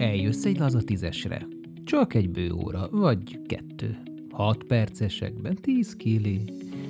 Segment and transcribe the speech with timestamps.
[0.00, 1.46] Eljössz egy laza tízesre.
[1.84, 4.02] Csak egy bő óra, vagy kettő.
[4.30, 6.40] Hat percesekben tíz kili.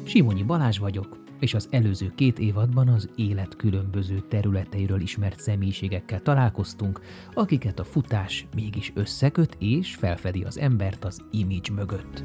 [0.05, 7.01] Simonyi Balázs vagyok, és az előző két évadban az élet különböző területeiről ismert személyiségekkel találkoztunk,
[7.35, 12.23] akiket a futás mégis összeköt és felfedi az embert az image mögött.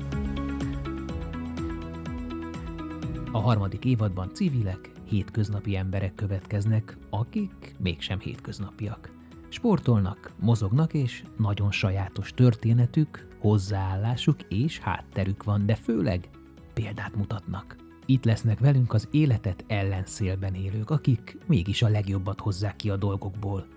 [3.32, 9.14] A harmadik évadban civilek, hétköznapi emberek következnek, akik mégsem hétköznapiak.
[9.56, 16.30] Sportolnak, mozognak, és nagyon sajátos történetük, hozzáállásuk és hátterük van, de főleg
[16.74, 17.76] példát mutatnak.
[18.06, 23.68] Itt lesznek velünk az életet ellenszélben élők, akik mégis a legjobbat hozzák ki a dolgokból.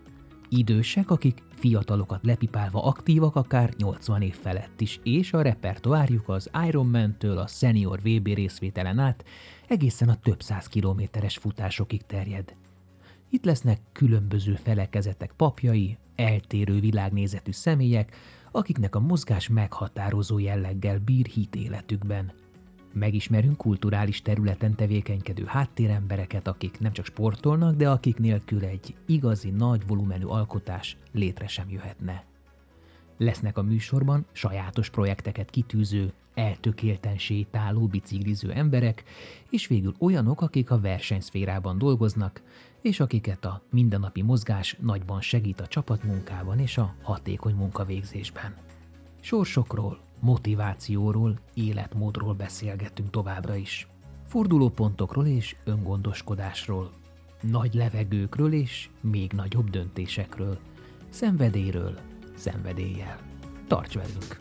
[0.48, 7.38] Idősek, akik fiatalokat lepipálva aktívak akár 80 év felett is, és a repertoárjuk az Ironman-től
[7.38, 9.24] a senior VB részvételen át
[9.68, 12.54] egészen a több száz kilométeres futásokig terjed.
[13.30, 18.16] Itt lesznek különböző felekezetek papjai, eltérő világnézetű személyek,
[18.50, 22.32] akiknek a mozgás meghatározó jelleggel bír hit életükben.
[22.92, 29.86] Megismerünk kulturális területen tevékenykedő háttérembereket, akik nem csak sportolnak, de akik nélkül egy igazi nagy
[29.86, 32.24] volumenű alkotás létre sem jöhetne.
[33.16, 39.04] Lesznek a műsorban sajátos projekteket kitűző, eltökélten sétáló, bicikliző emberek,
[39.50, 42.42] és végül olyanok, akik a versenyszférában dolgoznak,
[42.80, 48.54] és akiket a mindennapi mozgás nagyban segít a csapatmunkában és a hatékony munkavégzésben.
[49.20, 53.88] Sorsokról, motivációról, életmódról beszélgetünk továbbra is.
[54.26, 56.90] Fordulópontokról és öngondoskodásról,
[57.40, 60.58] nagy levegőkről és még nagyobb döntésekről,
[61.08, 61.98] szenvedélyről,
[62.36, 63.18] szenvedéllyel.
[63.66, 64.40] Tarts velünk!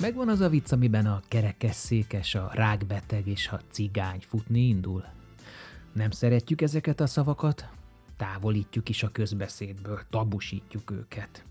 [0.00, 5.04] Megvan az a vicc, amiben a kerekesszékes, a rákbeteg és a cigány futni indul?
[5.96, 7.68] Nem szeretjük ezeket a szavakat,
[8.16, 11.44] távolítjuk is a közbeszédből, tabusítjuk őket.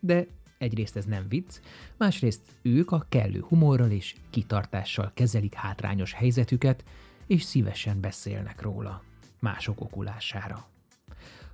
[0.00, 0.26] De
[0.58, 1.60] egyrészt ez nem vicc,
[1.96, 6.84] másrészt ők a kellő humorral és kitartással kezelik hátrányos helyzetüket,
[7.26, 9.02] és szívesen beszélnek róla,
[9.40, 10.66] mások okulására.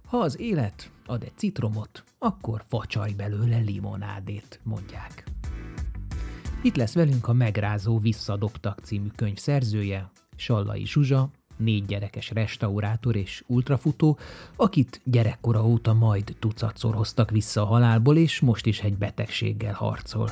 [0.06, 5.24] Ha az élet ad egy citromot, akkor facsaj belőle limonádét, mondják.
[6.62, 13.44] Itt lesz velünk a Megrázó Visszadobtak című könyv szerzője, Sallai Zsuzsa, négy gyerekes restaurátor és
[13.46, 14.18] ultrafutó,
[14.56, 20.30] akit gyerekkora óta majd tucatszor hoztak vissza a halálból, és most is egy betegséggel harcol.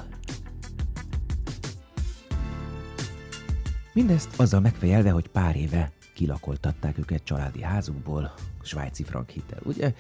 [3.93, 8.33] Mindezt azzal megfejelve, hogy pár éve kilakoltatták őket családi házukból,
[8.63, 9.95] svájci frank hitel, ugye?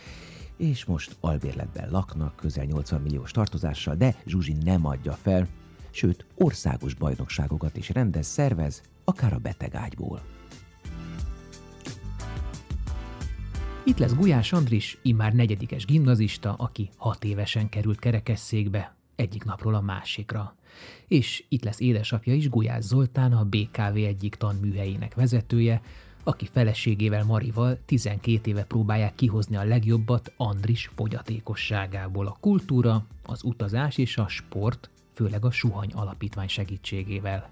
[0.56, 5.48] És most albérletben laknak, közel 80 milliós tartozással, de Zsuzsi nem adja fel,
[5.90, 10.22] sőt országos bajnokságokat is rendez, szervez, akár a betegágyból.
[13.88, 19.80] Itt lesz Gulyás Andris, immár negyedikes gimnazista, aki hat évesen került kerekesszékbe, egyik napról a
[19.80, 20.54] másikra.
[21.08, 25.82] És itt lesz édesapja is, Gulyás Zoltán, a BKV egyik tanműhelyének vezetője,
[26.24, 33.98] aki feleségével Marival 12 éve próbálják kihozni a legjobbat Andris fogyatékosságából a kultúra, az utazás
[33.98, 37.50] és a sport, főleg a Suhany Alapítvány segítségével.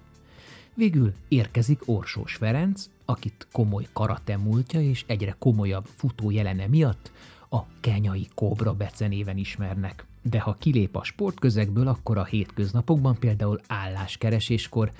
[0.75, 7.10] Végül érkezik Orsós Ferenc, akit komoly karate múltja és egyre komolyabb futó jelene miatt
[7.50, 10.04] a kenyai kobra becenéven ismernek.
[10.22, 14.91] De ha kilép a sportközegből, akkor a hétköznapokban például álláskereséskor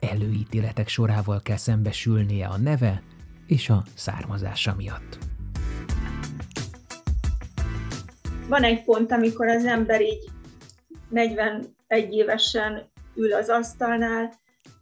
[0.00, 3.02] előítéletek sorával kell szembesülnie a neve
[3.46, 5.18] és a származása miatt.
[8.48, 10.30] Van egy pont, amikor az ember így
[11.08, 11.68] 41
[12.10, 12.82] évesen
[13.14, 14.32] ül az asztalnál,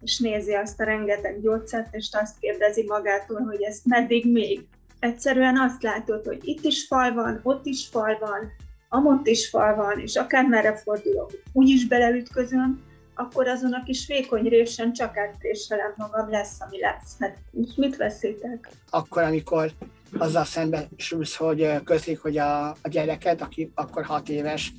[0.03, 4.67] és nézi azt a rengeteg gyógyszert, és azt kérdezi magától, hogy ezt meddig még.
[4.99, 8.53] Egyszerűen azt látod, hogy itt is fal van, ott is fal van,
[8.89, 12.83] amott is fal van, és akár merre fordulok, úgy is beleütközöm,
[13.15, 17.17] akkor azon a kis vékony résen csak átréselem magam, lesz, ami lesz.
[17.19, 17.39] Hát
[17.77, 18.69] mit veszítek?
[18.91, 19.73] Akkor, amikor
[20.19, 24.73] azzal szembesülsz, hogy közlik, hogy a, a gyereket, aki akkor hat éves,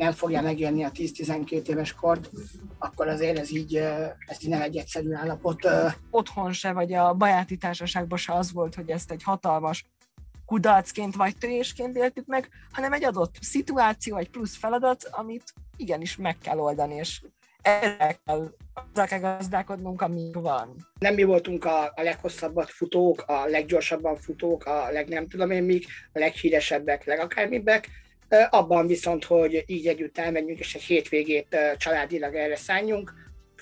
[0.00, 2.30] nem fogja megélni a 10-12 éves kort,
[2.78, 3.76] akkor azért ez így,
[4.26, 5.68] ez így nem egy egyszerű állapot.
[6.10, 9.84] Otthon se, vagy a bajáti társaságban se az volt, hogy ezt egy hatalmas
[10.46, 16.38] kudarcként vagy törésként éltük meg, hanem egy adott szituáció, egy plusz feladat, amit igenis meg
[16.38, 17.22] kell oldani, és
[17.62, 20.74] erre kell, azzal kell gazdálkodnunk, ami van.
[20.98, 25.62] Nem mi voltunk a, a leghosszabbat futók, a leggyorsabban futók, a leg nem tudom én
[25.62, 27.88] mik, a leghíresebbek, legakármibbek,
[28.50, 33.12] abban viszont, hogy így együtt elmenjünk, és egy hétvégét családilag erre szálljunk,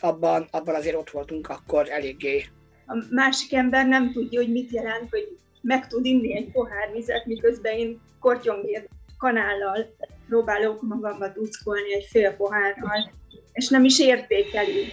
[0.00, 2.44] abban, abban azért ott voltunk akkor eléggé.
[2.86, 7.26] A másik ember nem tudja, hogy mit jelent, hogy meg tud inni egy pohár vizet,
[7.26, 8.88] miközben én kortyongét
[9.18, 9.94] kanállal
[10.28, 13.10] próbálok magamba tuckolni egy fél pohárral,
[13.52, 14.84] és nem is értékeli.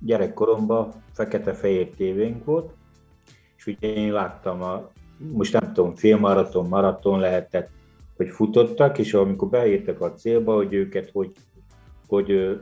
[0.00, 2.72] Gyerekkoromban fekete-fehér tévénk volt,
[3.56, 7.68] és ugye én láttam a, most nem tudom, félmaraton, maraton lehetett,
[8.16, 11.32] hogy futottak, és amikor beértek a célba, hogy őket hogy,
[12.06, 12.58] hogy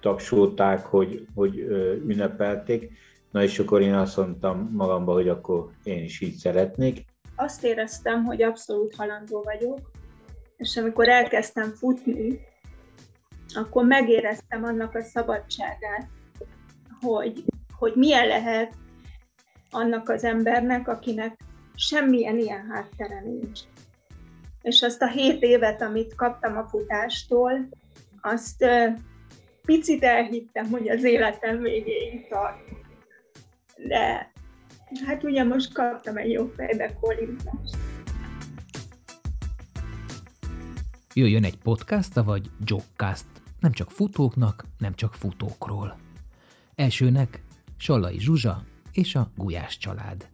[0.00, 1.58] tapsolták, hogy, hogy
[2.06, 2.92] ünnepelték,
[3.30, 7.04] na és akkor én azt mondtam magamba, hogy akkor én is így szeretnék.
[7.36, 9.90] Azt éreztem, hogy abszolút halandó vagyok,
[10.56, 12.40] és amikor elkezdtem futni,
[13.54, 16.08] akkor megéreztem annak a szabadságát,
[17.00, 17.44] hogy,
[17.78, 18.74] hogy milyen lehet
[19.70, 21.40] annak az embernek, akinek
[21.74, 23.60] semmilyen ilyen háttere nincs.
[24.62, 27.68] És azt a hét évet, amit kaptam a futástól,
[28.20, 28.64] azt
[29.64, 32.58] picit elhittem, hogy az életem végéig tart.
[33.88, 34.32] De
[35.06, 37.76] hát ugye most kaptam egy jó fejbe kolintást.
[41.14, 43.26] Jöjjön egy podcast, vagy jogcast,
[43.60, 45.98] nem csak futóknak, nem csak futókról.
[46.74, 47.42] Elsőnek
[47.76, 48.62] Sallai Zsuzsa
[48.92, 50.28] és a Gulyás család.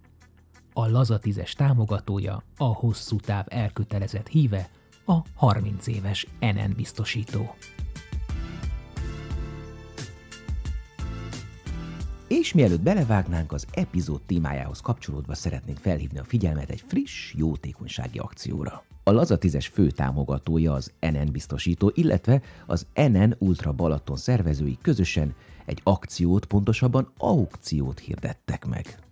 [0.76, 4.69] A lazatizes támogatója, a hosszú táv elkötelezett híve,
[5.06, 7.55] a 30 éves NN biztosító.
[12.29, 18.85] És mielőtt belevágnánk, az epizód témájához kapcsolódva szeretnénk felhívni a figyelmet egy friss, jótékonysági akcióra.
[19.05, 25.35] A Laza 10-es fő támogatója az NN biztosító, illetve az NN Ultra Balaton szervezői közösen
[25.65, 29.03] egy akciót, pontosabban aukciót hirdettek meg.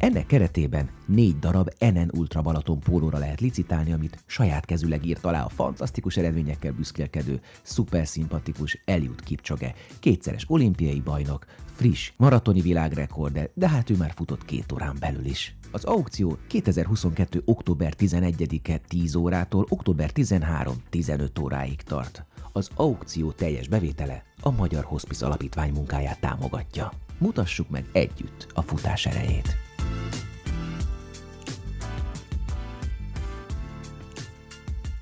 [0.00, 5.44] Ennek keretében négy darab NN Ultra Balaton pólóra lehet licitálni, amit saját kezüleg írt alá
[5.44, 13.68] a fantasztikus eredményekkel büszkélkedő, szuper szimpatikus Eliud Kipchoge, kétszeres olimpiai bajnok, friss maratoni világrekorder, de
[13.68, 15.56] hát ő már futott két órán belül is.
[15.70, 17.42] Az aukció 2022.
[17.44, 22.24] október 11-e 10 órától október 13-15 óráig tart.
[22.52, 26.92] Az aukció teljes bevétele a Magyar Hospice Alapítvány munkáját támogatja.
[27.18, 29.69] Mutassuk meg együtt a futás erejét!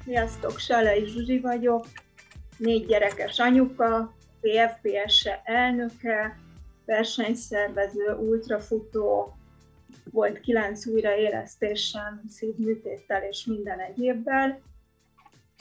[0.04, 1.86] Sziasztok, Salai Zsuzsi vagyok,
[2.56, 6.38] négy gyerekes anyuka, PFPS-e elnöke,
[6.84, 9.36] versenyszervező, ultrafutó,
[10.10, 14.60] volt kilenc újraélesztésem, szívműtéttel és minden egyébbel.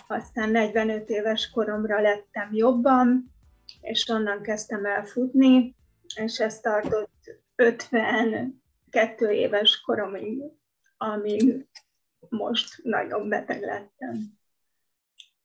[0.07, 3.33] Aztán 45 éves koromra lettem jobban,
[3.81, 5.75] és onnan kezdtem el futni,
[6.15, 7.39] és ez tartott
[8.92, 10.44] 52 éves koromig,
[10.98, 11.68] amíg
[12.30, 14.18] most nagyon beteg lettem.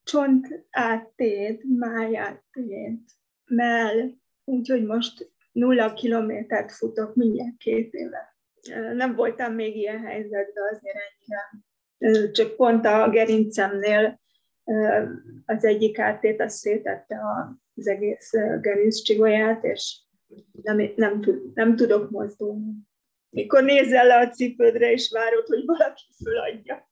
[0.03, 3.01] Csont áttét, máj áttét,
[3.45, 4.11] mell,
[4.45, 8.37] úgyhogy most nulla kilométert futok mindjárt két éve.
[8.95, 12.31] Nem voltam még ilyen helyzetben azért ennyire.
[12.33, 14.21] Csak pont a gerincemnél
[15.47, 17.21] az egyik áttét azt szétette
[17.75, 18.31] az egész
[18.61, 20.01] gerinccsigolyát, és
[20.63, 21.25] nem, nem,
[21.55, 22.73] nem tudok mozdulni.
[23.33, 26.91] Mikor nézel le a cipődre, és várod, hogy valaki föladja.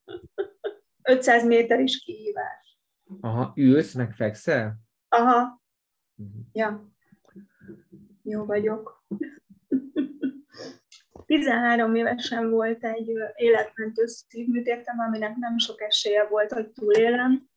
[1.03, 2.79] 500 méter is kihívás.
[3.21, 4.75] Aha, ülsz, meg fekszel?
[5.09, 5.63] Aha.
[6.17, 6.43] Uh-huh.
[6.53, 6.93] Ja.
[8.23, 9.05] Jó vagyok.
[11.27, 17.49] 13 évesen volt egy életmentő szívműtétem, aminek nem sok esélye volt, hogy túlélem,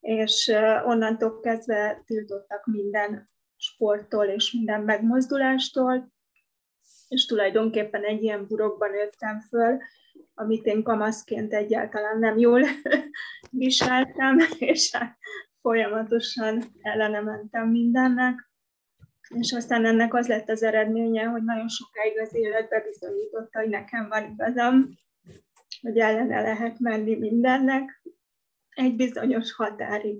[0.00, 0.52] és
[0.84, 6.12] onnantól kezdve tiltottak minden sporttól és minden megmozdulástól,
[7.10, 9.78] és tulajdonképpen egy ilyen burokban nőttem föl,
[10.34, 12.62] amit én kamaszként egyáltalán nem jól
[13.50, 15.18] viseltem, és hát
[15.60, 18.50] folyamatosan ellene mentem mindennek
[19.34, 24.08] és aztán ennek az lett az eredménye, hogy nagyon sokáig az életbe bizonyította, hogy nekem
[24.08, 24.98] van igazam,
[25.80, 28.02] hogy ellene lehet menni mindennek
[28.70, 30.18] egy bizonyos határig.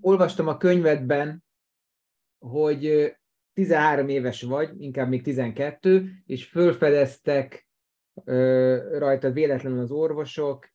[0.00, 1.44] Olvastam a könyvedben,
[2.38, 3.14] hogy
[3.60, 7.68] 13 éves vagy, inkább még 12, és fölfedeztek
[8.98, 10.70] rajta véletlenül az orvosok,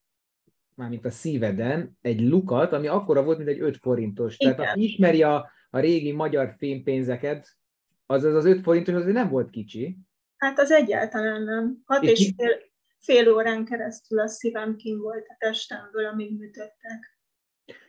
[0.75, 4.35] mármint a szíveden, egy lukat, ami akkora volt, mint egy 5 forintos.
[4.37, 4.55] Igen.
[4.55, 7.57] Tehát aki ismeri a, a régi magyar fémpénzeket,
[8.05, 9.97] az az, az 5 forintos azért nem volt kicsi.
[10.37, 11.81] Hát az egyáltalán nem.
[11.85, 12.57] Hat és, és fél,
[12.99, 17.19] fél órán keresztül a szívem kim volt a testemből, amíg műtöttek.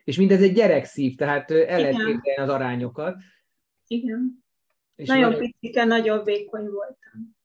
[0.04, 3.16] És mindez egy gyerekszív, tehát el lehet az arányokat.
[3.86, 4.44] Igen.
[4.96, 7.36] És nagyon van, picike, nagyon vékony voltam.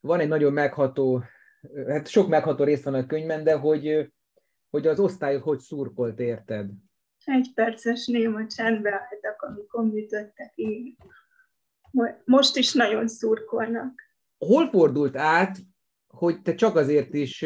[0.00, 1.24] Van egy nagyon megható,
[1.86, 4.12] hát sok megható rész van a könyvben, de hogy,
[4.70, 6.70] hogy az osztályok hogy szurkolt érted?
[7.24, 10.96] Egy perces néma csendbe álltak, amikor műtöttek így.
[12.24, 14.02] Most is nagyon szurkolnak.
[14.38, 15.58] Hol fordult át,
[16.06, 17.44] hogy te csak azért is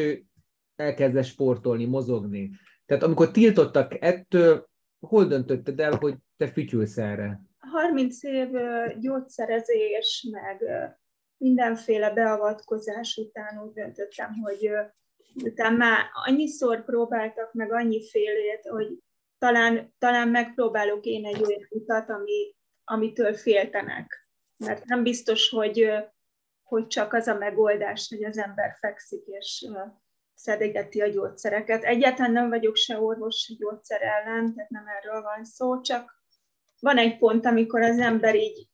[0.77, 2.51] elkezdesz sportolni, mozogni?
[2.87, 4.69] Tehát amikor tiltottak ettől,
[5.01, 7.48] hol döntötted el, hogy te fütyülsz erre?
[7.79, 8.49] 30 év
[8.99, 10.65] gyógyszerezés, meg
[11.37, 14.71] mindenféle beavatkozás után úgy döntöttem, hogy
[15.45, 18.99] utána már annyiszor próbáltak meg annyi félét, hogy
[19.39, 24.29] talán, talán megpróbálok én egy olyan utat, ami, amitől féltenek.
[24.57, 25.91] Mert nem biztos, hogy,
[26.63, 29.67] hogy csak az a megoldás, hogy az ember fekszik és
[30.35, 31.85] szedegeti a gyógyszereket.
[31.85, 36.18] Egyáltalán nem vagyok se orvos gyógyszer ellen, tehát nem erről van szó, csak
[36.81, 38.69] van egy pont, amikor az ember így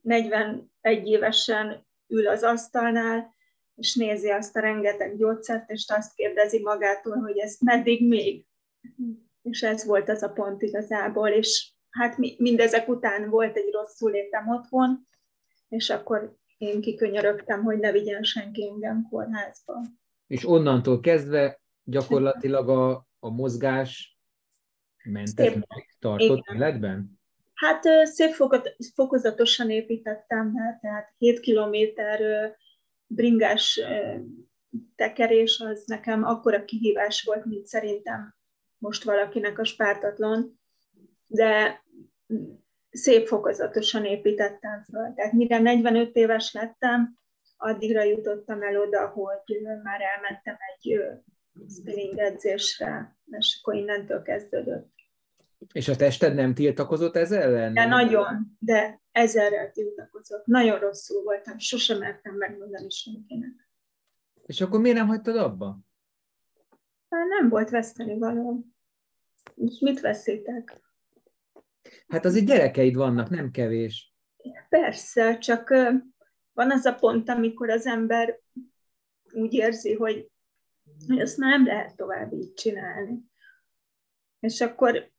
[0.00, 0.68] 41
[1.04, 3.36] évesen ül az asztalnál,
[3.74, 8.44] és nézi azt a rengeteg gyógyszert, és azt kérdezi magától, hogy ezt meddig még.
[9.42, 14.48] És ez volt az a pont igazából, és hát mindezek után volt egy rosszul létem
[14.48, 15.08] otthon,
[15.68, 19.80] és akkor én kikönyörögtem, hogy ne vigyen senki engem kórházba.
[20.26, 24.18] És onnantól kezdve gyakorlatilag a, a mozgás
[25.04, 25.66] mentet
[25.98, 26.56] tartott Igen.
[26.56, 27.17] életben?
[27.58, 28.34] Hát szép
[28.94, 32.50] fokozatosan építettem, tehát 7 kilométer
[33.06, 33.80] bringás
[34.96, 38.34] tekerés az nekem akkora kihívás volt, mint szerintem
[38.78, 40.60] most valakinek a spártatlan,
[41.26, 41.82] de
[42.90, 45.12] szép fokozatosan építettem föl.
[45.14, 47.18] Tehát mire 45 éves lettem,
[47.56, 51.00] addigra jutottam el oda, hogy már elmentem egy
[51.68, 54.96] spinning edzésre, és akkor innentől kezdődött.
[55.72, 57.74] És a tested nem tiltakozott ez ellen?
[57.74, 60.46] De nagyon, de ezerrel tiltakozott.
[60.46, 63.68] Nagyon rosszul voltam, sosem mertem megmondani senkinek.
[64.46, 65.78] És akkor miért nem hagytad abba?
[67.08, 68.64] Hát nem volt veszteni való.
[69.54, 70.80] És mit veszítek?
[72.08, 74.14] Hát azért gyerekeid vannak, nem kevés.
[74.68, 75.68] Persze, csak
[76.52, 78.40] van az a pont, amikor az ember
[79.32, 80.30] úgy érzi, hogy,
[81.06, 83.20] hogy ezt már nem lehet tovább így csinálni.
[84.40, 85.10] És akkor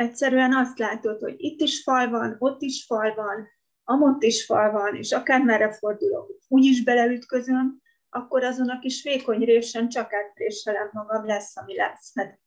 [0.00, 3.48] egyszerűen azt látod, hogy itt is fal van, ott is fal van,
[3.84, 7.80] amott is fal van, és akármerre fordulok, úgy is beleütközöm,
[8.10, 12.38] akkor azon a kis vékony résen csak átpréselem magam, lesz, ami lesz, mert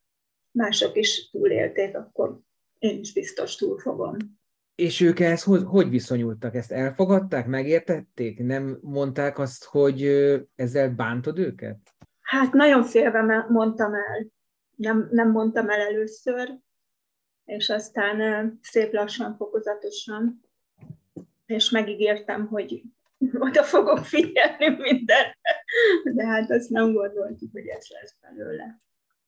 [0.51, 2.39] mások is túlélték, akkor
[2.79, 4.17] én is biztos túl fogom.
[4.75, 6.55] És ők ehhez hogy, hogy viszonyultak?
[6.55, 8.39] Ezt elfogadták, megértették?
[8.39, 10.03] Nem mondták azt, hogy
[10.55, 11.77] ezzel bántod őket?
[12.21, 14.27] Hát nagyon félve mondtam el.
[14.75, 16.61] Nem, nem mondtam el először,
[17.45, 20.41] és aztán szép lassan, fokozatosan,
[21.45, 22.81] és megígértem, hogy
[23.47, 25.39] oda fogok figyelni mindenre,
[26.13, 28.81] de hát azt nem gondoltuk, hogy ez lesz belőle.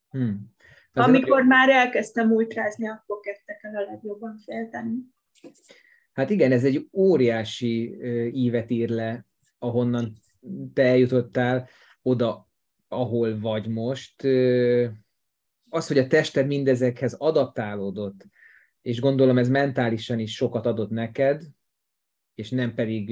[0.10, 0.54] Hmm.
[0.94, 1.48] Amikor nagyon...
[1.48, 4.98] már elkezdtem ultrázni, akkor kezdtek el a legjobban félteni.
[6.14, 7.98] Hát igen, ez egy óriási
[8.34, 9.26] ívet ír le,
[9.60, 10.14] ahonnan
[10.74, 11.70] te eljutottál
[12.02, 12.50] oda,
[12.88, 14.24] ahol vagy most
[15.75, 18.25] az, hogy a tested mindezekhez adaptálódott,
[18.82, 21.44] és gondolom ez mentálisan is sokat adott neked,
[22.36, 23.12] és nem pedig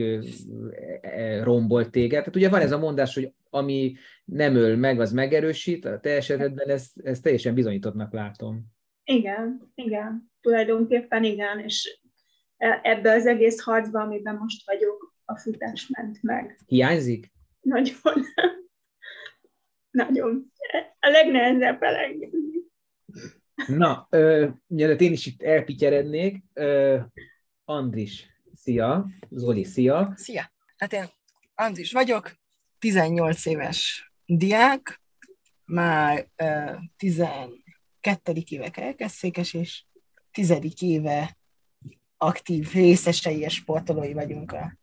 [1.02, 2.20] e, rombolt téged.
[2.20, 6.10] Tehát ugye van ez a mondás, hogy ami nem öl meg, az megerősít, a te
[6.10, 8.66] esetedben ezt, ezt teljesen bizonyítottnak látom.
[9.04, 12.00] Igen, igen, tulajdonképpen igen, és
[12.58, 16.60] e, ebbe az egész harcba, amiben most vagyok, a futás ment meg.
[16.66, 17.32] Hiányzik?
[17.62, 17.96] Nagyon.
[19.94, 20.52] Nagyon.
[21.00, 22.62] A legnehezebb elengedni.
[23.68, 24.08] Na,
[24.68, 27.00] mielőtt én is itt elpityerednék, ö,
[27.66, 30.14] Andris, szia, Zoli, szia.
[30.16, 31.06] Szia, hát én
[31.56, 32.32] Andris vagyok,
[32.80, 35.02] 18 éves diák,
[35.66, 38.34] már ö, 12.
[38.50, 39.84] éve kerekesszékes, és
[40.32, 40.54] 10.
[40.80, 41.38] éve
[42.18, 44.78] aktív részesei és sportolói vagyunk a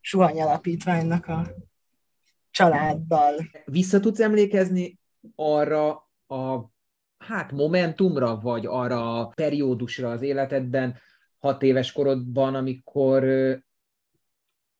[0.00, 1.46] Suhany Alapítványnak a
[2.58, 3.50] családdal.
[3.64, 4.98] Vissza tudsz emlékezni
[5.34, 5.90] arra
[6.26, 6.70] a
[7.18, 10.98] hát momentumra, vagy arra a periódusra az életedben,
[11.38, 13.24] hat éves korodban, amikor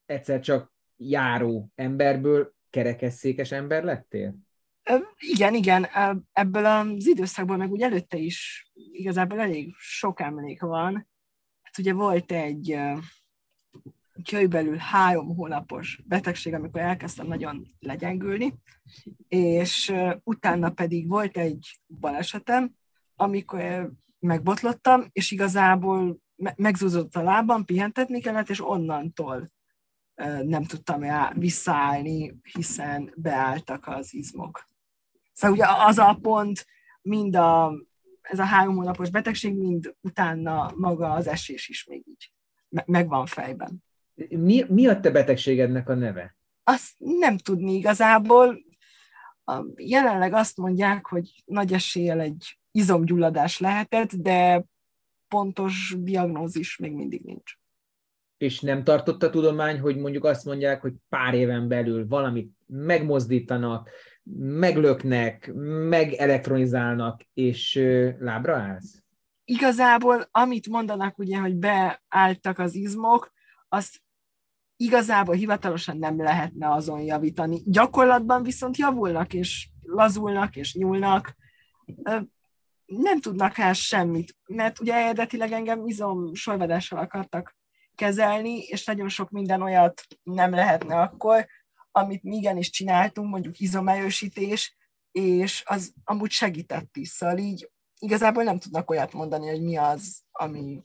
[0.06, 4.34] egyszer csak járó emberből kerekesszékes ember lettél?
[5.18, 5.86] Igen, igen,
[6.32, 11.08] ebből az időszakból meg úgy előtte is igazából elég sok emlék van.
[11.62, 12.78] Hát ugye volt egy
[14.24, 18.54] körülbelül három hónapos betegség, amikor elkezdtem nagyon legyengülni,
[19.28, 19.94] és
[20.24, 22.74] utána pedig volt egy balesetem,
[23.16, 26.18] amikor megbotlottam, és igazából
[26.56, 29.50] megzúzott a lábam, pihentetni kellett, és onnantól
[30.42, 34.66] nem tudtam visszaállni, hiszen beálltak az izmok.
[35.32, 36.66] Szóval ugye az a pont,
[37.02, 37.72] mind a,
[38.22, 42.32] ez a három hónapos betegség, mind utána maga az esés is még így
[42.84, 43.86] megvan fejben.
[44.28, 46.36] Mi, mi a te betegségednek a neve?
[46.64, 48.58] Azt nem tudni igazából.
[49.76, 54.64] Jelenleg azt mondják, hogy nagy eséllyel egy izomgyulladás lehetett, de
[55.28, 57.52] pontos diagnózis még mindig nincs.
[58.36, 63.90] És nem tartott a tudomány, hogy mondjuk azt mondják, hogy pár éven belül valamit megmozdítanak,
[64.38, 65.52] meglöknek,
[65.88, 67.74] megelektronizálnak, és
[68.18, 69.02] lábra állsz?
[69.44, 73.32] Igazából, amit mondanak ugye, hogy beálltak az izmok,
[73.68, 74.00] azt
[74.80, 77.62] igazából hivatalosan nem lehetne azon javítani.
[77.64, 81.36] Gyakorlatban viszont javulnak, és lazulnak, és nyúlnak.
[82.86, 87.56] Nem tudnak el semmit, mert ugye eredetileg engem izom sojvadással akartak
[87.94, 91.46] kezelni, és nagyon sok minden olyat nem lehetne akkor,
[91.90, 94.76] amit mi igenis csináltunk, mondjuk izomerősítés,
[95.10, 100.22] és az amúgy segített is, szóval így igazából nem tudnak olyat mondani, hogy mi az,
[100.30, 100.82] ami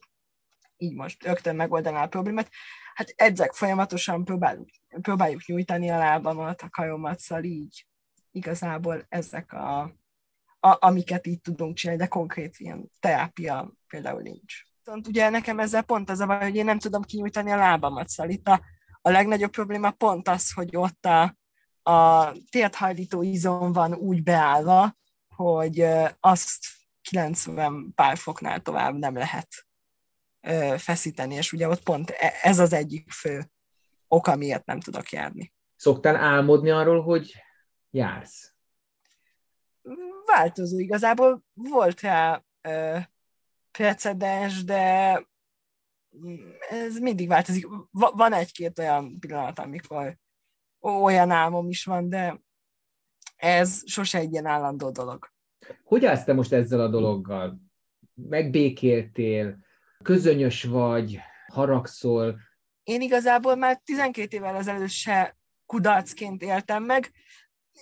[0.77, 2.49] így most rögtön megoldaná a problémát.
[2.93, 4.69] Hát edzek folyamatosan, próbáljuk,
[5.01, 7.87] próbáljuk nyújtani a lábamat, a karomat, szóval így
[8.31, 9.81] igazából ezek a,
[10.59, 14.53] a, amiket így tudunk csinálni, de konkrét ilyen terápia például nincs.
[14.77, 18.09] Viszont ugye nekem ezzel pont az a baj, hogy én nem tudom kinyújtani a lábamat,
[18.09, 18.61] szóval itt a,
[19.01, 21.37] a legnagyobb probléma pont az, hogy ott a,
[21.91, 24.95] a térthajlító izom van úgy beállva,
[25.35, 25.85] hogy
[26.19, 26.65] azt
[27.01, 29.47] 90 pár foknál tovább nem lehet
[30.77, 33.51] feszíteni, és ugye ott pont e, ez az egyik fő
[34.07, 35.53] oka, miért nem tudok járni.
[35.75, 37.33] Szoktál álmodni arról, hogy
[37.89, 38.53] jársz?
[40.25, 41.43] Változó igazából.
[41.53, 42.97] Volt rá ö,
[43.71, 45.13] precedens, de
[46.69, 47.67] ez mindig változik.
[47.91, 50.17] Van egy-két olyan pillanat, amikor
[50.79, 52.41] olyan álmom is van, de
[53.35, 55.31] ez sose egy ilyen állandó dolog.
[55.83, 57.61] Hogy állsz te most ezzel a dologgal?
[58.13, 59.57] Megbékéltél,
[60.03, 62.39] közönyös vagy, haragszol?
[62.83, 67.11] Én igazából már 12 évvel ezelőtt se kudarcként éltem meg.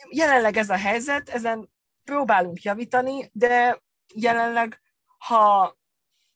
[0.09, 1.69] Jelenleg ez a helyzet, ezen
[2.03, 3.81] próbálunk javítani, de
[4.13, 4.81] jelenleg,
[5.17, 5.77] ha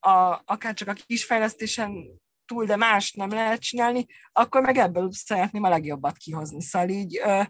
[0.00, 5.62] a, akár csak a kisfejlesztésen túl, de más nem lehet csinálni, akkor meg ebből szeretném
[5.62, 6.62] a legjobbat kihozni.
[6.62, 7.42] Szóval így ö,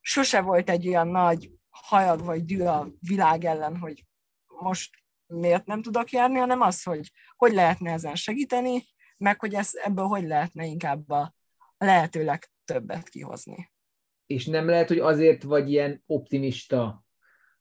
[0.00, 4.04] sose volt egy olyan nagy hajad vagy dű a világ ellen, hogy
[4.46, 5.01] most
[5.32, 8.82] miért nem tudok járni, hanem az, hogy hogy lehetne ezen segíteni,
[9.16, 11.34] meg hogy ez, ebből hogy lehetne inkább a
[11.78, 13.70] lehető legtöbbet kihozni.
[14.26, 17.04] És nem lehet, hogy azért vagy ilyen optimista,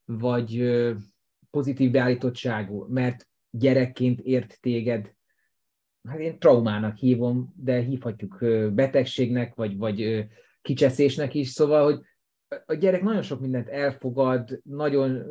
[0.06, 0.74] vagy
[1.50, 5.14] pozitív beállítottságú, mert gyerekként ért téged,
[6.08, 8.38] hát én traumának hívom, de hívhatjuk
[8.74, 10.28] betegségnek, vagy, vagy
[10.62, 12.00] kicseszésnek is, szóval, hogy
[12.66, 15.28] a gyerek nagyon sok mindent elfogad, nagyon,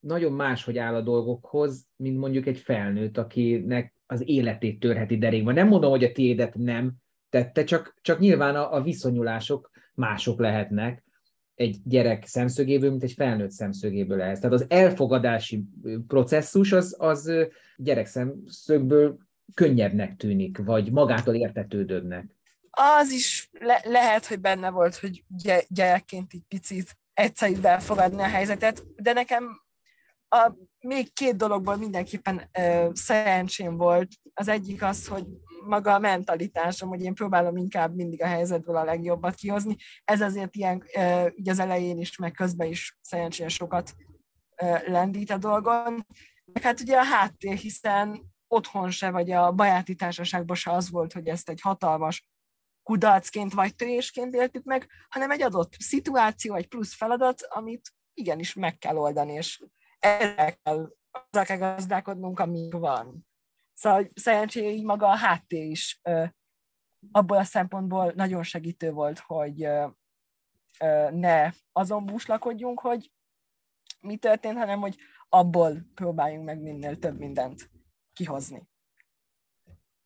[0.00, 5.54] nagyon máshogy áll a dolgokhoz, mint mondjuk egy felnőtt, akinek az életét törheti derékban.
[5.54, 6.92] Nem mondom, hogy a tiédet nem
[7.30, 11.04] tette, csak, csak nyilván a, a viszonyulások mások lehetnek
[11.54, 14.40] egy gyerek szemszögéből, mint egy felnőtt szemszögéből ehhez.
[14.40, 15.64] Tehát az elfogadási
[16.06, 17.32] processzus az, az
[17.76, 19.18] gyerek szemszögből
[19.54, 22.38] könnyebbnek tűnik, vagy magától értetődőbbnek
[22.78, 25.24] az is le- lehet, hogy benne volt, hogy
[25.68, 29.62] gyerekként egy picit egyszerűbb elfogadni a helyzetet, de nekem
[30.28, 34.08] a, még két dologból mindenképpen ö, szerencsém volt.
[34.34, 35.26] Az egyik az, hogy
[35.66, 39.76] maga a mentalitásom, hogy én próbálom inkább mindig a helyzetből a legjobbat kihozni.
[40.04, 43.94] Ez azért ilyen, ö, így az elején is, meg közben is szerencsére sokat
[44.56, 46.06] ö, lendít a dolgon.
[46.52, 51.12] Meg hát ugye a háttér, hiszen otthon se, vagy a bajáti társaságban se az volt,
[51.12, 52.28] hogy ezt egy hatalmas
[52.82, 58.78] kudarcként vagy törésként éltük meg, hanem egy adott szituáció, egy plusz feladat, amit igenis meg
[58.78, 59.62] kell oldani, és
[59.98, 63.26] erre kell, azzal kell gazdálkodnunk, ami van.
[63.72, 66.24] Szóval szerencsére így maga a háttér is ö,
[67.12, 69.86] abból a szempontból nagyon segítő volt, hogy ö,
[71.10, 73.12] ne azon búslakodjunk, hogy
[74.00, 74.96] mi történt, hanem hogy
[75.28, 77.70] abból próbáljunk meg minél több mindent
[78.12, 78.68] kihozni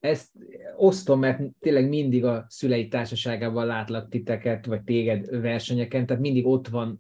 [0.03, 0.31] ezt
[0.77, 6.69] osztom, mert tényleg mindig a szülei társaságában látlak titeket, vagy téged versenyeken, tehát mindig ott
[6.69, 6.99] vannak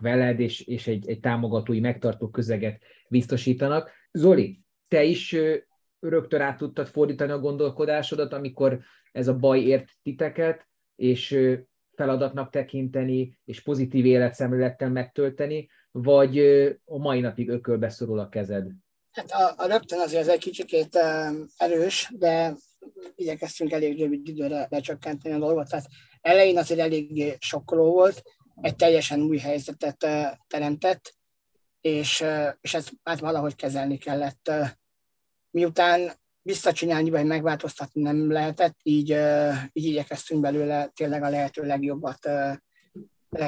[0.00, 3.90] veled, és, és egy, egy támogatói, megtartó közeget biztosítanak.
[4.12, 5.36] Zoli, te is
[6.00, 8.80] rögtön át tudtad fordítani a gondolkodásodat, amikor
[9.12, 11.38] ez a baj ért titeket, és
[11.94, 16.38] feladatnak tekinteni, és pozitív életszemlélettel megtölteni, vagy
[16.84, 18.70] a mai napig ökölbe szorul a kezed?
[19.12, 20.98] Hát a, a rögtön azért ez egy kicsit
[21.56, 22.54] erős, de
[23.14, 25.68] igyekeztünk elég rövid időre lecsökkenteni a dolgot.
[25.68, 25.86] Tehát
[26.20, 28.22] elején azért eléggé sokkoló volt,
[28.60, 30.06] egy teljesen új helyzetet
[30.46, 31.14] teremtett,
[31.80, 32.24] és,
[32.60, 34.50] és ezt hát valahogy kezelni kellett.
[35.50, 36.12] Miután
[36.42, 39.08] visszacsinálni vagy megváltoztatni nem lehetett, így,
[39.72, 42.28] így igyekeztünk belőle tényleg a lehető legjobbat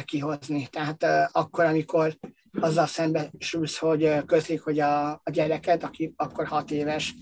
[0.05, 0.67] kihozni.
[0.67, 2.19] Tehát akkor, amikor
[2.61, 7.15] azzal szembesülsz, hogy közlik, hogy a, a gyereket, aki akkor 6 éves,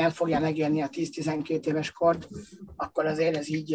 [0.00, 2.28] nem fogja megérni a 10-12 éves kort,
[2.76, 3.74] akkor azért ez így,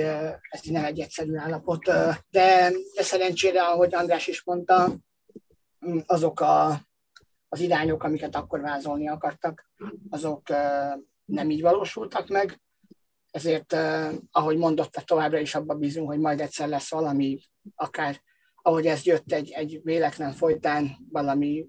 [0.49, 1.83] ez így nem egy egyszerű állapot.
[1.83, 4.93] De, de szerencsére, ahogy András is mondta,
[6.05, 6.81] azok a,
[7.49, 9.69] az irányok, amiket akkor vázolni akartak,
[10.09, 10.47] azok
[11.25, 12.59] nem így valósultak meg,
[13.31, 13.75] ezért,
[14.31, 17.39] ahogy mondotta, továbbra is abban bízunk, hogy majd egyszer lesz valami,
[17.75, 18.21] akár
[18.61, 21.67] ahogy ez jött egy, egy véletlen folytán, valami,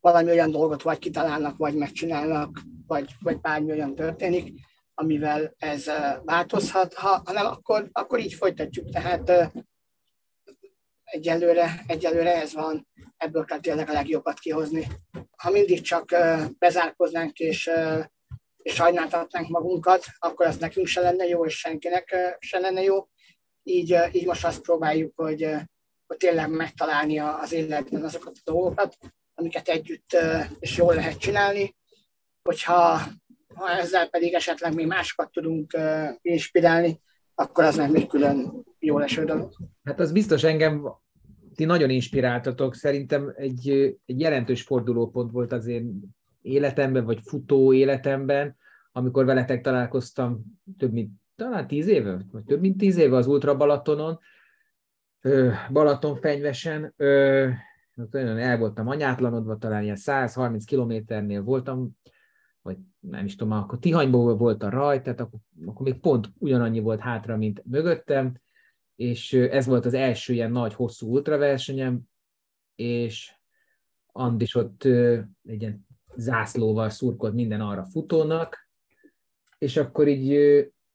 [0.00, 4.52] valami olyan dolgot vagy kitalálnak, vagy megcsinálnak, vagy, vagy bármi olyan történik,
[4.94, 5.90] amivel ez
[6.24, 8.90] változhat, ha, ha akkor, akkor így folytatjuk.
[8.90, 9.52] Tehát
[11.04, 14.86] egyelőre, egyelőre ez van, ebből kell tényleg a legjobbat kihozni.
[15.36, 16.16] Ha mindig csak
[16.58, 17.70] bezárkoznánk és,
[18.56, 23.08] és sajnáltatnánk magunkat, akkor az nekünk se lenne jó, és senkinek se lenne jó.
[23.62, 25.48] Így, így most azt próbáljuk, hogy,
[26.06, 28.96] hogy tényleg megtalálni az életben azokat a dolgokat,
[29.34, 30.16] amiket együtt
[30.58, 31.76] és jól lehet csinálni,
[32.46, 33.00] hogyha
[33.56, 35.76] ha ezzel pedig esetleg mi másokat tudunk
[36.22, 37.00] inspirálni,
[37.34, 39.52] akkor az meg még külön jó eső dolog.
[39.84, 40.88] Hát az biztos engem,
[41.54, 43.68] ti nagyon inspiráltatok, szerintem egy,
[44.06, 46.00] egy jelentős fordulópont volt az én
[46.42, 48.56] életemben, vagy futó életemben,
[48.92, 50.44] amikor veletek találkoztam
[50.78, 54.18] több mint talán tíz éve, vagy több mint tíz éve az Ultra Balatonon,
[55.72, 61.96] Balatonfenyvesen, el voltam anyátlanodva, talán ilyen 130 kilométernél voltam,
[63.10, 67.00] nem is tudom, akkor Tihanyból volt a raj, tehát akkor, akkor még pont ugyanannyi volt
[67.00, 68.40] hátra, mint mögöttem,
[68.96, 72.00] és ez volt az első ilyen nagy, hosszú ultraversenyem,
[72.74, 73.32] és
[74.12, 78.68] Andis ott egy ilyen zászlóval szurkolt minden arra futónak,
[79.58, 80.32] és akkor így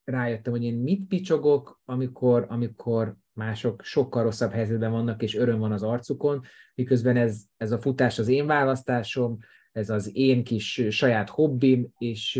[0.04, 5.72] rájöttem, hogy én mit picsogok, amikor, amikor mások sokkal rosszabb helyzetben vannak, és öröm van
[5.72, 6.42] az arcukon,
[6.74, 9.38] miközben ez, ez a futás az én választásom,
[9.72, 12.34] ez az én kis saját hobbim, és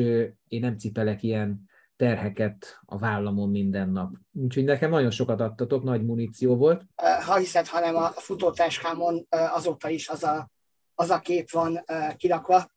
[0.48, 4.14] én nem cipelek ilyen terheket a vállamon minden nap.
[4.32, 6.86] Úgyhogy nekem nagyon sokat adtatok, nagy muníció volt.
[7.24, 10.50] Ha hiszed, hanem a futótáskámon azóta is az a,
[10.94, 11.84] az a kép van
[12.16, 12.70] kirakva,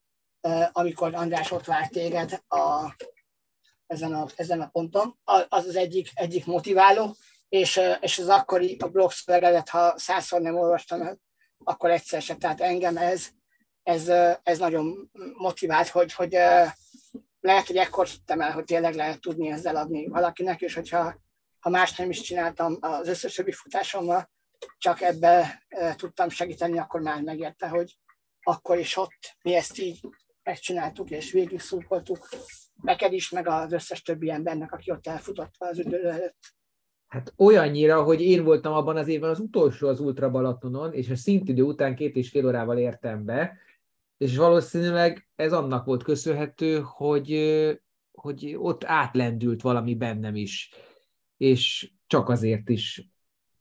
[0.72, 2.96] amikor András ott várt téged a,
[3.88, 5.18] ezen, a, ezen a ponton.
[5.48, 7.16] Az az egyik, egyik motiváló,
[7.50, 11.20] és, és az akkori a blog szövegedet, ha százszor nem olvastam,
[11.64, 12.36] akkor egyszer se.
[12.36, 13.30] Tehát engem ez,
[13.86, 14.08] ez,
[14.44, 16.32] ez nagyon motivált, hogy, hogy
[17.40, 21.16] lehet, hogy ekkor hittem el, hogy tényleg lehet tudni ezzel adni valakinek, és hogyha
[21.60, 24.30] ha más nem is csináltam az összes többi futásommal,
[24.78, 25.64] csak ebbe
[25.96, 27.98] tudtam segíteni, akkor már megérte, hogy
[28.42, 30.00] akkor is ott mi ezt így
[30.44, 32.30] megcsináltuk, és végig szurkoltuk
[32.82, 36.54] neked is, meg az összes többi embernek, aki ott elfutott az idő előtt.
[37.08, 41.16] Hát olyannyira, hogy én voltam abban az évben az utolsó az Ultra Balatonon, és a
[41.16, 43.58] szintidő után két és fél órával értem be,
[44.18, 47.32] és valószínűleg ez annak volt köszönhető, hogy,
[48.12, 50.70] hogy ott átlendült valami bennem is,
[51.38, 53.10] és csak azért is,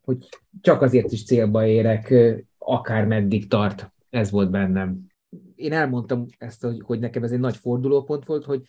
[0.00, 0.28] hogy
[0.60, 2.14] csak azért is célba érek,
[2.58, 3.92] akár meddig tart.
[4.10, 5.06] Ez volt bennem.
[5.54, 8.62] Én elmondtam ezt, hogy, hogy nekem ez egy nagy fordulópont volt, hogy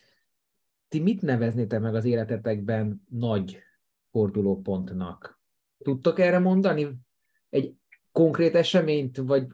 [0.88, 3.58] ti mit neveznétek meg az életetekben nagy
[4.12, 5.40] fordulópontnak?
[5.78, 6.96] Tudtok erre mondani?
[7.50, 7.76] Egy
[8.12, 9.48] konkrét eseményt, vagy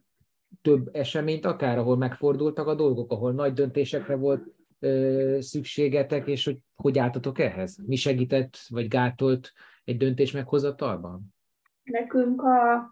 [0.61, 4.43] több eseményt, akár ahol megfordultak a dolgok, ahol nagy döntésekre volt
[4.79, 7.77] ö, szükségetek, és hogy hogy álltatok ehhez?
[7.85, 9.51] Mi segített, vagy gátolt
[9.83, 11.35] egy döntés meghozatalban?
[11.83, 12.89] Nekünk a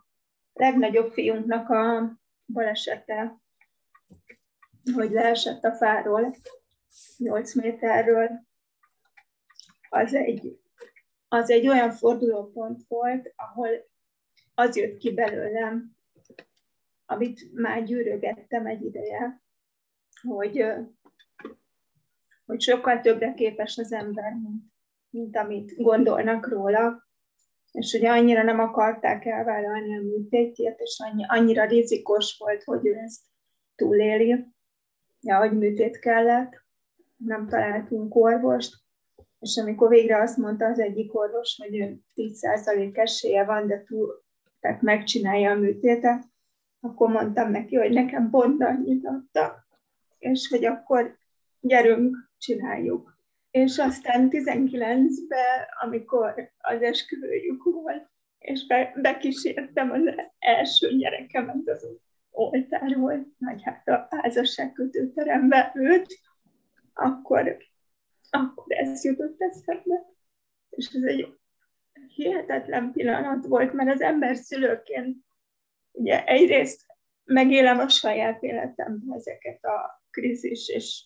[0.54, 2.12] legnagyobb fiunknak a
[2.54, 3.40] balesete,
[4.94, 6.36] hogy leesett a fáról,
[7.18, 8.30] 8 méterről,
[9.90, 10.60] az egy,
[11.28, 13.70] az egy olyan fordulópont volt, ahol
[14.54, 15.98] az jött ki belőlem,
[17.10, 19.42] amit már gyűrögettem egy ideje,
[20.22, 20.66] hogy,
[22.46, 24.64] hogy sokkal többre képes az ember, mint,
[25.10, 27.08] mint amit gondolnak róla,
[27.72, 32.94] és hogy annyira nem akarták elvállalni a műtétjét, és annyi, annyira rizikos volt, hogy ő
[32.94, 33.22] ezt
[33.76, 34.46] túléli,
[35.22, 36.54] ja, hogy műtét kellett,
[37.18, 38.76] nem találtunk orvost,
[39.40, 44.24] és amikor végre azt mondta az egyik orvos, hogy ő 10% esélye van, de túl,
[44.60, 46.29] tehát megcsinálja a műtétet,
[46.82, 49.68] akkor mondtam neki, hogy nekem pont annyit adta,
[50.18, 51.18] és hogy akkor
[51.60, 53.18] gyerünk, csináljuk.
[53.52, 58.08] És aztán 19-ben, amikor az esküvőjük volt,
[58.40, 60.02] és be, bekísértem az
[60.40, 61.88] első gyerekemet az
[62.32, 66.20] oltárról, nagy hát a házasságkötőterembe őt,
[66.94, 67.58] akkor,
[68.30, 70.06] akkor ez jutott eszembe.
[70.70, 71.38] És ez egy
[72.16, 75.18] hihetetlen pillanat volt, mert az ember szülőként
[75.92, 76.86] ugye egyrészt
[77.24, 81.04] megélem a saját életemben ezeket a krízis és,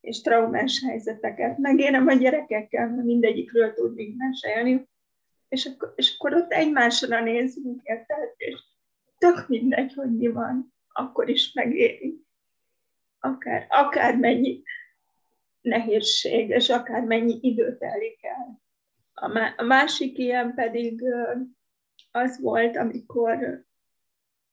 [0.00, 4.88] és traumás helyzeteket, megélem a gyerekekkel, mert mindegyikről tudnék mesélni,
[5.48, 8.34] és akkor, és akkor ott egymásra nézünk, érted?
[8.36, 8.60] És
[9.18, 12.20] tök mindegy, hogy mi van, akkor is megéri.
[13.20, 14.62] Akár, akár mennyi
[15.60, 18.60] nehézség, és akár mennyi idő telik el.
[19.56, 21.02] A másik ilyen pedig
[22.10, 23.64] az volt, amikor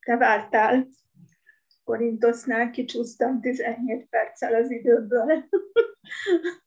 [0.10, 0.88] te vártál.
[1.84, 5.50] Korintosznál, kicsúsztam 17 perccel az időből,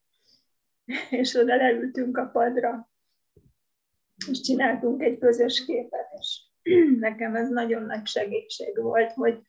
[1.10, 2.90] és oda leültünk a padra,
[4.30, 6.42] és csináltunk egy közös képet, és
[6.98, 9.40] nekem ez nagyon nagy segítség volt, hogy,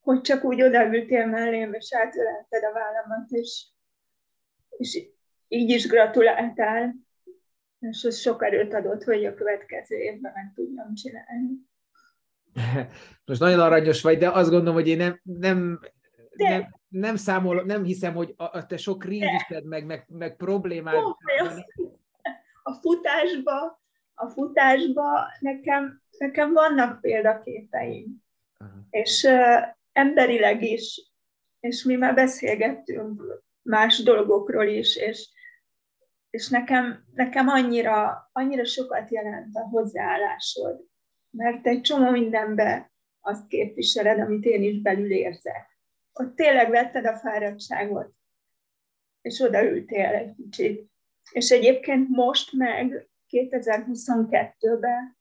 [0.00, 3.66] hogy csak úgy odaültél mellém, és átölelted a vállamat, és,
[4.68, 5.08] és
[5.48, 6.94] így is gratuláltál,
[7.78, 11.72] és ez sok erőt adott, hogy a következő évben meg tudjam csinálni.
[13.26, 15.80] Most nagyon aranyos vagy, de azt gondolom, hogy én nem, nem,
[16.36, 16.48] de.
[16.48, 21.02] nem, nem számol, nem hiszem, hogy a, a te sok krízised, meg, meg, meg problémád.
[22.62, 23.82] A futásba,
[24.14, 28.22] a futásba nekem, nekem vannak példaképeim.
[28.58, 28.86] Aha.
[28.90, 31.12] És uh, emberileg is,
[31.60, 35.28] és mi már beszélgettünk más dolgokról is, és,
[36.30, 40.80] és nekem, nekem annyira, annyira sokat jelent a hozzáállásod,
[41.36, 45.78] mert egy csomó mindenbe azt képviseled, amit én is belül érzek.
[46.12, 48.14] Ott tényleg vetted a fáradtságot,
[49.20, 50.90] és odaültél egy kicsit.
[51.32, 55.16] És egyébként most meg 2022-ben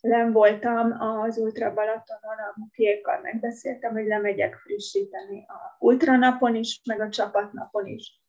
[0.00, 7.00] len voltam az Ultra Balatonon, a mukiékkal megbeszéltem, hogy lemegyek frissíteni a ultranapon is, meg
[7.00, 8.22] a csapatnapon is.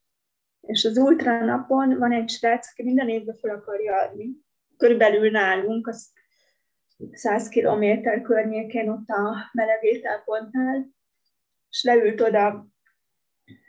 [0.62, 4.30] És az ultranapon van egy srác, aki minden évben fel akarja adni.
[4.78, 6.12] Körülbelül nálunk, az
[7.12, 10.89] 100 kilométer környékén ott a melegételpontnál,
[11.69, 12.67] és leült oda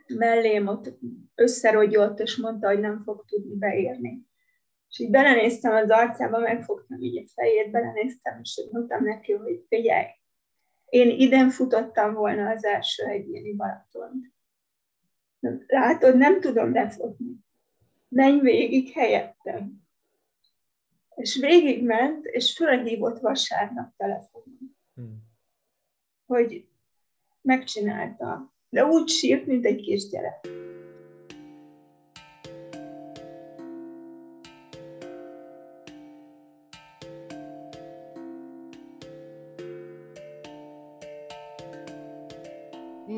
[0.06, 0.98] mellém, ott
[1.34, 4.28] összerogyott, és mondta, hogy nem fog tudni beérni.
[4.88, 10.06] És így belenéztem az arcába, megfogtam így a fejét, belenéztem, és mondtam neki, hogy figyelj,
[10.90, 14.26] én idén futottam volna az első egyéni Balatont.
[15.66, 17.36] Látod, nem tudom lefogni.
[18.08, 19.88] Menj végig helyettem.
[21.14, 24.76] És végigment, és fölhívott vasárnap telefonon.
[24.94, 25.22] Hmm.
[26.26, 26.68] Hogy
[27.40, 28.52] megcsinálta.
[28.68, 30.48] De úgy sírt, mint egy kisgyerek.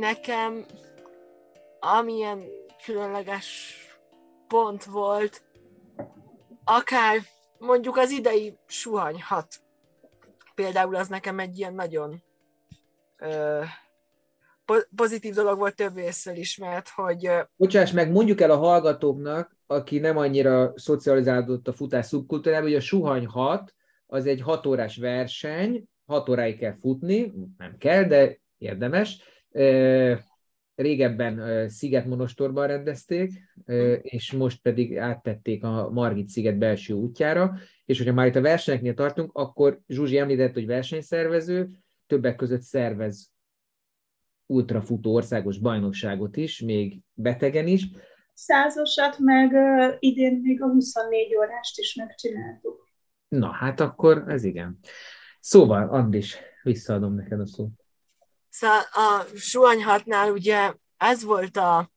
[0.03, 0.65] nekem
[1.81, 2.45] amilyen
[2.85, 3.77] különleges
[4.49, 5.43] pont volt,
[6.65, 7.21] akár
[7.63, 9.47] mondjuk az idei suhanyhat.
[10.55, 12.23] Például az nekem egy ilyen nagyon
[13.19, 13.63] ö,
[14.97, 17.31] pozitív dolog volt több részről is, mert hogy...
[17.57, 22.81] Bocsáss meg, mondjuk el a hallgatóknak, aki nem annyira szocializálódott a futás szubkultúrában, hogy a
[22.81, 23.75] suhany 6
[24.07, 29.19] az egy hatórás verseny, hat óráig kell futni, nem kell, de érdemes,
[30.75, 33.31] Régebben Szigetmonostorban rendezték,
[34.03, 37.55] és most pedig áttették a Margit sziget belső útjára,
[37.85, 41.69] és hogyha már itt a versenyeknél tartunk, akkor Zsuzsi említett, hogy versenyszervező,
[42.07, 43.31] többek között szervez
[44.47, 47.89] ultrafutó országos bajnokságot is, még betegen is.
[48.33, 52.89] Százasat, meg uh, idén még a 24 órást is megcsináltuk.
[53.29, 54.79] Na, hát akkor ez igen.
[55.41, 57.82] Szóval, Andis, visszaadom neked a szót.
[58.53, 61.91] Szóval a suhanyhatnál ugye ez volt a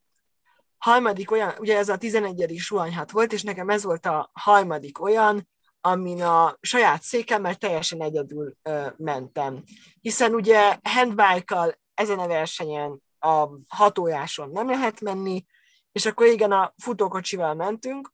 [0.78, 2.56] harmadik olyan, ugye ez a 11.
[2.58, 5.50] suhanyhat volt, és nekem ez volt a harmadik olyan,
[5.82, 9.64] amin a saját székemmel teljesen egyedül ö, mentem.
[10.02, 15.46] Hiszen ugye handbike-kal ezen a versenyen a hatójáson nem lehet menni,
[15.92, 18.14] és akkor igen, a futókocsival mentünk,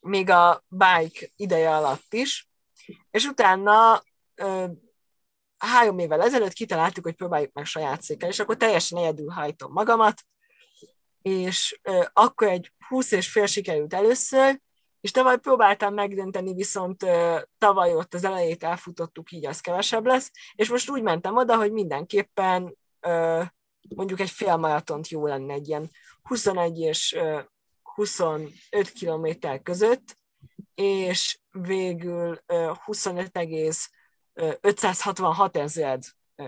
[0.00, 2.48] még a bike ideje alatt is,
[3.10, 4.02] és utána
[5.66, 10.22] három évvel ezelőtt kitaláltuk, hogy próbáljuk meg saját székkel, és akkor teljesen egyedül hajtom magamat,
[11.22, 11.80] és
[12.12, 14.60] akkor egy 20 és fél sikerült először,
[15.00, 17.04] és tavaly próbáltam megdönteni, viszont
[17.58, 21.72] tavaly ott az elejét elfutottuk, így az kevesebb lesz, és most úgy mentem oda, hogy
[21.72, 22.76] mindenképpen
[23.94, 25.90] mondjuk egy fél maratont jó lenne egy ilyen
[26.22, 27.40] 21 és ö,
[27.82, 28.52] 25
[28.94, 30.16] kilométer között,
[30.74, 33.30] és végül ö, 25,
[34.60, 35.98] 566 ezer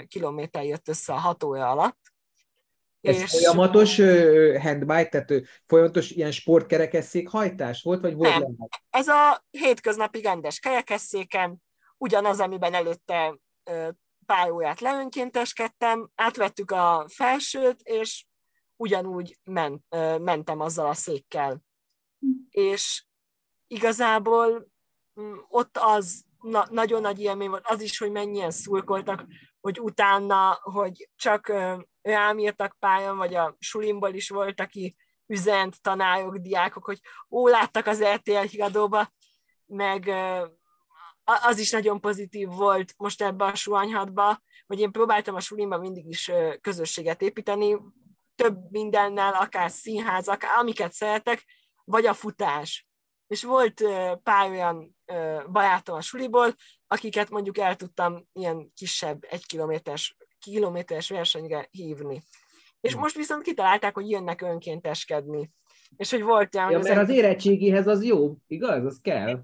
[0.09, 1.98] kilométer jött össze a hat óra alatt,
[3.01, 3.31] Ez és...
[3.31, 3.96] folyamatos
[4.61, 5.33] handbike, tehát
[5.66, 8.57] folyamatos ilyen sportkerekesszék hajtás volt, vagy volt Nem.
[8.90, 11.62] Ez a hétköznapi rendes kerekesszéken,
[11.96, 13.38] ugyanaz, amiben előtte
[14.27, 18.27] pályóját leönkénteskedtem, átvettük a felsőt, és
[18.77, 19.83] ugyanúgy ment,
[20.18, 21.62] mentem azzal a székkel.
[22.18, 22.31] Hm.
[22.51, 23.05] És
[23.66, 24.68] igazából
[25.20, 29.27] mm, ott az na, nagyon nagy élmény volt, az is, hogy mennyien szurkoltak,
[29.61, 31.53] hogy utána, hogy csak
[32.03, 34.96] rám írtak pályán, vagy a sulimból is volt, aki
[35.27, 39.12] üzent, tanárok, diákok, hogy ó, láttak az RTL híradóba,
[39.66, 40.11] meg
[41.24, 46.07] az is nagyon pozitív volt most ebbe a suhanyhatba, hogy én próbáltam a sulimban mindig
[46.07, 47.79] is közösséget építeni,
[48.35, 51.44] több mindennel, akár színház, akár amiket szeretek,
[51.85, 52.88] vagy a futás.
[53.27, 53.85] És volt
[54.22, 54.97] pár olyan
[55.52, 56.54] barátom a suliból,
[56.86, 62.22] akiket mondjuk el tudtam ilyen kisebb, egy kilométeres, kilométeres versenyre hívni.
[62.80, 65.50] És most viszont kitalálták, hogy jönnek önkénteskedni.
[65.96, 66.70] És hogy volt olyan...
[66.70, 68.84] Ja, mert az érettségihez az jó, igaz?
[68.84, 69.42] Az kell.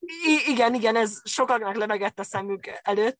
[0.00, 3.18] I- igen, igen, ez sokaknak lebegett a szemük előtt,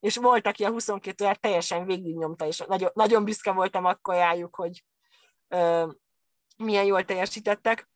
[0.00, 4.54] és volt, aki a 22 órát teljesen végignyomta, és nagyon, nagyon büszke voltam akkor rájuk,
[4.54, 4.84] hogy
[5.48, 5.90] ö,
[6.56, 7.88] milyen jól teljesítettek,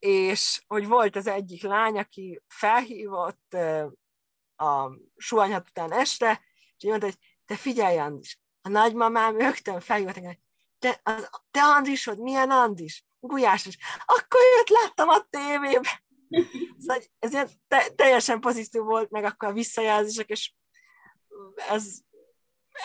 [0.00, 3.54] és hogy volt az egyik lány, aki felhívott
[4.56, 6.40] a suhanyhat után este,
[6.76, 10.38] és mondta, hogy te figyelj, Andis, a nagymamám rögtön felhívott engem,
[10.78, 13.04] te, az, te Andisod, milyen Andis?
[13.20, 13.76] Gulyásos.
[14.06, 15.82] Akkor jött, láttam a tévében.
[16.78, 20.52] Szóval ez ilyen te, teljesen pozitív volt, meg akkor a visszajelzések, és
[21.68, 21.98] ez,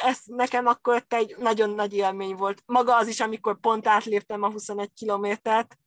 [0.01, 2.61] ez nekem akkor egy nagyon nagy élmény volt.
[2.65, 5.77] Maga az is, amikor pont átléptem a 21 kilométert,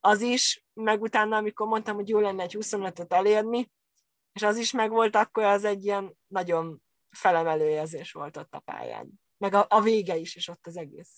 [0.00, 3.70] az is, meg utána, amikor mondtam, hogy jó lenne egy 25-öt elérni,
[4.32, 9.20] és az is megvolt, akkor az egy ilyen nagyon felemelő érzés volt ott a pályán.
[9.38, 11.16] Meg a, a vége is, és ott az egész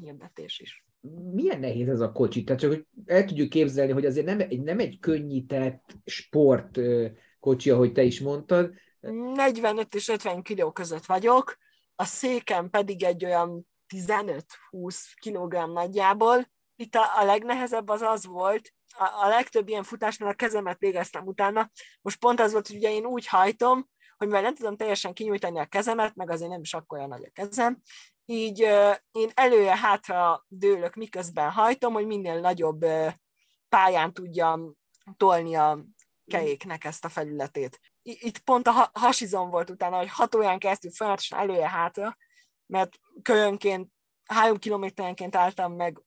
[0.00, 0.84] hirdetés is.
[1.32, 2.44] Milyen nehéz ez a kocsi?
[2.44, 6.78] Tehát csak hogy el tudjuk képzelni, hogy azért nem egy, nem egy könnyített sport
[7.40, 8.72] kocsi, ahogy te is mondtad.
[9.00, 11.56] 45 és 50 kiló között vagyok,
[11.94, 14.42] a székem pedig egy olyan 15-20
[15.20, 16.48] kg nagyjából.
[16.80, 21.26] Itt a, a legnehezebb az az volt, a, a legtöbb ilyen futásnál a kezemet végeztem
[21.26, 21.70] utána.
[22.00, 25.58] Most pont az volt, hogy ugye én úgy hajtom, hogy már nem tudom teljesen kinyújtani
[25.58, 27.78] a kezemet, meg azért nem is akkor olyan nagy a kezem,
[28.24, 33.12] így uh, én előre-hátra dőlök, miközben hajtom, hogy minél nagyobb uh,
[33.68, 34.74] pályán tudjam
[35.16, 35.84] tolni a
[36.26, 37.80] keréknek ezt a felületét.
[38.02, 42.16] Itt pont a hasizom volt utána, hogy hat órán keresztül folyamatosan előre-hátra,
[42.66, 43.90] mert körönként
[44.28, 46.02] három kilométerenként álltam meg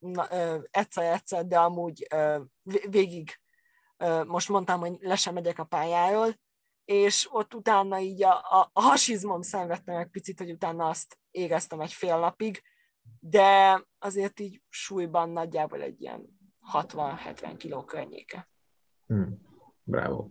[0.72, 2.08] egyszer-egyszer, de amúgy
[2.90, 3.40] végig
[4.26, 6.36] most mondtam, hogy le sem megyek a pályáról,
[6.86, 11.80] és ott utána így a, a, a hasizmom szenvedtem meg picit, hogy utána azt éreztem
[11.80, 12.62] egy fél napig,
[13.20, 16.40] de azért így súlyban nagyjából egy ilyen
[16.74, 18.50] 60-70 kiló környéke.
[19.08, 19.42] Hmm.
[19.84, 20.30] Bravo.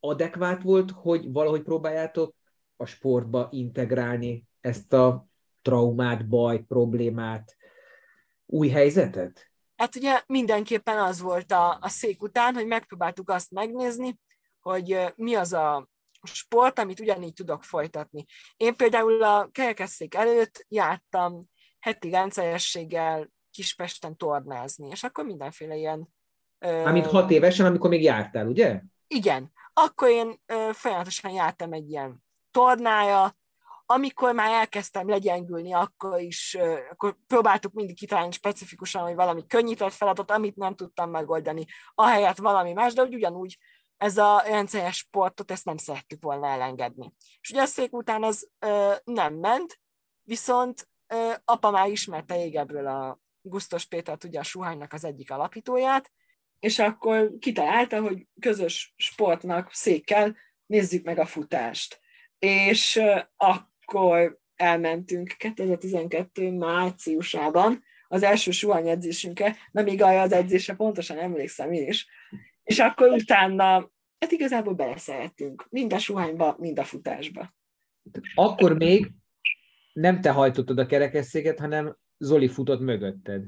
[0.00, 2.34] Adekvát volt, hogy valahogy próbáljátok
[2.76, 5.28] a sportba integrálni ezt a
[5.62, 7.56] traumát, bajt, problémát,
[8.46, 9.50] új helyzetet?
[9.76, 14.18] Hát ugye mindenképpen az volt a, a szék után, hogy megpróbáltuk azt megnézni,
[14.60, 15.88] hogy mi az a
[16.22, 18.24] sport, amit ugyanígy tudok folytatni.
[18.56, 21.40] Én például a kerekesszék előtt jártam
[21.78, 26.08] heti rendszerességgel Kispesten tornázni, és akkor mindenféle ilyen...
[26.58, 28.80] Mármint hat évesen, amikor még jártál, ugye?
[29.06, 29.52] Igen.
[29.72, 33.36] Akkor én ö, folyamatosan jártam egy ilyen tornája,
[33.90, 36.56] amikor már elkezdtem legyengülni, akkor is
[36.90, 42.72] akkor próbáltuk mindig kitalálni specifikusan, hogy valami könnyített feladat, amit nem tudtam megoldani, ahelyett valami
[42.72, 43.58] más, de hogy ugyanúgy
[43.96, 47.12] ez a rendszeres sportot, ezt nem szerettük volna elengedni.
[47.40, 49.80] És ugye a szék után ez ö, nem ment,
[50.22, 56.12] viszont ö, apa már ismerte régebről a Gusztos Pétert, ugye a Suhánynak az egyik alapítóját,
[56.60, 62.00] és akkor kitalálta, hogy közös sportnak székkel nézzük meg a futást.
[62.38, 63.18] És ö,
[63.88, 66.52] akkor elmentünk 2012.
[66.52, 72.08] márciusában az első suhany edzésünkre, nem még az edzése, pontosan emlékszem én is,
[72.64, 77.54] és akkor utána, hát igazából beleszerettünk, mind a suhányba, mind a futásba.
[78.34, 79.10] Akkor még
[79.92, 83.44] nem te hajtottad a kerekesszéket, hanem Zoli futott mögötted.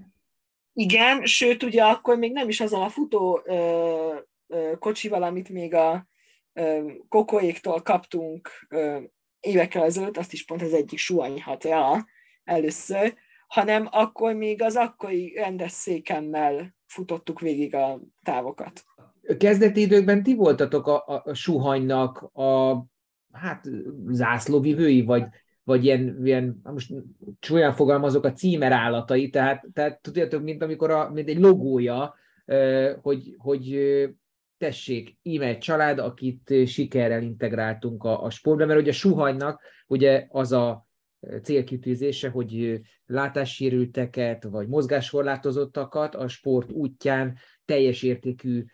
[0.72, 5.74] Igen, sőt, ugye akkor még nem is azon a futó ö, ö, kocsival, amit még
[5.74, 6.06] a
[6.52, 9.00] ö, kokoéktól kaptunk ö,
[9.40, 12.06] évekkel ezelőtt, azt is pont az egyik suhanyhatra
[12.44, 13.14] először,
[13.48, 18.84] hanem akkor még az akkori rendes székemmel futottuk végig a távokat.
[19.38, 22.84] Kezdeti időkben ti voltatok a, a, a suhanynak a
[23.32, 23.68] hát
[24.08, 25.24] zászlóvivői, vagy,
[25.62, 26.92] vagy ilyen, ilyen most
[27.52, 32.14] olyan fogalmazok, a címer állatai, tehát, tehát tudjátok, mint amikor a, mint egy logója,
[33.02, 33.78] hogy, hogy
[34.60, 40.52] tessék, íme egy család, akit sikerrel integráltunk a, a sportba, mert ugye suhanynak ugye az
[40.52, 40.88] a
[41.42, 48.64] célkitűzése, hogy látássérülteket vagy mozgáskorlátozottakat a sport útján teljes értékű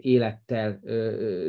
[0.00, 0.80] élettel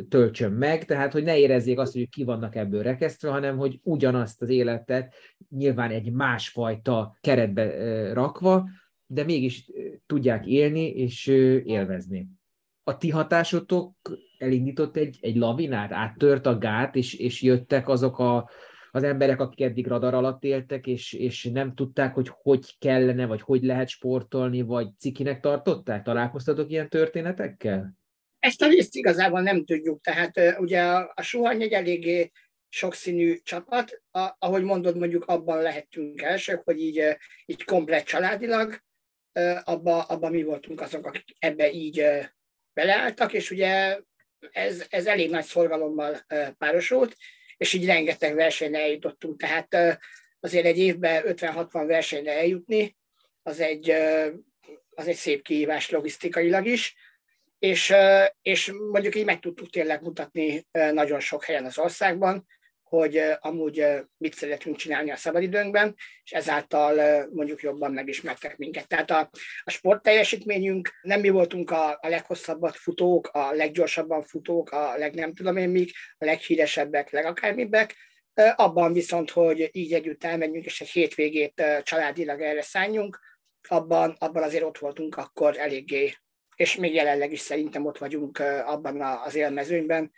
[0.08, 4.42] töltsön meg, tehát hogy ne érezzék azt, hogy ki vannak ebből rekesztve, hanem hogy ugyanazt
[4.42, 5.14] az életet
[5.48, 8.68] nyilván egy másfajta keretbe rakva,
[9.06, 9.70] de mégis
[10.06, 11.26] tudják élni és
[11.64, 12.28] élvezni.
[12.88, 13.94] A ti hatásotok
[14.38, 18.50] elindított egy, egy lavinát, áttört a gát, és, és jöttek azok a,
[18.90, 23.40] az emberek, akik eddig radar alatt éltek, és, és nem tudták, hogy hogy kellene, vagy
[23.40, 26.02] hogy lehet sportolni, vagy cikinek tartották?
[26.02, 27.94] Találkoztatok ilyen történetekkel?
[28.38, 32.30] Ezt a részt igazából nem tudjuk, tehát ugye a, a Suhany egy eléggé
[32.68, 37.16] sokszínű csapat, a, ahogy mondod, mondjuk abban lehetünk elsők, hogy így,
[37.46, 38.84] így komplet családilag,
[39.64, 42.02] abba, abba mi voltunk azok, akik ebbe így
[42.76, 43.98] beleálltak, és ugye
[44.50, 46.26] ez, ez elég nagy szorgalommal
[46.58, 47.16] párosult,
[47.56, 49.98] és így rengeteg versenyre eljutottunk, tehát
[50.40, 52.96] azért egy évben 50-60 versenyre eljutni,
[53.42, 53.90] az egy,
[54.90, 56.94] az egy szép kihívás logisztikailag is,
[57.58, 57.94] és,
[58.42, 62.46] és mondjuk így meg tudtuk tényleg mutatni nagyon sok helyen az országban,
[62.88, 68.88] hogy amúgy mit szeretünk csinálni a szabadidőnkben, és ezáltal mondjuk jobban megismertek minket.
[68.88, 69.30] Tehát a,
[69.64, 75.14] a sport teljesítményünk, nem mi voltunk a, a leghosszabbat futók, a leggyorsabban futók, a leg
[75.14, 77.94] nem tudom én mik, a leghíresebbek, legakármibbek,
[78.54, 83.20] abban viszont, hogy így együtt elmenjünk, és egy hétvégét családilag erre szálljunk,
[83.68, 86.12] abban, abban azért ott voltunk akkor eléggé
[86.56, 90.12] és még jelenleg is szerintem ott vagyunk abban az élmezőnyben.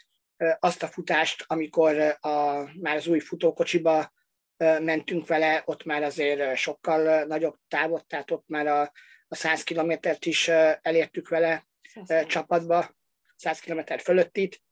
[0.58, 4.12] Azt a futást, amikor a, már az új futókocsiba
[4.58, 8.92] mentünk vele, ott már azért sokkal nagyobb távot, tehát ott már a,
[9.28, 10.48] a 100 kilométert is
[10.82, 11.66] elértük vele
[12.04, 12.96] 100 csapatba,
[13.36, 14.62] 100 kilométer fölött itt.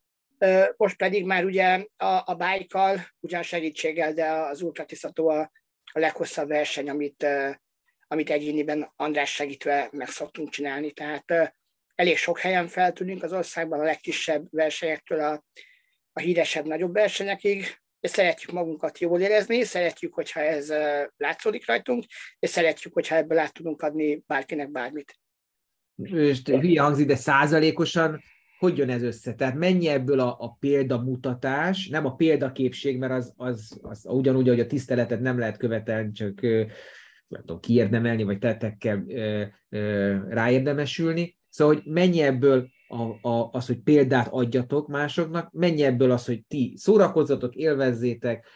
[0.76, 5.50] Most pedig már ugye a, a bájkal, ugyan segítséggel, de az Ultratiszató a,
[5.92, 7.26] a leghosszabb verseny, amit
[8.08, 10.92] amit egyéniben András segítve meg szoktunk csinálni.
[10.92, 11.54] Tehát
[11.96, 15.44] elég sok helyen feltűnünk az országban, a legkisebb versenyektől a,
[16.12, 17.64] a híresebb, nagyobb versenyekig,
[18.00, 20.72] és szeretjük magunkat jól érezni, szeretjük, hogyha ez
[21.16, 22.04] látszódik rajtunk,
[22.38, 25.18] és szeretjük, hogyha ebből át tudunk adni bárkinek bármit.
[26.02, 28.20] És hülye hangzik, de százalékosan
[28.58, 29.34] hogy jön ez össze?
[29.34, 34.60] Tehát mennyi ebből a, a példamutatás, nem a példaképség, mert az, az, az ugyanúgy, hogy
[34.60, 36.40] a tiszteletet nem lehet követelni, csak
[37.28, 39.04] nem tudom, kiérdemelni, vagy tettekkel
[40.28, 41.36] ráérdemesülni.
[41.56, 46.46] Szóval, hogy mennyi ebből a, a, az, hogy példát adjatok másoknak, mennyi ebből az, hogy
[46.46, 48.46] ti szórakozzatok, élvezzétek,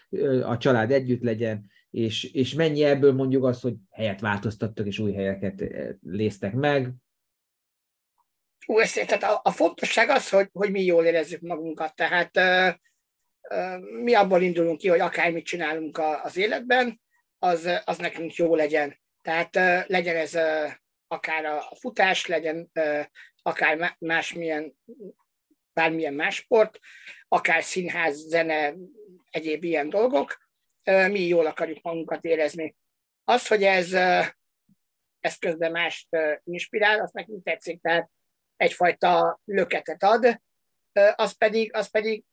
[0.42, 5.12] a család együtt legyen, és, és mennyi ebből mondjuk az, hogy helyet változtattok, és új
[5.12, 5.64] helyeket
[6.02, 6.90] léztek meg.
[8.66, 12.74] Ú, ezt, tehát a, a fontosság az, hogy, hogy mi jól érezzük magunkat, tehát uh,
[13.58, 17.00] uh, mi abból indulunk ki, hogy akármit csinálunk a, az életben,
[17.38, 18.98] az, az nekünk jó legyen.
[19.22, 20.34] Tehát uh, legyen ez
[21.10, 22.70] akár a futás, legyen
[23.42, 24.76] akár másmilyen,
[25.72, 26.78] bármilyen más sport,
[27.28, 28.74] akár színház, zene,
[29.30, 30.38] egyéb ilyen dolgok,
[30.84, 32.76] mi jól akarjuk magunkat érezni.
[33.24, 33.92] Az, hogy ez,
[35.20, 36.08] ez közben mást
[36.44, 38.10] inspirál, azt nekünk tetszik, tehát
[38.56, 40.40] egyfajta löketet ad,
[41.14, 42.24] az pedig, az pedig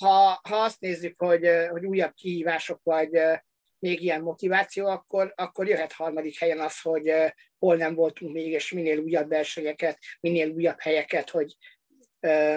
[0.00, 3.20] ha, ha azt nézzük, hogy, hogy újabb kihívások vagy
[3.78, 7.12] még ilyen motiváció, akkor, akkor jöhet harmadik helyen az, hogy
[7.58, 11.56] hol nem voltunk még, és minél újabb versenyeket, minél újabb helyeket, hogy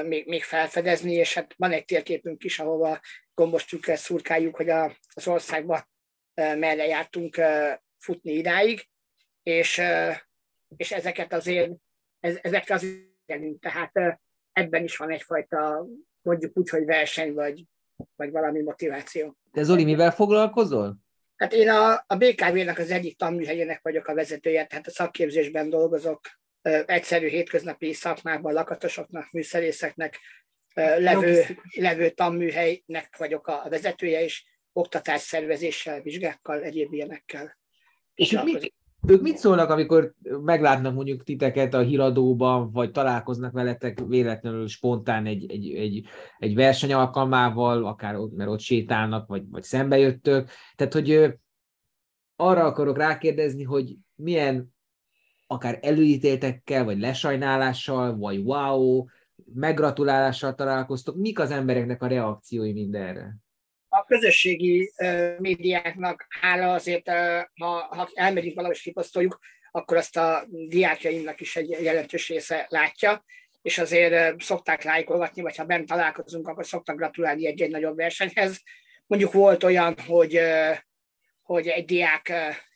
[0.06, 3.00] még, még felfedezni, és hát van egy térképünk is, ahova
[3.34, 5.90] gombos trükkel szurkáljuk, hogy a, az országba
[6.34, 7.42] merre jártunk
[7.98, 8.88] futni idáig,
[9.44, 9.82] és,
[10.78, 11.72] és ezeket azért,
[12.20, 13.08] ezek az
[13.60, 14.20] tehát
[14.52, 15.86] ebben is van egyfajta,
[16.22, 17.66] mondjuk úgy, hogy verseny, vagy,
[18.16, 19.38] vagy valami motiváció.
[19.52, 20.98] Te Zoli, mivel foglalkozol?
[21.40, 26.20] Hát én a, a BKV-nek az egyik tanműhelyének vagyok a vezetője, tehát a szakképzésben dolgozok,
[26.86, 30.20] egyszerű hétköznapi szakmában, lakatosoknak, műszerészeknek,
[30.74, 37.58] levő, levő tanműhelynek vagyok a vezetője, és oktatás szervezéssel, vizsgákkal, egyéb ilyenekkel.
[38.16, 38.74] És ők mit,
[39.08, 45.52] ők mit szólnak, amikor meglátnak mondjuk titeket a híradóban, vagy találkoznak veletek véletlenül spontán egy,
[45.52, 46.06] egy, egy,
[46.38, 50.50] egy verseny alkalmával, akár ott, mert ott sétálnak, vagy, vagy szembe jöttök.
[50.76, 51.34] Tehát, hogy
[52.36, 54.74] arra akarok rákérdezni, hogy milyen
[55.48, 59.06] akár előítéltekkel, vagy lesajnálással, vagy wow,
[59.54, 63.38] megratulálással találkoztok, mik az embereknek a reakciói mindenre?
[64.10, 64.92] Közösségi
[65.38, 67.10] médiáknak hála azért,
[67.54, 69.40] ha, ha elmegyünk valahogy kiposztoljuk,
[69.72, 73.26] akkor azt a diákjaimnak is egy jelentős része látja,
[73.62, 78.62] és azért szokták lájkolgatni, vagy ha bent találkozunk, akkor szoktak gratulálni egy-egy nagyobb versenyhez.
[79.08, 80.42] Mondjuk volt olyan, hogy,
[81.42, 82.34] hogy egy diák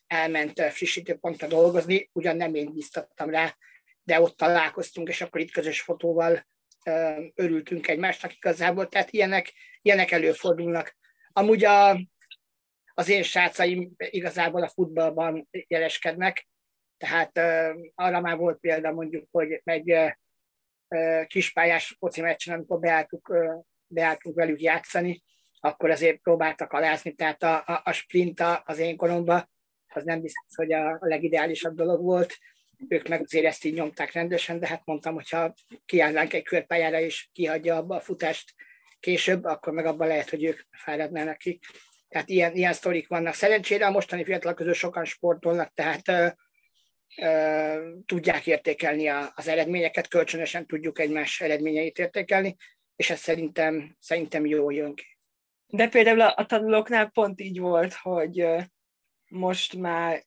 [0.08, 3.56] elment frissítőpontra dolgozni, ugyan nem én biztattam rá,
[4.04, 6.48] de ott találkoztunk, és akkor itt közös fotóval
[7.36, 11.02] örültünk egymásnak igazából, tehát ilyenek, ilyenek előfordulnak.
[11.34, 12.00] Amúgy a,
[12.94, 16.48] az én srácaim igazából a futballban jeleskednek,
[16.98, 17.38] tehát
[17.96, 20.14] arra már volt példa mondjuk, hogy egy
[21.28, 23.34] kispályás foci meccsen, amikor beálltuk,
[23.88, 25.24] beálltunk velük játszani,
[25.60, 29.50] akkor azért próbáltak alázni, tehát a, a, a sprint az én koromban,
[29.88, 32.38] az nem biztos, hogy a, a legideálisabb dolog volt,
[32.88, 35.54] ők meg azért ezt így nyomták rendesen, de hát mondtam, hogyha
[35.86, 38.54] kiállnánk egy körpályára és kihagyja abba a futást
[39.04, 41.60] később, akkor meg abban lehet, hogy ők fáradnának ki.
[42.08, 43.34] Tehát ilyen, ilyen sztorik vannak.
[43.34, 46.28] Szerencsére a mostani fiatalok közül sokan sportolnak, tehát ö,
[47.18, 52.56] ö, tudják értékelni a, az eredményeket, kölcsönösen tudjuk egymás eredményeit értékelni,
[52.96, 55.06] és ez szerintem, szerintem jó jön ki.
[55.68, 58.46] De például a, tanulóknál pont így volt, hogy
[59.28, 60.24] most már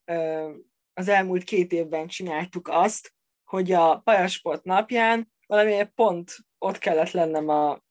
[0.94, 3.12] az elmúlt két évben csináltuk azt,
[3.44, 7.82] hogy a Pajasport napján valamiért pont ott kellett lennem a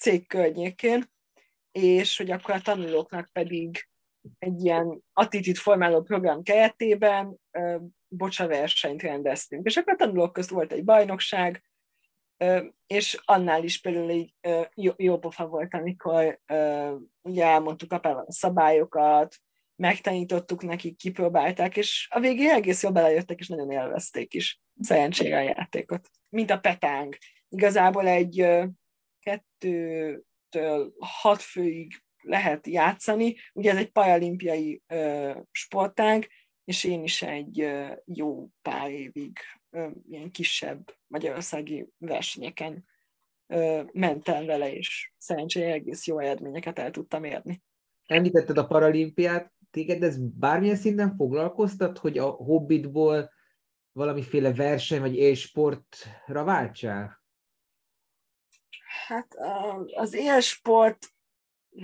[0.00, 1.04] cég környékén,
[1.72, 3.88] és hogy akkor a tanulóknak pedig
[4.38, 7.36] egy ilyen attitűd formáló program keretében
[8.08, 9.66] bocsa versenyt rendeztünk.
[9.66, 11.62] És akkor a tanulók közt volt egy bajnokság,
[12.86, 14.34] és annál is például egy
[14.74, 16.40] jó, jó pofa volt, amikor
[17.22, 19.36] ugye elmondtuk a szabályokat,
[19.76, 25.42] megtanítottuk nekik, kipróbálták, és a végén egész jól belejöttek, és nagyon élvezték is szerencsére a
[25.42, 26.10] játékot.
[26.28, 27.16] Mint a petáng.
[27.48, 28.46] Igazából egy
[29.20, 33.36] kettőtől hat főig lehet játszani.
[33.52, 34.82] Ugye ez egy paralimpiai
[35.50, 36.28] sportág,
[36.64, 37.70] és én is egy
[38.04, 39.38] jó pár évig
[40.10, 42.84] ilyen kisebb magyarországi versenyeken
[43.92, 47.62] mentem vele, és szerencsére egész jó eredményeket el tudtam érni.
[48.06, 53.30] Említetted a paralimpiát, téged ez bármilyen szinten foglalkoztat, hogy a hobbitból
[53.92, 57.19] valamiféle verseny vagy élsportra váltsál?
[59.10, 59.36] Hát
[59.94, 61.06] az élsport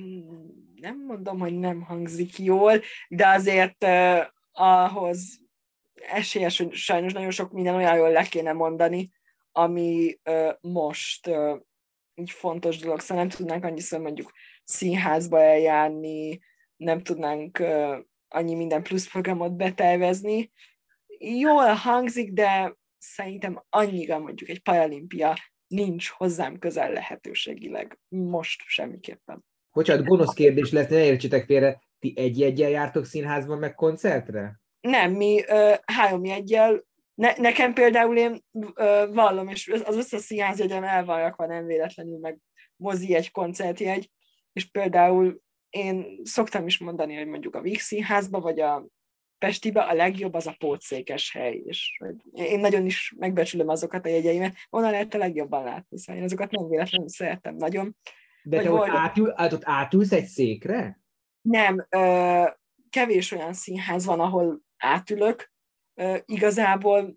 [0.00, 3.86] mm, nem mondom, hogy nem hangzik jól, de azért
[4.52, 5.40] ahhoz
[5.94, 9.12] esélyes, hogy sajnos nagyon sok minden olyan jól le kéne mondani,
[9.52, 10.18] ami
[10.60, 11.30] most
[12.14, 13.00] így fontos dolog.
[13.00, 14.32] Szóval nem tudnánk annyiszor mondjuk
[14.64, 16.40] színházba eljárni,
[16.76, 17.62] nem tudnánk
[18.28, 20.52] annyi minden plusz programot betervezni.
[21.18, 25.36] Jól hangzik, de szerintem annyira mondjuk egy paralimpia
[25.66, 27.98] nincs hozzám közel lehetőségileg.
[28.08, 29.44] Most semmiképpen.
[29.72, 34.60] Bocsánat, gonosz kérdés lesz, ne értsétek félre, ti egy jegyel jártok színházban meg koncertre?
[34.80, 38.44] Nem, mi ö, három jegyel, ne, nekem például én
[38.74, 42.38] ö, vallom, és az összes színházjegyem el van nem véletlenül, meg
[42.76, 44.10] mozi egy koncertjegy,
[44.52, 45.40] és például
[45.70, 48.86] én szoktam is mondani, hogy mondjuk a Víg Színházba, vagy a
[49.38, 52.00] Pestibe a legjobb az a pótszékes hely, és
[52.32, 56.50] én nagyon is megbecsülöm azokat a jegyeimet, onnan lehet a legjobban látni, szóval én azokat
[56.50, 57.96] nem véletlenül szeretem nagyon.
[58.42, 61.00] De te ott, átül, ott átülsz egy székre?
[61.40, 62.42] Nem, ö,
[62.90, 65.52] kevés olyan színház van, ahol átülök.
[65.94, 67.16] Ö, igazából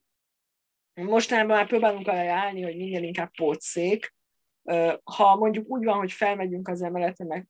[0.93, 4.15] mostanában már próbálunk arra állni, hogy minél inkább pótszék.
[4.63, 7.47] Ö, ha mondjuk úgy van, hogy felmegyünk az emeletre, meg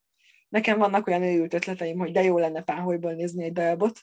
[0.50, 4.00] nekem vannak olyan őült ötleteim, hogy de jó lenne páholyból nézni egy darabot,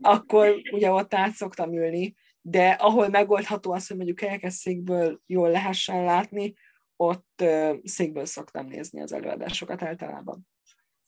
[0.00, 6.04] akkor ugye ott át szoktam ülni, de ahol megoldható az, hogy mondjuk kerekesszékből jól lehessen
[6.04, 6.54] látni,
[6.96, 7.44] ott
[7.84, 10.48] székből szoktam nézni az előadásokat általában.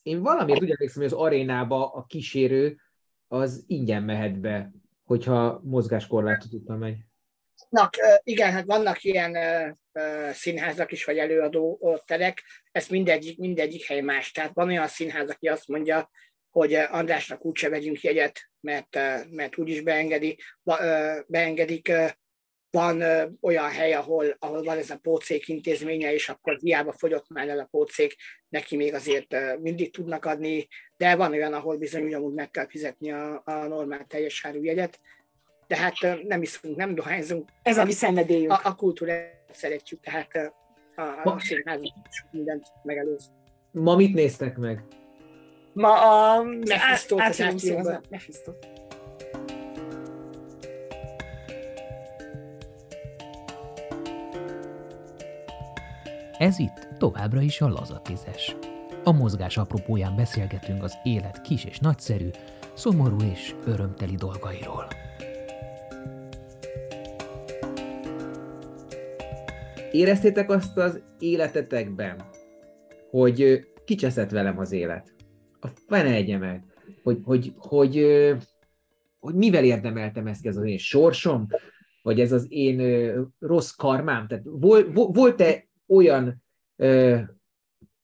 [0.03, 2.81] Én valamiért úgy emlékszem, hogy az arénába a kísérő
[3.29, 4.71] az ingyen mehet be,
[5.05, 6.97] hogyha mozgáskorlátozottan megy.
[7.69, 9.37] Vannak, igen, hát vannak ilyen
[10.33, 14.31] színházak is, vagy előadó terek, ez mindegyik, mindegyik hely más.
[14.31, 16.11] Tehát van olyan színház, aki azt mondja,
[16.51, 18.99] hogy Andrásnak úgyse vegyünk jegyet, mert,
[19.31, 20.39] mert úgyis beengedi,
[21.27, 21.93] beengedik.
[22.71, 23.03] Van
[23.41, 27.59] olyan hely, ahol, ahol van ez a pócék intézménye, és akkor hiába fogyott már el
[27.59, 28.17] a pócék,
[28.49, 33.13] neki még azért mindig tudnak adni, de van olyan, ahol bizony ugyanúgy meg kell fizetni
[33.13, 35.01] a, a normál teljes áru jegyet.
[35.67, 37.49] Tehát nem iszunk, nem dohányzunk.
[37.63, 38.51] Ez a mi szenvedélyünk.
[38.51, 40.53] A, a kultúrát szeretjük, tehát
[40.97, 41.93] a, a színházat
[42.31, 43.31] mindent megelőz.
[43.71, 44.83] Ma mit néztek meg?
[45.73, 46.43] Ma a...
[46.43, 48.01] Mephisto-t az átjövőben.
[48.09, 48.53] Mephisto.
[56.39, 58.57] Ez itt továbbra is a laza tízes.
[59.05, 62.29] A mozgás apropóján beszélgetünk az élet kis és nagyszerű,
[62.75, 64.87] szomorú és örömteli dolgairól.
[69.91, 72.17] Éreztétek azt az életetekben,
[73.11, 75.12] hogy kicseszett velem az élet?
[75.65, 76.65] A fene egyemet.
[77.03, 78.37] Hogy, hogy, hogy, hogy,
[79.19, 81.47] hogy mivel érdemeltem ezt, ez az én sorsom?
[82.03, 84.27] Vagy ez az én rossz karmám?
[84.27, 84.45] Tehát
[85.13, 86.43] volt-e olyan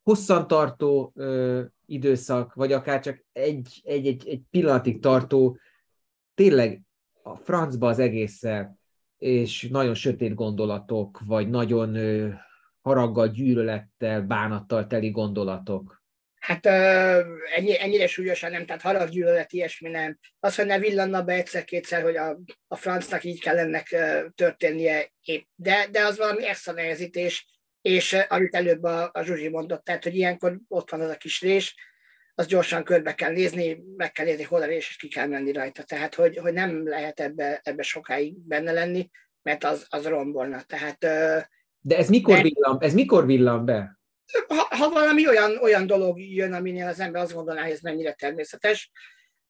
[0.02, 5.58] hosszantartó ö, időszak, vagy akár csak egy, egy, egy, egy pillanatig tartó,
[6.34, 6.82] tényleg
[7.22, 8.78] a francba az egésszel,
[9.18, 12.28] és nagyon sötét gondolatok, vagy nagyon ö,
[12.80, 15.97] haraggal, gyűlölettel, bánattal teli gondolatok.
[16.48, 16.66] Hát
[17.56, 20.18] ennyi, ennyire súlyosan nem, tehát harag, gyűlölet, ilyesmi nem.
[20.40, 22.38] Az, hogy ne villanna be egyszer-kétszer, hogy a,
[22.68, 23.96] a francnak így kell ennek
[24.34, 25.46] történnie, épp.
[25.54, 27.48] De, de az valami extra nehezítés,
[27.82, 31.40] és amit előbb a, a Zsuzsi mondott, tehát, hogy ilyenkor ott van az a kis
[31.40, 31.74] rés,
[32.34, 35.52] az gyorsan körbe kell nézni, meg kell nézni, hol a rés, és ki kell menni
[35.52, 35.82] rajta.
[35.82, 39.10] Tehát, hogy, hogy nem lehet ebbe, ebbe sokáig benne lenni,
[39.42, 40.62] mert az, az rombolna.
[40.62, 40.98] Tehát,
[41.80, 43.97] De ez mikor, de, villan, ez mikor villan be?
[44.48, 48.12] Ha, ha valami olyan, olyan dolog jön, aminél az ember azt gondolná, hogy ez mennyire
[48.12, 48.90] természetes,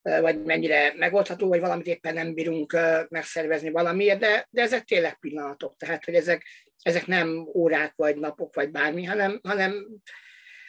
[0.02, 2.76] vagy mennyire megoldható, vagy valamit éppen nem bírunk
[3.08, 6.46] megszervezni valamiért, de, de ezek tényleg pillanatok, tehát hogy ezek,
[6.82, 9.86] ezek nem órák, vagy napok, vagy bármi, hanem, hanem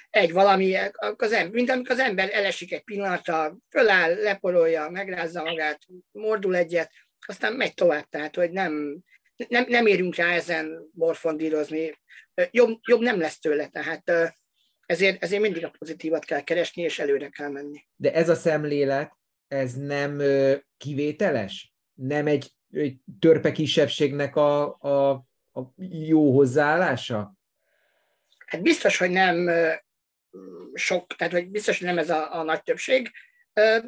[0.10, 0.76] egy valami,
[1.18, 5.80] az ember, mint amikor az ember elesik egy pillanatra, föláll, leporolja, megrázza magát,
[6.12, 6.92] mordul egyet,
[7.28, 9.04] aztán megy tovább, tehát hogy nem,
[9.48, 12.00] nem, nem érünk rá ezen morfondírozni.
[12.52, 14.12] Jobb, jobb nem lesz tőle, tehát
[14.86, 17.86] ezért, ezért mindig a pozitívat kell keresni, és előre kell menni.
[17.96, 19.12] De ez a szemlélet,
[19.48, 20.22] ez nem
[20.78, 21.74] kivételes?
[21.94, 25.10] Nem egy, egy törpe kisebbségnek a, a,
[25.54, 25.74] a
[26.08, 27.34] jó hozzáállása?
[28.46, 29.50] Hát biztos, hogy nem
[30.74, 33.12] sok, tehát hogy biztos, hogy nem ez a, a nagy többség,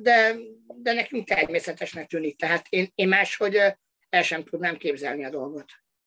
[0.02, 0.36] de,
[0.68, 2.38] de nekünk természetesnek tűnik.
[2.38, 3.62] Tehát én, én máshogy
[4.12, 5.66] el sem tudnám képzelni a dolgot.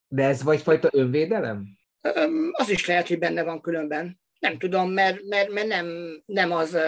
[0.09, 1.67] De ez vagyfajta önvédelem?
[2.51, 4.21] Az is lehet, hogy benne van különben.
[4.39, 5.87] Nem tudom, mert, mert, mert nem,
[6.27, 6.79] nem az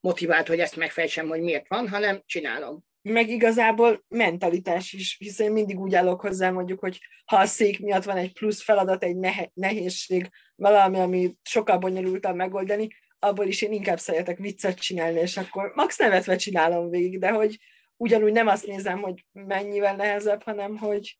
[0.00, 2.84] motivált, hogy ezt megfejtsem, hogy miért van, hanem csinálom.
[3.02, 8.04] Meg igazából mentalitás is, hiszen mindig úgy állok hozzá mondjuk, hogy ha a szék miatt
[8.04, 9.16] van egy plusz feladat, egy
[9.54, 15.72] nehézség, valami, ami sokkal bonyolultabb megoldani, abból is én inkább szeretek viccet csinálni, és akkor
[15.74, 17.58] max nevetve csinálom végig, de hogy
[18.04, 21.18] ugyanúgy nem azt nézem, hogy mennyivel nehezebb, hanem hogy,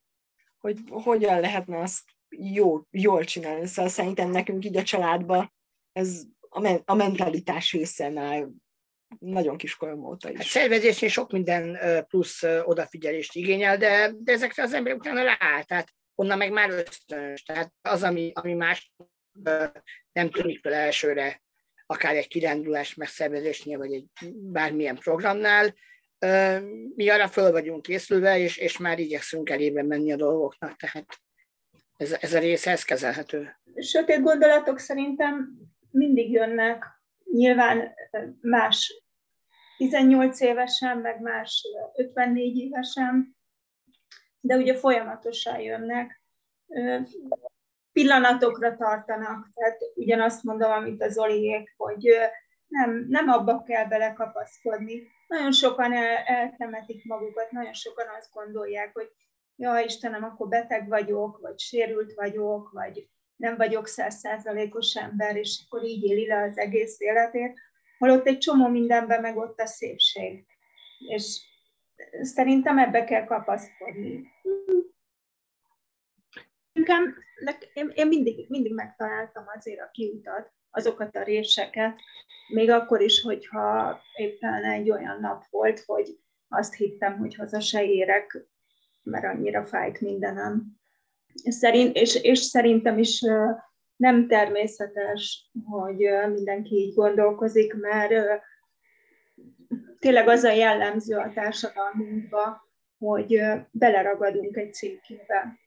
[0.58, 3.66] hogy hogyan lehetne azt jó, jól csinálni.
[3.66, 5.52] Szóval szerintem nekünk így a családban
[5.92, 8.46] ez a, men- a mentalitás része már
[9.18, 10.36] nagyon kiskorom óta is.
[10.36, 11.78] Hát szervezésén sok minden
[12.08, 17.42] plusz odafigyelést igényel, de, de ezekre az ember utána rááll, tehát onnan meg már ösztönös.
[17.42, 18.92] Tehát az, ami, ami más
[20.12, 21.42] nem tűnik fel elsőre,
[21.86, 25.74] akár egy kirándulás megszervezésnél, vagy egy bármilyen programnál,
[26.94, 31.06] mi arra föl vagyunk készülve, és, és már igyekszünk elébe menni a dolgoknak, tehát
[31.96, 33.56] ez, ez a része, ez kezelhető.
[33.76, 35.58] Sötét gondolatok szerintem
[35.90, 36.84] mindig jönnek,
[37.32, 37.94] nyilván
[38.40, 39.02] más
[39.76, 43.36] 18 évesen, meg más 54 évesen,
[44.40, 46.22] de ugye folyamatosan jönnek,
[47.92, 52.08] pillanatokra tartanak, tehát ugyanazt mondom, amit az Oliék, hogy
[52.66, 55.02] nem, nem abba kell belekapaszkodni.
[55.34, 59.12] Nagyon sokan el, eltemetik magukat, nagyon sokan azt gondolják, hogy
[59.56, 65.84] ja Istenem, akkor beteg vagyok, vagy sérült vagyok, vagy nem vagyok százszázalékos ember, és akkor
[65.84, 67.60] így éli le az egész életét,
[67.98, 70.46] holott egy csomó mindenben meg ott a szépség.
[70.98, 71.40] És
[72.22, 74.32] szerintem ebbe kell kapaszkodni.
[76.72, 77.04] Inkább,
[77.72, 82.00] én, én mindig, mindig megtaláltam azért a kiutat, azokat a réseket,
[82.48, 86.18] még akkor is, hogyha éppen egy olyan nap volt, hogy
[86.48, 88.46] azt hittem, hogy haza se érek,
[89.02, 90.62] mert annyira fájt mindenem.
[91.34, 93.24] Szerint, és, és szerintem is
[93.96, 95.98] nem természetes, hogy
[96.34, 98.42] mindenki így gondolkozik, mert
[99.98, 102.68] tényleg az a jellemző a társadalmunkba,
[102.98, 105.58] hogy beleragadunk egy címkébe,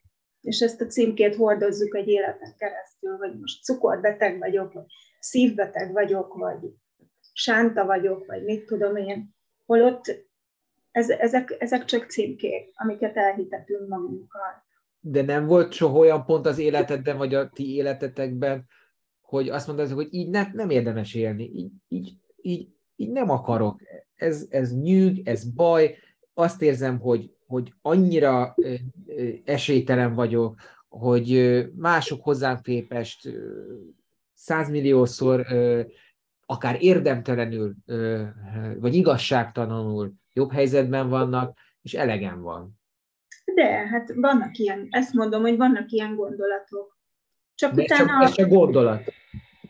[0.48, 4.86] és ezt a címkét hordozzuk egy életen keresztül, vagy most cukorbeteg vagyok, vagy
[5.20, 6.58] szívbeteg vagyok, vagy
[7.34, 9.36] sánta vagyok, vagy mit tudom én,
[9.66, 10.26] holott
[10.92, 14.66] ez, ezek, ezek csak címkék, amiket elhitetünk magunkkal.
[15.00, 18.66] De nem volt soha olyan pont az életedben, vagy a ti életetekben,
[19.22, 23.82] hogy azt mondod, hogy így ne, nem érdemes élni, így, így, így, így nem akarok.
[24.16, 25.98] Ez, ez nyűg, ez baj,
[26.34, 28.56] azt érzem, hogy, hogy annyira
[29.46, 33.30] esélytelen vagyok, hogy mások hozzám képest
[34.34, 35.46] százmilliószor
[36.46, 37.76] akár érdemtelenül,
[38.80, 42.80] vagy igazságtalanul jobb helyzetben vannak, és elegem van.
[43.56, 46.98] De, hát vannak ilyen, ezt mondom, hogy vannak ilyen gondolatok.
[47.56, 48.06] Csak De utána...
[48.06, 49.04] Csak, ez csak gondolat.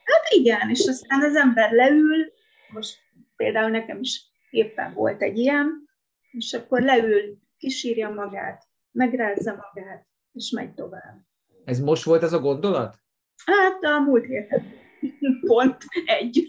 [0.03, 2.33] Hát igen, és aztán az ember leül,
[2.73, 2.97] most
[3.35, 5.89] például nekem is éppen volt egy ilyen,
[6.31, 11.25] és akkor leül, kisírja magát, megrázza magát, és megy tovább.
[11.65, 12.97] Ez most volt ez a gondolat?
[13.45, 14.73] Hát a múlt héten.
[15.47, 16.47] Pont egy.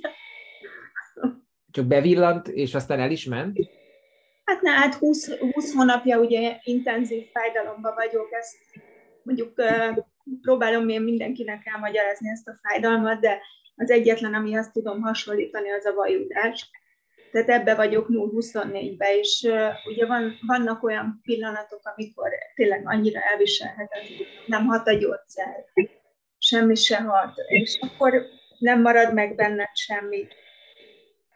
[1.70, 3.58] Csak bevillant, és aztán el is ment?
[4.44, 8.56] Hát ne, hát 20, 20 hónapja ugye intenzív fájdalomban vagyok, ezt
[9.22, 9.54] mondjuk
[10.40, 13.40] próbálom én mindenkinek elmagyarázni ezt a fájdalmat, de
[13.76, 16.70] az egyetlen, ami azt tudom hasonlítani, az a vajudás.
[17.32, 24.26] Tehát ebbe vagyok 0-24-be, és uh, ugye van, vannak olyan pillanatok, amikor tényleg annyira elviselhetetlen,
[24.46, 25.64] nem hat a gyógyszer,
[26.38, 28.26] semmi se hat, és akkor
[28.58, 30.26] nem marad meg benned semmi.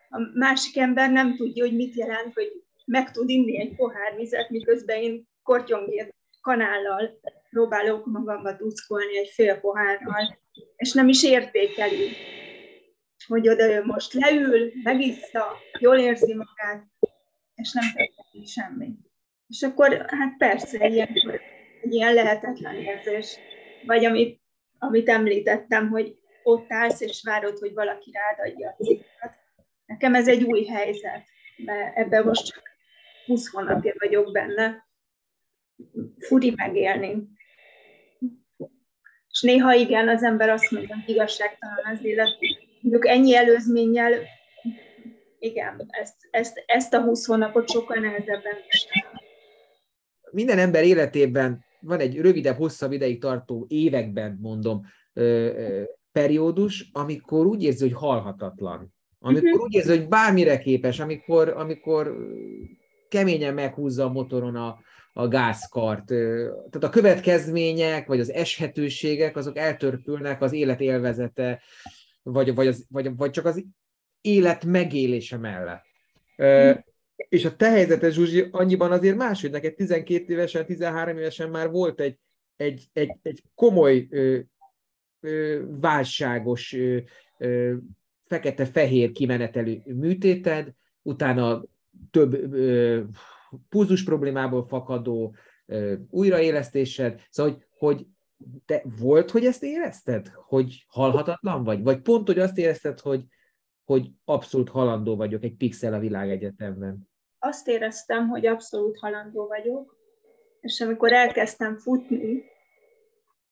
[0.08, 4.50] A másik ember nem tudja, hogy mit jelent, hogy meg tud inni egy pohár vizet,
[4.50, 7.20] miközben én kortyongét kanállal
[7.50, 10.38] próbálok magamba tuszkolni egy fél pohárral,
[10.76, 12.08] és nem is értékeli,
[13.26, 16.86] hogy oda ő most leül, megissza, jól érzi magát,
[17.54, 18.94] és nem történik semmi.
[19.48, 21.08] És akkor hát persze ilyen,
[21.82, 23.38] egy ilyen lehetetlen érzés,
[23.86, 24.40] vagy amit,
[24.78, 29.34] amit említettem, hogy ott állsz és várod, hogy valaki rád adja a cikket.
[29.86, 31.24] Nekem ez egy új helyzet,
[31.56, 32.62] mert ebben most csak
[33.26, 34.86] 20 hónapja vagyok benne.
[36.18, 37.28] Furi megélni.
[39.30, 42.38] És néha igen, az ember azt mondja, hogy igazságtalan az élet.
[42.82, 44.12] Mondjuk ennyi előzménnyel,
[45.38, 48.54] igen, ezt, ezt, ezt a 20 hónapot sokkal nehezebben
[50.30, 54.86] Minden ember életében van egy rövidebb, hosszabb ideig tartó, években mondom,
[56.12, 58.94] periódus, amikor úgy érzi, hogy halhatatlan.
[59.18, 59.62] Amikor uh-huh.
[59.62, 62.16] úgy érzi, hogy bármire képes, amikor, amikor
[63.08, 64.78] keményen meghúzza a motoron a,
[65.12, 66.06] a gázkart.
[66.06, 71.60] Tehát a következmények, vagy az eshetőségek, azok eltörpülnek az élet élvezete,
[72.22, 73.64] vagy, vagy, az, vagy, vagy csak az
[74.20, 75.84] élet megélése mellett.
[76.42, 76.70] Mm.
[77.16, 81.70] És a te helyzeted, Zsuzsi, annyiban azért más, hogy neked 12 évesen, 13 évesen már
[81.70, 82.18] volt egy,
[82.56, 84.38] egy, egy, egy komoly ö,
[85.20, 86.98] ö, válságos, ö,
[87.38, 87.74] ö,
[88.24, 91.64] fekete-fehér kimenetelő műtéted, utána
[92.10, 93.00] több ö,
[93.68, 95.34] pulzus problémából fakadó
[95.66, 98.06] ö, újraélesztésed, szóval, hogy, hogy
[98.66, 100.28] te volt, hogy ezt érezted?
[100.28, 101.82] Hogy halhatatlan vagy?
[101.82, 103.24] Vagy pont, hogy azt érezted, hogy,
[103.84, 107.10] hogy abszolút halandó vagyok egy pixel a világegyetemben?
[107.38, 109.96] Azt éreztem, hogy abszolút halandó vagyok,
[110.60, 112.44] és amikor elkezdtem futni,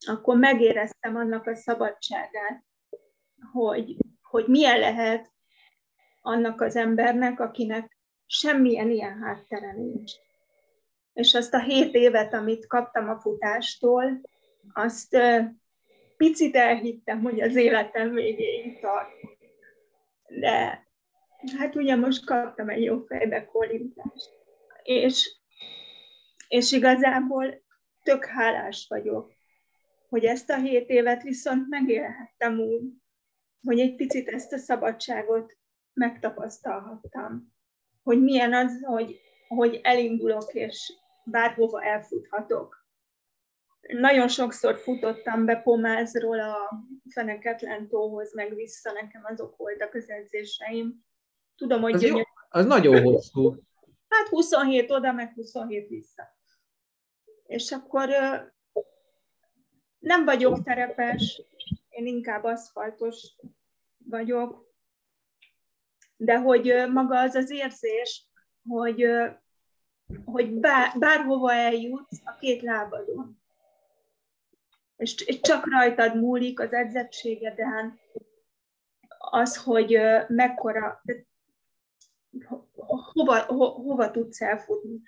[0.06, 2.64] akkor megéreztem annak a szabadságát,
[3.52, 5.32] hogy, hogy milyen lehet
[6.20, 10.12] annak az embernek, akinek semmilyen ilyen háttere nincs.
[11.12, 14.20] És azt a hét évet, amit kaptam a futástól,
[14.72, 15.16] azt
[16.16, 19.10] picit elhittem, hogy az életem végéig tart.
[20.28, 20.86] De
[21.58, 24.30] hát ugye most kaptam egy jó fejbe kolintást.
[24.82, 25.36] És,
[26.48, 27.62] és igazából
[28.02, 29.32] tök hálás vagyok,
[30.08, 32.82] hogy ezt a hét évet viszont megélhettem úgy,
[33.62, 35.56] hogy egy picit ezt a szabadságot
[35.92, 37.52] megtapasztalhattam
[38.02, 40.92] hogy milyen az, hogy, hogy elindulok, és
[41.24, 42.79] bárhova elfuthatok.
[43.92, 51.04] Nagyon sokszor futottam be Pomázról a Feneketlen tóhoz, meg vissza, nekem azok voltak az edzéseim.
[51.56, 51.94] Tudom, hogy...
[51.94, 52.18] Az, jó,
[52.48, 53.56] az nagyon hosszú.
[54.08, 56.22] Hát 27 oda, meg 27 vissza.
[57.46, 58.08] És akkor
[59.98, 61.42] nem vagyok terepes,
[61.88, 63.36] én inkább aszfaltos
[63.98, 64.68] vagyok,
[66.16, 68.26] de hogy maga az az érzés,
[68.68, 69.04] hogy,
[70.24, 73.39] hogy bár, bárhova eljutsz a két lábadon,
[75.00, 77.98] és csak rajtad múlik az edzettségeden,
[79.18, 79.98] az, hogy
[80.28, 81.02] mekkora,
[83.12, 85.00] hova, ho, hova tudsz elfutni.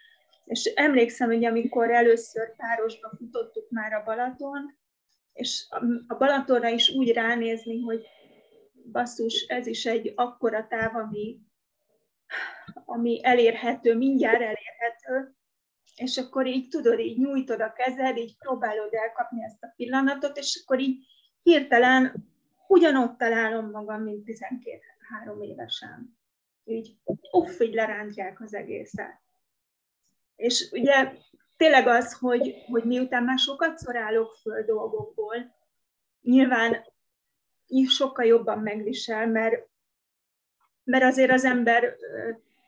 [0.44, 4.78] És emlékszem, hogy amikor először párosba futottuk már a Balaton,
[5.32, 5.66] és
[6.06, 8.06] a Balatonra is úgy ránézni, hogy
[8.92, 11.40] basszus, ez is egy akkora táv, ami,
[12.84, 15.34] ami elérhető, mindjárt elérhető,
[15.94, 20.60] és akkor így tudod, így nyújtod a kezed, így próbálod elkapni ezt a pillanatot, és
[20.62, 21.06] akkor így
[21.42, 22.30] hirtelen
[22.68, 26.16] ugyanott találom magam, mint 12-3 évesen.
[26.64, 26.96] Így
[27.30, 29.20] uff, így lerántják az egészet.
[30.36, 31.12] És ugye
[31.56, 35.54] tényleg az, hogy, hogy miután már sokat szorálok föl dolgokból,
[36.22, 36.84] nyilván
[37.86, 39.70] sokkal jobban megvisel, mert
[40.84, 41.96] mert azért az ember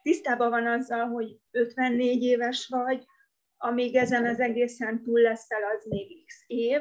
[0.02, 3.06] tisztában van azzal, hogy 54 éves vagy,
[3.56, 6.80] amíg ezen az egészen túl leszel, az még x év,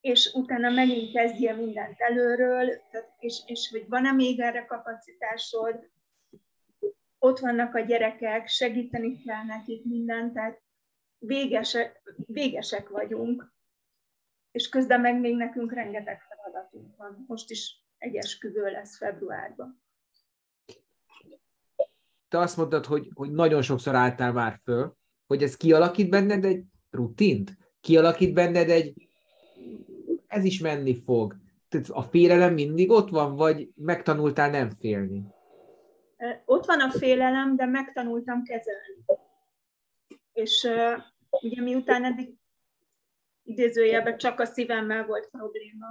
[0.00, 2.70] és utána megint kezdje mindent előről,
[3.18, 5.90] és, és hogy van-e még erre kapacitásod,
[7.18, 10.60] ott vannak a gyerekek, segíteni kell nekik mindent, tehát
[11.18, 13.52] végesek, végesek vagyunk,
[14.50, 17.24] és közben meg még nekünk rengeteg feladatunk van.
[17.26, 19.82] Most is egy esküvő lesz februárban.
[22.28, 24.96] Te azt mondtad, hogy, hogy nagyon sokszor álltál már föl,
[25.30, 27.56] hogy ez kialakít benned egy rutint?
[27.80, 28.94] Kialakít benned egy
[30.26, 31.36] ez is menni fog.
[31.68, 35.22] Tehát a félelem mindig ott van, vagy megtanultál nem félni?
[36.44, 39.04] Ott van a félelem, de megtanultam kezelni.
[40.32, 41.02] És uh,
[41.42, 42.34] ugye miután eddig
[43.42, 45.86] idézőjelben csak a szívemmel volt probléma,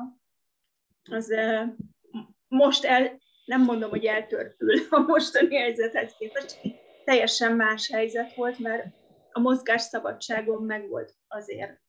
[1.12, 1.76] az uh,
[2.48, 6.60] most el, nem mondom, hogy eltörpül a mostani helyzethez képest,
[7.06, 8.98] teljesen más helyzet volt, mert
[9.32, 11.80] a mozgás szabadságom meg volt azért.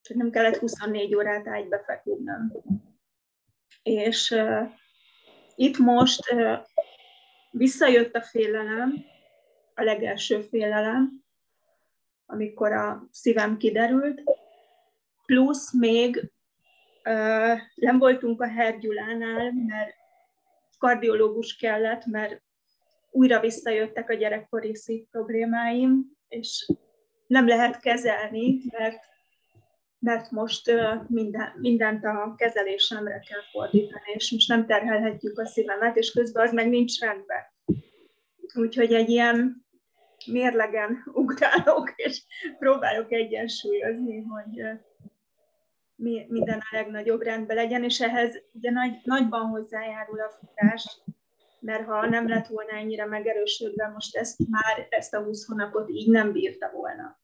[0.00, 2.52] Csak nem kellett 24 órát ágyba feküdnöm.
[3.82, 4.70] És uh,
[5.54, 6.58] itt most uh,
[7.50, 9.04] visszajött a félelem,
[9.74, 11.24] a legelső félelem,
[12.26, 14.22] amikor a szívem kiderült,
[15.26, 16.16] plusz még
[17.04, 19.94] uh, nem voltunk a Hergyulánál, mert
[20.78, 22.42] kardiológus kellett, mert
[23.10, 26.72] újra visszajöttek a gyerekkori szív problémáim, és
[27.26, 29.04] nem lehet kezelni, mert,
[29.98, 30.72] mert most
[31.08, 36.52] minden, mindent a kezelésemre kell fordítani, és most nem terhelhetjük a szívemet, és közben az
[36.52, 37.42] meg nincs rendben.
[38.54, 39.66] Úgyhogy egy ilyen
[40.26, 42.22] mérlegen ugrálok, és
[42.58, 44.78] próbálok egyensúlyozni, hogy
[46.28, 51.00] minden a legnagyobb rendben legyen, és ehhez ugye nagy, nagyban hozzájárul a futás,
[51.66, 56.10] mert ha nem lett volna ennyire megerősödve, most ezt már, ezt a 20 hónapot így
[56.10, 57.20] nem bírta volna.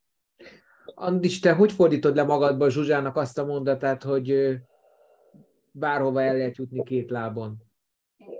[0.85, 4.57] Andis, te hogy fordítod le magadba Zsuzsának azt a mondatát, hogy
[5.71, 7.57] bárhova el lehet jutni két lábon?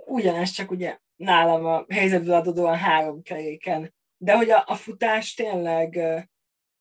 [0.05, 3.93] Ugyanez, csak ugye nálam a helyzetből adódóan három keréken.
[4.17, 5.99] De hogy a, a futás tényleg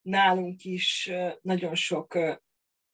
[0.01, 1.11] nálunk is
[1.41, 2.18] nagyon sok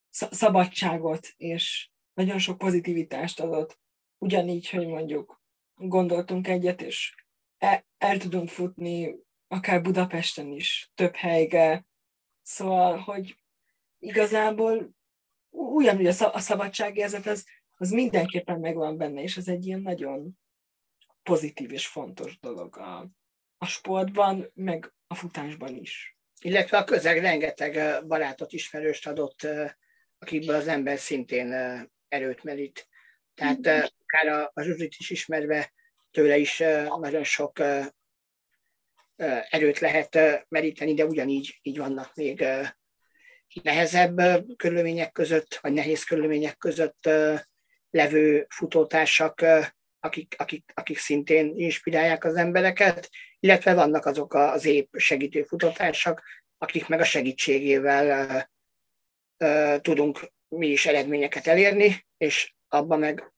[0.09, 3.79] szabadságot és nagyon sok pozitivitást adott.
[4.17, 5.38] Ugyanígy, hogy mondjuk
[5.79, 7.15] gondoltunk egyet, és
[7.57, 9.15] el, el tudunk futni
[9.47, 11.85] akár Budapesten is, több helyre.
[12.41, 13.37] Szóval, hogy
[13.99, 14.89] igazából
[15.49, 17.45] ugyanúgy a szabadságérzet az,
[17.77, 20.39] az mindenképpen megvan benne, és ez egy ilyen nagyon
[21.23, 23.09] pozitív és fontos dolog a,
[23.57, 26.17] a sportban, meg a futásban is.
[26.41, 29.47] Illetve a közeg rengeteg barátot, ismerőst adott
[30.19, 31.53] akikből az ember szintén
[32.07, 32.87] erőt merít.
[33.39, 35.73] Tehát akár a, a Zsuzsit is ismerve,
[36.11, 36.63] tőle is
[36.99, 37.59] nagyon sok
[39.49, 42.45] erőt lehet meríteni, de ugyanígy így vannak még
[43.63, 44.21] nehezebb
[44.57, 47.09] körülmények között, vagy nehéz körülmények között
[47.89, 49.45] levő futótársak,
[49.99, 53.09] akik, akik, akik szintén inspirálják az embereket,
[53.39, 56.23] illetve vannak azok az épp segítő futótársak,
[56.57, 58.49] akik meg a segítségével
[59.81, 63.33] tudunk mi is eredményeket elérni, és abban meg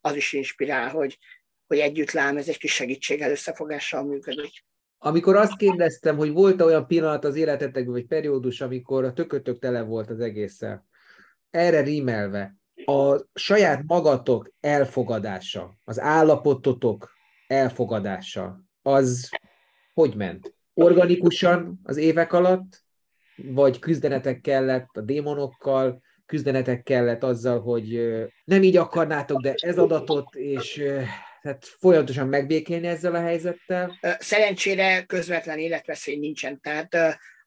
[0.00, 1.18] az is inspirál, hogy,
[1.66, 4.64] hogy együtt lám ez egy kis segítséggel, összefogással működik.
[4.98, 9.82] Amikor azt kérdeztem, hogy volt olyan pillanat az életetekben, vagy periódus, amikor a tökötök tele
[9.82, 10.86] volt az egésszel,
[11.50, 12.54] erre rímelve,
[12.84, 17.12] a saját magatok elfogadása, az állapototok
[17.46, 19.30] elfogadása, az
[19.94, 20.54] hogy ment?
[20.74, 22.84] Organikusan az évek alatt,
[23.36, 28.12] vagy küzdenetek kellett a démonokkal, küzdenetek kellett azzal, hogy
[28.44, 30.82] nem így akarnátok, de ez adatot, és
[31.42, 33.98] tehát folyamatosan megbékélni ezzel a helyzettel?
[34.18, 36.96] Szerencsére közvetlen életveszély nincsen, tehát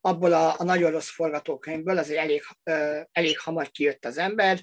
[0.01, 2.41] abból a, a nagyon rossz forgatókönyvből azért elég,
[3.11, 4.59] elég hamar kijött az ember,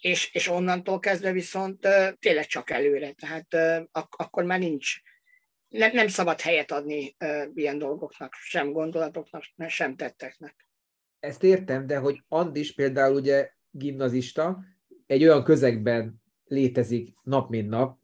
[0.00, 3.54] és, és onnantól kezdve viszont tényleg csak előre, tehát
[3.92, 4.94] ak- akkor már nincs,
[5.68, 7.16] nem, nem szabad helyet adni
[7.54, 10.64] ilyen dolgoknak, sem gondolatoknak, sem tetteknek.
[11.24, 14.64] Ezt értem, de hogy Andis például ugye gimnazista,
[15.06, 17.98] egy olyan közegben létezik nap mint nap,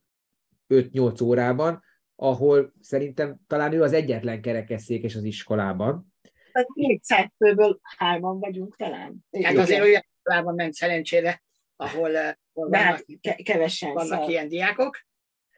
[0.69, 1.83] 5-8 órában,
[2.17, 6.15] ahol szerintem talán ő az egyetlen kerekesszékes az iskolában.
[6.53, 9.25] Hát 400-ből hárman vagyunk talán.
[9.43, 11.43] Hát azért olyan iskolában ment szerencsére,
[11.77, 12.11] ahol,
[12.53, 13.05] ahol De vannak,
[13.43, 14.29] kevesen vannak szóval.
[14.29, 14.99] ilyen diákok,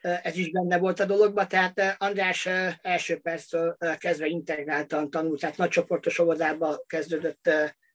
[0.03, 2.49] ez is benne volt a dologban, tehát András
[2.83, 7.51] első perctől kezdve integráltan tanult, tehát nagycsoportos óvodába kezdődött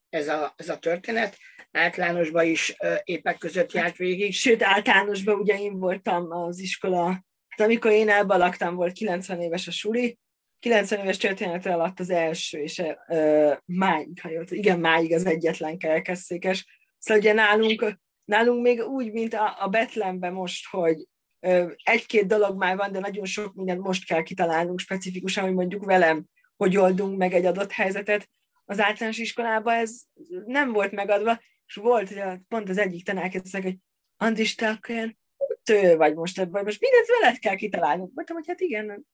[0.10, 1.38] ez a, ez a történet.
[1.72, 4.34] Általánosban is épek között járt végig.
[4.34, 7.26] Sőt, általánosban ugye én voltam az iskola
[7.58, 10.20] Hát amikor én elbalaktam, volt 90 éves a suli,
[10.60, 15.78] 90 éves történet alatt az első, és uh, máig, ha jött, igen, máig az egyetlen
[15.78, 16.66] kerekesszékes.
[16.97, 21.08] Szóval ugye nálunk, nálunk még úgy, mint a, a Betlemben most, hogy
[21.84, 26.26] egy-két dolog már van, de nagyon sok mindent most kell kitalálnunk specifikusan, hogy mondjuk velem,
[26.56, 28.30] hogy oldunk meg egy adott helyzetet.
[28.66, 30.02] Az általános iskolában ez
[30.46, 33.78] nem volt megadva, és volt, hogy pont az egyik tanár hogy
[34.18, 35.18] Andris, te akkor ilyen
[35.64, 38.14] tő vagy most ebben, most mindent veled kell kitalálnunk.
[38.14, 39.06] Mondtam, hogy hát igen,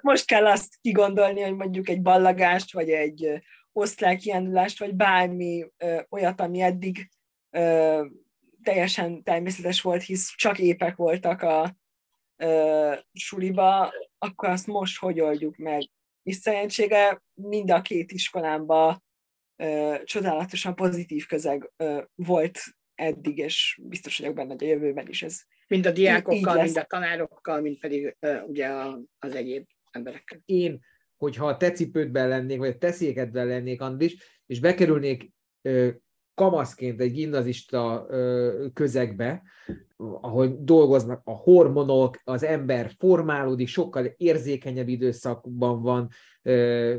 [0.00, 6.40] most kell azt kigondolni, hogy mondjuk egy ballagást, vagy egy osztrálykiándulást, vagy bármi ö, olyat,
[6.40, 7.10] ami eddig
[7.50, 8.06] ö,
[8.62, 11.76] teljesen természetes volt, hisz csak épek voltak a
[12.36, 15.82] ö, suliba, akkor azt most hogy oldjuk meg.
[16.22, 19.04] És szerentsége mind a két iskolámban
[19.56, 22.60] ö, csodálatosan pozitív közeg ö, volt
[22.94, 26.84] eddig, és biztos vagyok benne, hogy a jövőben is ez Mind a diákokkal, mind a
[26.84, 28.68] tanárokkal, mind pedig uh, ugye
[29.18, 30.40] az egyéb emberekkel.
[30.44, 30.80] Én,
[31.16, 35.30] hogyha a te cipődben lennék, vagy a te székedben lennék, Andris, és bekerülnék
[35.62, 35.90] ö,
[36.40, 38.06] kamaszként egy gimnazista
[38.74, 39.42] közegbe,
[39.96, 46.08] ahol dolgoznak a hormonok, az ember formálódik, sokkal érzékenyebb időszakban van,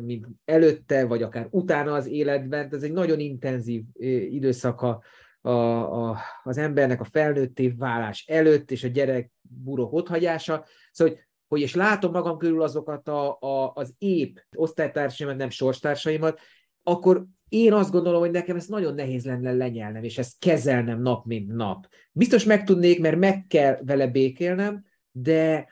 [0.01, 2.69] mint előtte, vagy akár utána az életben.
[2.71, 3.83] Ez egy nagyon intenzív
[4.29, 5.03] időszaka
[5.41, 10.65] a, a, az embernek a felnőtté válás előtt, és a gyerek burok otthagyása.
[10.91, 16.39] Szóval, hogy, hogy és látom magam körül azokat a, a, az épp osztálytársaimat, nem sorstársaimat,
[16.83, 21.25] akkor én azt gondolom, hogy nekem ez nagyon nehéz lenne lenyelnem, és ezt kezelnem nap,
[21.25, 21.87] mint nap.
[22.11, 25.67] Biztos meg tudnék, mert meg kell vele békélnem, de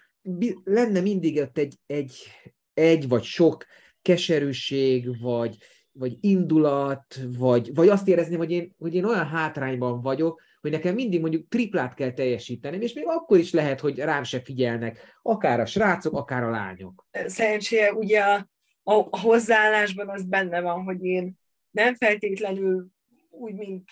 [0.64, 2.16] lenne mindig ott egy, egy,
[2.74, 3.66] egy vagy sok
[4.02, 5.58] keserűség, vagy,
[5.92, 10.96] vagy indulat, vagy, vagy azt érezni, hogy én, hogy én olyan hátrányban vagyok, hogy nekem
[10.96, 15.60] mindig mondjuk triplát kell teljesítenem, és még akkor is lehet, hogy rám se figyelnek, akár
[15.60, 17.08] a srácok, akár a lányok.
[17.26, 18.48] Szerencsére ugye a,
[18.84, 21.39] a hozzáállásban az benne van, hogy én
[21.72, 22.88] nem feltétlenül
[23.30, 23.90] úgy, mint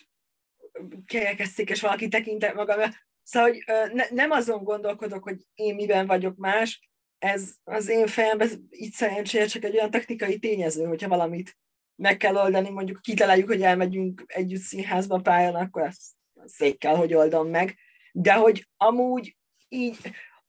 [1.56, 2.80] és valaki tekintek magam,
[3.24, 3.64] szóval hogy
[3.94, 9.46] ne, nem azon gondolkodok, hogy én miben vagyok más, ez az én fejemben így szerencsére
[9.46, 11.58] csak egy olyan technikai tényező, hogyha valamit
[11.96, 16.02] meg kell oldani, mondjuk kitaláljuk, hogy elmegyünk együtt színházba pályán, akkor ezt
[16.46, 17.78] székkel, hogy oldom meg.
[18.12, 19.38] De hogy amúgy
[19.70, 19.98] így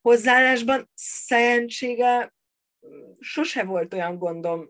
[0.01, 2.33] hozzáállásban szerentsége
[3.19, 4.69] sose volt olyan gondom,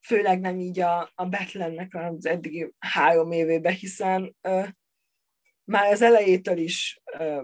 [0.00, 4.62] főleg nem így a, a Betlennek az eddigi három évében, hiszen ö,
[5.64, 7.42] már az elejétől is ö,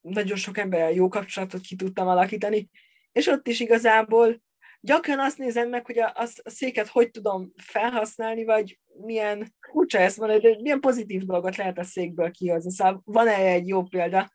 [0.00, 2.70] nagyon sok emberrel jó kapcsolatot ki tudtam alakítani,
[3.12, 4.42] és ott is igazából
[4.80, 10.18] gyakran azt nézem meg, hogy a, a, széket hogy tudom felhasználni, vagy milyen, furcsa ezt
[10.18, 12.70] mondani, de milyen pozitív dolgot lehet a székből kihozni.
[12.70, 14.30] Szóval van -e egy jó példa,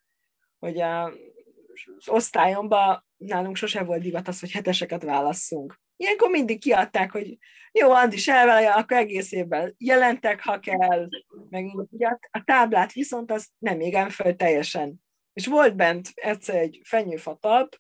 [0.60, 5.80] hogy a, az osztályomban nálunk sose volt divat az, hogy heteseket válasszunk.
[5.98, 7.38] Ilyenkor mindig kiadták, hogy
[7.72, 11.08] jó, Andis elvelje, akkor egész évben jelentek, ha kell,
[11.50, 15.04] meg ugye a táblát viszont azt nem égem föl teljesen.
[15.34, 17.80] És volt bent egyszer egy fenyőfatalp,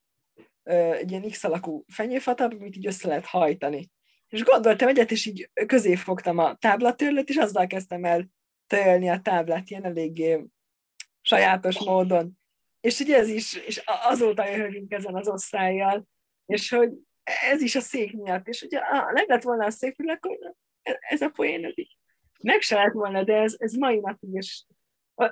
[0.63, 3.91] egy ilyen X alakú fenyőfatab, amit így össze lehet hajtani.
[4.27, 8.29] És gondoltam egyet, és így közé fogtam a táblatörlőt, és azzal kezdtem el
[8.67, 10.45] törölni a táblát ilyen eléggé
[11.21, 12.39] sajátos módon.
[12.81, 16.07] És ugye ez is, és azóta jöhetünk ezen az osztályjal,
[16.45, 16.89] és hogy
[17.25, 20.37] ez is a szék miatt, és ugye ah, meg lett volna a szék, akkor
[20.99, 21.73] ez a poén
[22.41, 24.65] meg se lett volna, de ez, ez mai napig is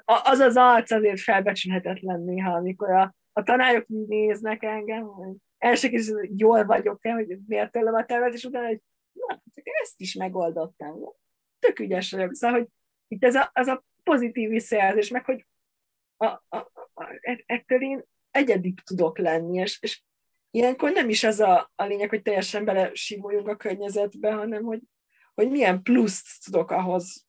[0.05, 6.39] az az arc azért felbecsülhetetlen néha, amikor a, a tanárok néznek engem, hogy első hogy
[6.39, 8.81] jól vagyok-e, hogy miért tőlem a tervet, és utána, hogy
[9.11, 9.41] na,
[9.81, 10.99] ezt is megoldottam.
[11.59, 12.33] Tök ügyes vagyok.
[12.33, 12.67] Szóval, hogy
[13.07, 15.45] itt ez a, az a pozitív visszajelzés, meg hogy
[16.17, 16.57] a, a,
[16.93, 20.03] a, ettől én egyedi tudok lenni, és, és
[20.53, 24.79] ilyenkor nem is az a, a lényeg, hogy teljesen bele simuljunk a környezetbe, hanem hogy,
[25.33, 27.27] hogy milyen pluszt tudok ahhoz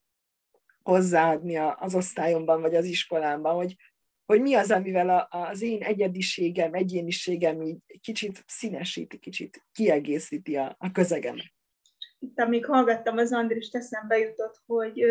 [0.83, 3.75] hozzáadni az osztályomban, vagy az iskolámban, hogy,
[4.25, 10.75] hogy mi az, amivel a, az én egyediségem, egyéniségem így kicsit színesíti, kicsit kiegészíti a,
[10.79, 11.35] a közegem.
[12.19, 15.05] Itt, amíg hallgattam, az Andris eszembe jutott, hogy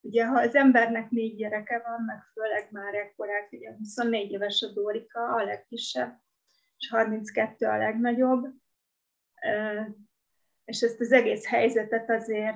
[0.00, 4.72] ugye ha az embernek négy gyereke van, meg főleg már ekkorák, ugye 24 éves a
[4.72, 6.20] Dórika, a legkisebb,
[6.82, 8.46] és 32 a legnagyobb,
[10.64, 12.54] és ezt az egész helyzetet azért,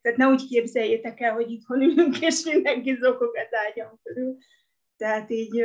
[0.00, 4.36] tehát ne úgy képzeljétek el, hogy itthon ülünk, és mindenki zokog az ágyam körül,
[4.96, 5.64] tehát így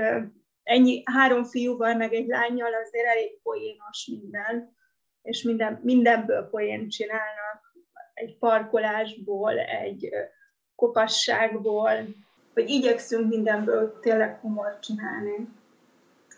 [0.63, 4.75] ennyi, három fiúval, meg egy lányjal azért elég poénos minden,
[5.21, 7.73] és minden, mindenből poén csinálnak,
[8.13, 10.09] egy parkolásból, egy
[10.75, 11.91] kopasságból,
[12.53, 15.47] hogy igyekszünk mindenből tényleg humor csinálni.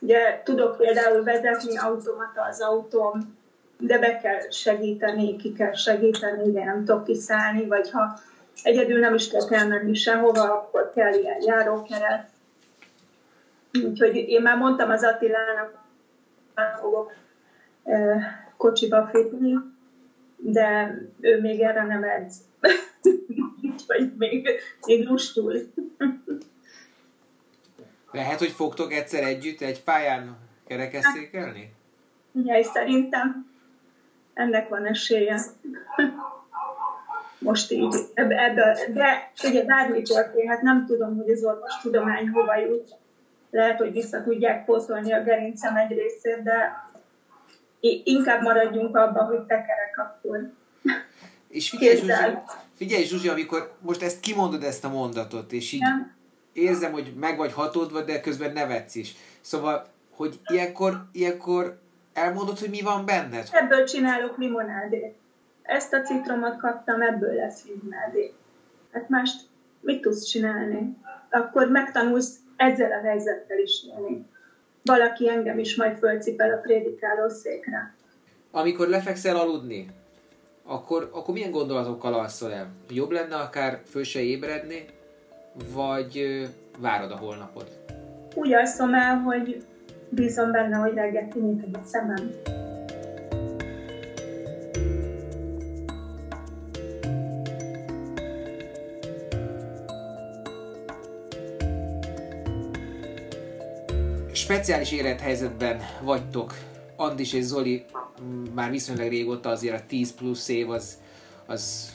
[0.03, 3.37] Ugye tudok például vezetni automata az autóm,
[3.77, 8.19] de be kell segíteni, ki kell segíteni, de nem tudok kiszállni, vagy ha
[8.63, 12.29] egyedül nem is kell elmenni sehova, akkor kell ilyen járókeret.
[13.83, 15.79] Úgyhogy én már mondtam az Attilának,
[16.79, 17.13] fogok
[18.57, 19.55] kocsiba futni,
[20.37, 22.35] de ő még erre nem edz.
[23.71, 24.49] Úgyhogy még,
[24.85, 25.53] még lustul.
[28.11, 30.37] Lehet, hogy fogtok egyszer együtt egy pályán
[30.67, 31.73] kerekesszékelni?
[32.31, 33.51] Igen, szerintem
[34.33, 35.41] ennek van esélye.
[37.39, 42.95] Most így, ebből, de ugye bármi történhet, nem tudom, hogy az orvos tudomány hova jut.
[43.51, 46.89] Lehet, hogy vissza tudják pótolni a gerincem egy részét, de
[48.03, 50.51] inkább maradjunk abban, hogy tekerek akkor.
[51.47, 52.37] És figyelj, Zsuzsi,
[52.75, 56.19] figyelj Zsuzsi, amikor most ezt kimondod ezt a mondatot, és így Nem.
[56.53, 59.15] Érzem, hogy meg vagy hatódva, de közben nevetsz is.
[59.41, 61.77] Szóval, hogy ilyenkor, ilyenkor
[62.13, 63.47] elmondod, hogy mi van benned?
[63.51, 65.15] Ebből csinálok limonádét.
[65.61, 68.33] Ezt a citromot kaptam, ebből lesz limonádé.
[68.91, 69.41] Hát mást
[69.81, 70.97] mit tudsz csinálni?
[71.29, 74.25] Akkor megtanulsz ezzel a helyzettel is élni
[74.83, 77.95] valaki engem is majd fölcipel a prédikáló székre.
[78.51, 79.89] Amikor lefekszel aludni,
[80.63, 82.67] akkor, akkor milyen gondolatokkal alszol el?
[82.89, 84.85] Jobb lenne akár föl se ébredni,
[85.73, 86.45] vagy
[86.79, 87.79] várod a holnapot?
[88.35, 89.63] Úgy alszom el, hogy
[90.09, 92.31] bízom benne, hogy reggel kinyitom a szemem.
[104.51, 106.53] speciális élethelyzetben vagytok.
[106.95, 107.85] Andis és Zoli
[108.53, 110.97] már viszonylag régóta azért a 10 plusz év az,
[111.45, 111.91] az,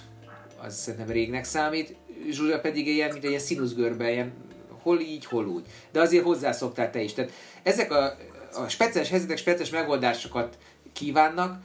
[0.62, 1.96] az szerintem régnek számít.
[2.30, 4.32] Zsuzsa pedig ilyen, mint egy ilyen színuszgörbe, ilyen
[4.82, 5.64] hol így, hol úgy.
[5.92, 7.12] De azért hozzászoktál te is.
[7.12, 8.16] Tehát ezek a,
[8.54, 10.58] a speciális helyzetek speciális megoldásokat
[10.92, 11.62] kívánnak,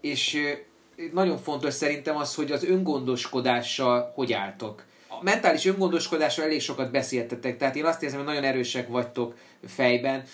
[0.00, 0.38] és
[1.12, 4.84] nagyon fontos szerintem az, hogy az öngondoskodással hogy álltok
[5.20, 9.34] a mentális öngondoskodásról elég sokat beszéltetek, tehát én azt érzem, hogy nagyon erősek vagytok
[9.66, 10.24] fejben,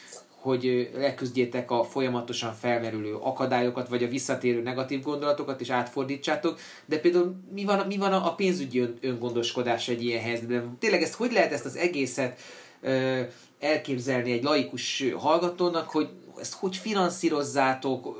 [0.40, 6.58] hogy leküzdjétek a folyamatosan felmerülő akadályokat, vagy a visszatérő negatív gondolatokat, és átfordítsátok.
[6.86, 10.76] De például mi van, mi van a pénzügyi öngondoskodás egy ilyen helyzetben?
[10.78, 12.40] Tényleg ezt hogy lehet ezt az egészet
[12.80, 13.20] ö,
[13.60, 16.08] elképzelni egy laikus hallgatónak, hogy
[16.40, 18.16] ezt hogy finanszírozzátok,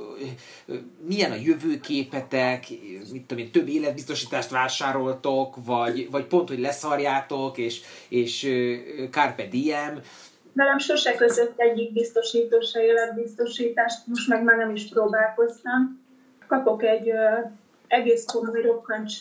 [1.06, 2.66] milyen a jövőképetek,
[3.12, 8.48] mit tudom én, több életbiztosítást vásároltok, vagy, vagy pont, hogy leszarjátok, és, és
[9.10, 10.00] carpe diem.
[10.52, 16.00] Velem sose között egyik biztosító se életbiztosítást, most meg már nem is próbálkoztam.
[16.46, 17.12] Kapok egy
[17.86, 19.14] egész komoly rokkancs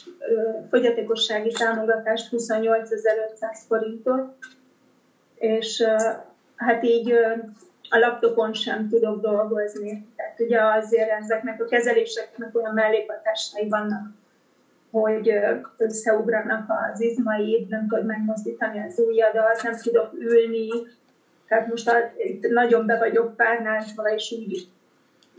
[0.69, 4.35] fogyatékossági támogatást 28.500 forintot,
[5.35, 5.83] és
[6.55, 7.11] hát így
[7.89, 10.07] a laptopon sem tudok dolgozni.
[10.15, 14.07] Tehát ugye azért ezeknek a kezeléseknek olyan mellékhatásai vannak,
[14.91, 15.33] hogy
[15.77, 20.69] összeugranak az izmaid, nem tudod megmozdítani az ujjadat, nem tudok ülni.
[21.49, 21.93] Tehát most a,
[22.49, 24.67] nagyon be vagyok párnázva, és úgy,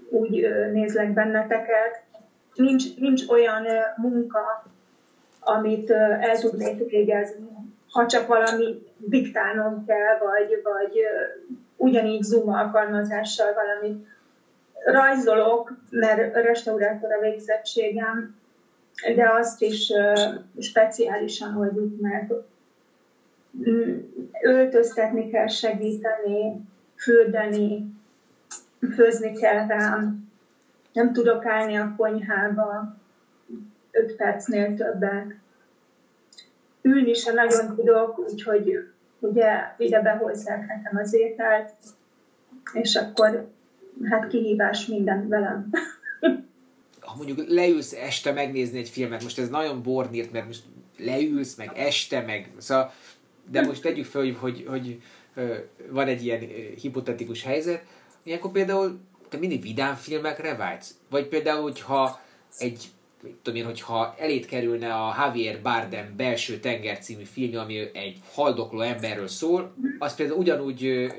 [0.09, 2.03] úgy nézlek benneteket.
[2.55, 4.65] Nincs, nincs olyan munka,
[5.41, 5.91] amit
[6.21, 7.49] el tudnék végezni,
[7.91, 10.99] ha csak valami diktálnom kell, vagy, vagy
[11.77, 14.07] ugyanígy Zoom alkalmazással valamit
[14.85, 18.35] rajzolok, mert restaurátor a végzettségem,
[19.15, 19.93] de azt is
[20.59, 22.33] speciálisan oldjuk meg.
[24.43, 26.61] Öltöztetni kell segíteni,
[26.97, 27.95] fürdeni,
[28.95, 30.31] főzni kell rám,
[30.93, 32.97] nem tudok állni a konyhába
[33.91, 35.35] öt percnél többet.
[36.83, 41.73] Ülni sem nagyon tudok, úgyhogy ugye ide behozzák nekem az ételt,
[42.73, 43.49] és akkor
[44.05, 45.71] hát kihívás minden velem.
[47.11, 50.63] ha mondjuk leülsz este megnézni egy filmet, most ez nagyon bornírt, mert most
[50.97, 52.93] leülsz, meg este, meg szóval,
[53.51, 55.03] de most tegyük fel, hogy, hogy, hogy
[55.91, 56.41] van egy ilyen
[56.81, 57.85] hipotetikus helyzet,
[58.23, 60.95] ilyenkor például te mindig vidám filmekre vágysz?
[61.11, 62.21] Vagy például, hogyha
[62.59, 62.89] egy
[63.43, 68.81] tudom én, hogyha elét kerülne a Javier Bardem belső tenger című film, ami egy haldokló
[68.81, 71.13] emberről szól, azt például ugyanúgy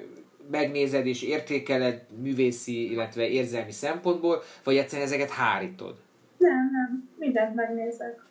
[0.52, 5.96] megnézed és értékeled művészi, illetve érzelmi szempontból, vagy egyszerűen ezeket hárítod?
[6.38, 8.24] Nem, nem, mindent megnézek.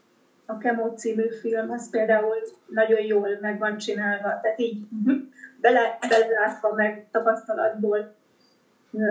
[0.51, 2.37] A Kemo című film, az például
[2.67, 4.83] nagyon jól meg van csinálva, tehát így
[5.63, 8.15] bele, belelátva meg tapasztalatból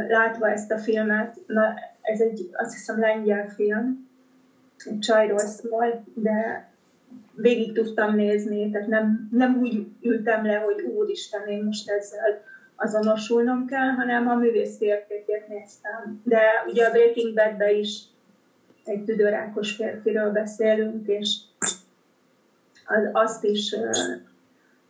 [0.07, 4.09] látva ezt a filmet, na, ez egy, azt hiszem, lengyel film,
[4.99, 6.69] csajról szól, de
[7.35, 12.41] végig tudtam nézni, tehát nem, nem úgy ültem le, hogy úristen, én most ezzel
[12.75, 16.21] azonosulnom kell, hanem a művészi értékét néztem.
[16.23, 18.03] De ugye a Breaking bad is
[18.89, 21.37] egy tüdőrákos férfiről beszélünk, és
[23.11, 23.75] azt is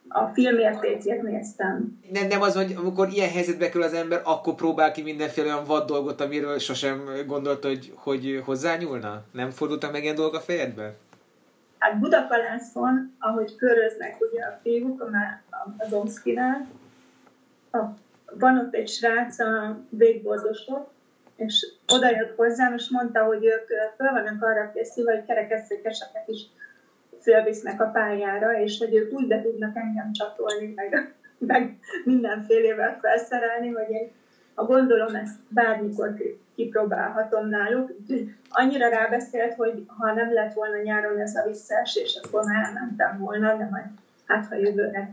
[0.07, 1.99] a filmértékét néztem.
[2.11, 5.65] Nem, nem az, hogy amikor ilyen helyzetbe kerül az ember, akkor próbál ki mindenféle olyan
[5.65, 9.23] vad dolgot, amiről sosem gondolt, hogy, hogy hozzányúlna?
[9.31, 10.95] Nem fordultak meg ilyen dolgok a fejedbe?
[11.77, 15.03] Hát Budakalászon, ahogy köröznek ugye a fiúk
[15.77, 16.67] az Omszkinál,
[18.39, 20.89] van ott egy srác, a végbordosok,
[21.39, 26.41] és oda jött hozzám, és mondta, hogy ők föl vannak arra készülve, hogy kerekesszékeseket is
[27.21, 33.67] fölvisznek a pályára, és hogy ők úgy be tudnak engem csatolni, meg, meg mindenfélevel felszerelni,
[33.67, 34.11] hogy én
[34.53, 36.13] a gondolom ezt bármikor
[36.55, 37.91] kipróbálhatom náluk.
[38.49, 43.57] Annyira rábeszélt, hogy ha nem lett volna nyáron ez a visszaesés, akkor már elmentem volna,
[43.57, 43.85] de majd
[44.25, 45.11] hát ha jövőre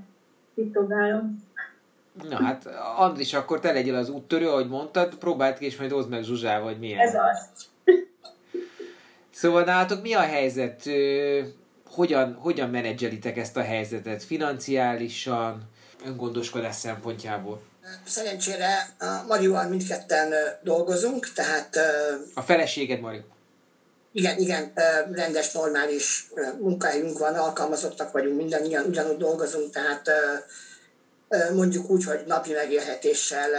[0.54, 1.45] kipróbálom.
[2.22, 2.66] Na hát,
[2.96, 6.64] Andris, akkor te legyél az úttörő, ahogy mondtad, próbáld ki, és majd hozd meg Zsuzsával,
[6.64, 6.98] vagy milyen.
[6.98, 7.66] Ez az.
[9.30, 10.82] Szóval nálatok mi a helyzet?
[11.90, 14.24] Hogyan, hogyan menedzselitek ezt a helyzetet?
[14.24, 15.62] Financiálisan,
[16.06, 17.62] öngondoskodás szempontjából?
[18.06, 20.32] Szerencsére a Marival mindketten
[20.62, 21.76] dolgozunk, tehát...
[22.34, 23.20] A feleséged, Mari?
[24.12, 24.72] Igen, igen,
[25.12, 26.28] rendes, normális
[26.60, 30.10] munkahelyünk van, alkalmazottak vagyunk, mindannyian ugyanúgy dolgozunk, tehát
[31.54, 33.50] mondjuk úgy, hogy napi megélhetéssel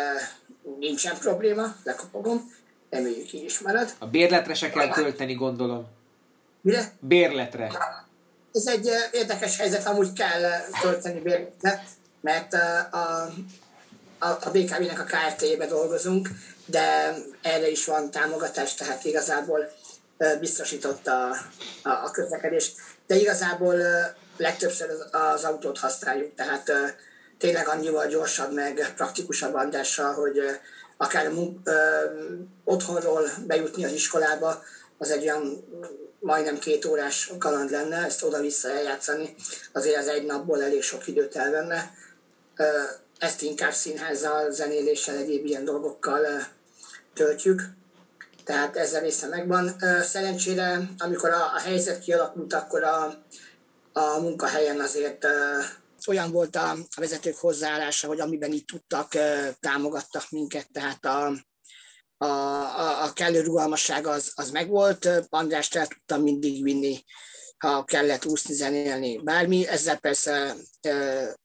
[0.80, 2.53] nincsen probléma, lekopogom,
[2.89, 3.94] reméljük így is marad.
[3.99, 5.88] A bérletre se kell költeni, gondolom.
[6.61, 6.91] Mire?
[6.99, 7.72] Bérletre.
[8.53, 10.41] Ez egy érdekes helyzet, amúgy kell
[10.81, 11.84] költeni bérletre,
[12.22, 13.31] mert a,
[14.19, 16.30] a, a BKV-nek a KRT-be dolgozunk,
[16.65, 19.72] de erre is van támogatás, tehát igazából
[20.39, 21.30] biztosított a,
[21.84, 22.76] a, a közlekedést.
[23.07, 23.76] De igazából
[24.38, 26.72] legtöbbször az, az autót használjuk, tehát
[27.38, 30.39] tényleg annyival gyorsabb, meg praktikusabb Andrással, hogy
[30.97, 31.31] akár
[31.64, 31.72] ö,
[32.64, 34.64] otthonról bejutni az iskolába,
[34.97, 35.65] az egy olyan
[36.19, 39.35] majdnem két órás kaland lenne, ezt oda-vissza eljátszani,
[39.72, 41.91] azért az egy napból elég sok időt elvenne.
[43.19, 46.47] Ezt inkább színházzal, zenéléssel, egyéb ilyen dolgokkal
[47.14, 47.61] töltjük.
[48.43, 49.76] Tehát ezzel része megvan.
[50.01, 53.23] Szerencsére, amikor a, a helyzet kialakult, akkor a,
[53.93, 55.27] a munkahelyen azért
[56.08, 59.14] olyan volt a, vezetők hozzáállása, hogy amiben itt tudtak,
[59.60, 61.34] támogattak minket, tehát a,
[62.18, 65.10] a, a, a kellő rugalmasság az, az megvolt.
[65.30, 67.04] Andrást el tudtam mindig vinni,
[67.58, 69.68] ha kellett úszni, zenélni, bármi.
[69.68, 71.36] Ezzel persze e,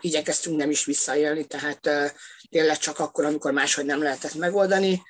[0.00, 2.14] igyekeztünk nem is visszaélni, tehát e,
[2.48, 5.02] tényleg csak akkor, amikor máshogy nem lehetett megoldani.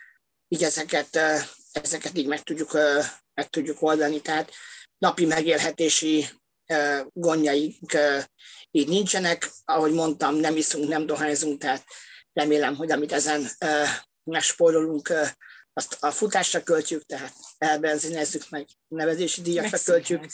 [0.48, 4.20] Így ezeket, e, ezeket így meg tudjuk, e, meg tudjuk oldani.
[4.20, 4.51] Tehát
[4.98, 6.27] napi megélhetési
[7.12, 7.97] gondjaink
[8.76, 9.51] így nincsenek.
[9.64, 11.84] Ahogy mondtam, nem iszunk, nem dohányzunk, tehát
[12.32, 13.46] remélem, hogy amit ezen
[14.24, 15.12] megspórolunk,
[15.72, 20.26] azt a futásra költjük, tehát elbenzinezzük, meg nevezési díjakra költjük,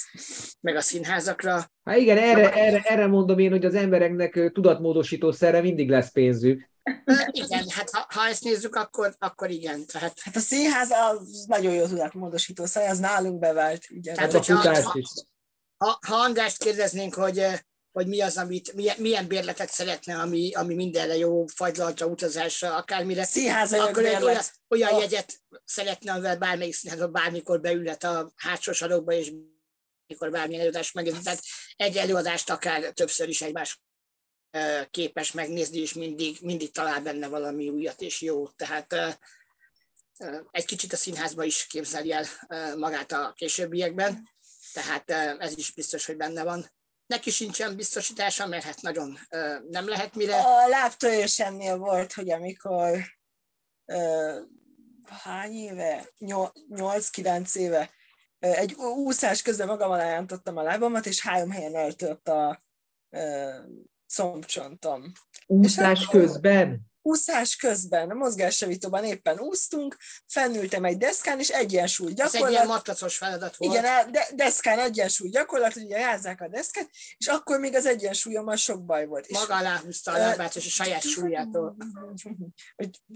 [0.61, 1.71] meg a színházakra.
[1.85, 6.69] Hát igen, erre, erre, erre mondom én, hogy az embereknek tudatmódosító szerre mindig lesz pénzük.
[7.31, 9.87] Igen, hát ha, ha ezt nézzük, akkor, akkor igen.
[9.87, 10.21] Tehát...
[10.21, 13.87] Hát a színház az nagyon jó tudatmódosító szer, az nálunk bevált.
[13.91, 14.13] Ugye.
[14.17, 15.09] Hát a futás is
[15.85, 17.45] ha, ha Andrást kérdeznénk, hogy,
[17.93, 23.25] hogy mi az, amit, milyen, milyen bérletet szeretne, ami, ami mindenre jó, fagylaltra, utazásra, akármire.
[23.25, 25.01] Színház akkor egy olyan, olyan oh.
[25.01, 29.33] jegyet szeretne, amivel bármelyik színházban bármikor beülhet a hátsó sarokba, és
[30.07, 31.23] mikor bármilyen előadást megnézni.
[31.23, 31.43] Tehát
[31.77, 33.83] egy előadást akár többször is egymás
[34.91, 38.49] képes megnézni, és mindig, mindig talál benne valami újat és jó.
[38.49, 39.15] Tehát eh,
[40.51, 42.25] egy kicsit a színházba is képzeli el
[42.77, 44.29] magát a későbbiekben
[44.73, 45.11] tehát
[45.41, 46.71] ez is biztos, hogy benne van.
[47.11, 49.19] Neki sincsen biztosítása, mert hát nagyon
[49.69, 50.37] nem lehet mire.
[50.37, 52.99] A lábtörésemnél volt, hogy amikor
[55.07, 56.09] hány éve?
[56.19, 57.91] 8-9 éve
[58.39, 62.61] egy úszás közben magam alá a lábamat, és három helyen eltört a
[64.07, 65.13] szombcsontom.
[65.47, 66.90] Úszás közben?
[67.03, 69.97] Úszás közben, a mozgásjavítóban éppen úsztunk,
[70.27, 72.43] fennültem egy deszkán, és egyensúly gyakorlat.
[72.43, 73.73] Ez egy ilyen matracos feladat volt.
[73.73, 78.85] Igen, de deszkán egyensúly gyakorlat, ugye jázzák a deszket, és akkor még az egyensúlyommal sok
[78.85, 79.31] baj volt.
[79.31, 81.77] Maga alá húzta a lábát, és a saját súlyától.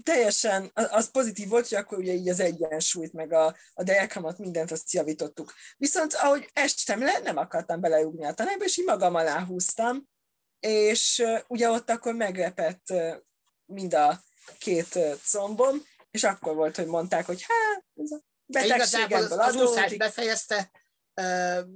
[0.03, 4.71] Teljesen, az pozitív volt, hogy akkor ugye így az egyensúlyt, meg a, a delkamat, mindent
[4.71, 5.53] azt javítottuk.
[5.77, 10.07] Viszont ahogy estem le, nem akartam beleugni a tanába, és így magam alá húztam,
[10.59, 13.15] és ugye ott akkor meglepett uh,
[13.65, 14.23] mind a
[14.59, 19.95] két combom, és akkor volt, hogy mondták, hogy hát, ez a betegségemből az, az úszás
[19.97, 20.71] befejezte,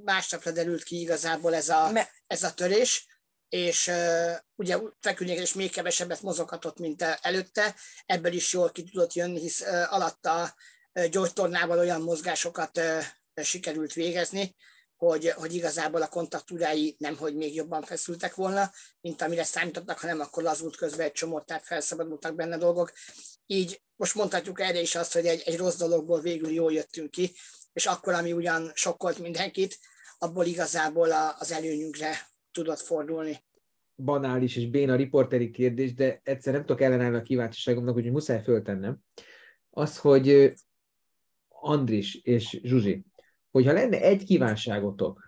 [0.03, 3.07] másnapra derült ki igazából ez a, Me- ez a törés,
[3.49, 7.75] és uh, ugye feküdnék és még kevesebbet mozoghatott, mint előtte,
[8.05, 10.55] ebből is jól ki tudott jönni, hisz uh, alatta
[10.93, 13.03] uh, gyógytornával olyan mozgásokat uh,
[13.43, 14.55] sikerült végezni,
[14.99, 18.71] hogy, hogy igazából a kontaktúrái nem, hogy még jobban feszültek volna,
[19.01, 22.91] mint amire számítottak, hanem akkor lazult közben egy csomót, tehát felszabadultak benne dolgok.
[23.45, 27.31] Így most mondhatjuk erre is azt, hogy egy, egy rossz dologból végül jól jöttünk ki,
[27.73, 29.77] és akkor, ami ugyan sokkolt mindenkit,
[30.17, 32.11] abból igazából a, az előnyünkre
[32.51, 33.43] tudott fordulni.
[33.95, 38.97] Banális és béna riporteri kérdés, de egyszer nem tudok ellenállni a kíváncsiságomnak, hogy muszáj föltennem.
[39.69, 40.53] Az, hogy
[41.47, 43.05] Andris és Zsuzsi,
[43.63, 45.23] hogyha lenne egy kívánságotok,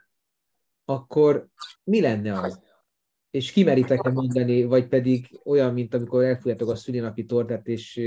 [0.86, 1.48] akkor
[1.84, 2.60] mi lenne az?
[3.30, 8.02] És kimeritek-e mondani, vagy pedig olyan, mint amikor elfújjátok a szülinapi tortát, és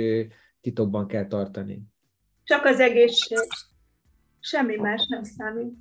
[0.60, 1.82] titokban kell tartani?
[2.44, 3.38] Csak az egészség.
[4.40, 5.74] Semmi más nem számít.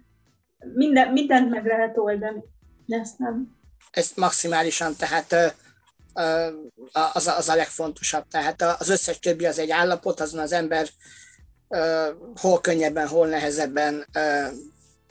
[0.74, 2.44] Minden, mindent meg lehet oldani.
[2.88, 3.58] Ezt nem.
[3.92, 5.56] Ez maximálisan, tehát
[7.14, 8.28] az, az a legfontosabb.
[8.28, 10.88] Tehát az összes többi az egy állapot, azon az ember
[12.36, 14.06] hol könnyebben, hol nehezebben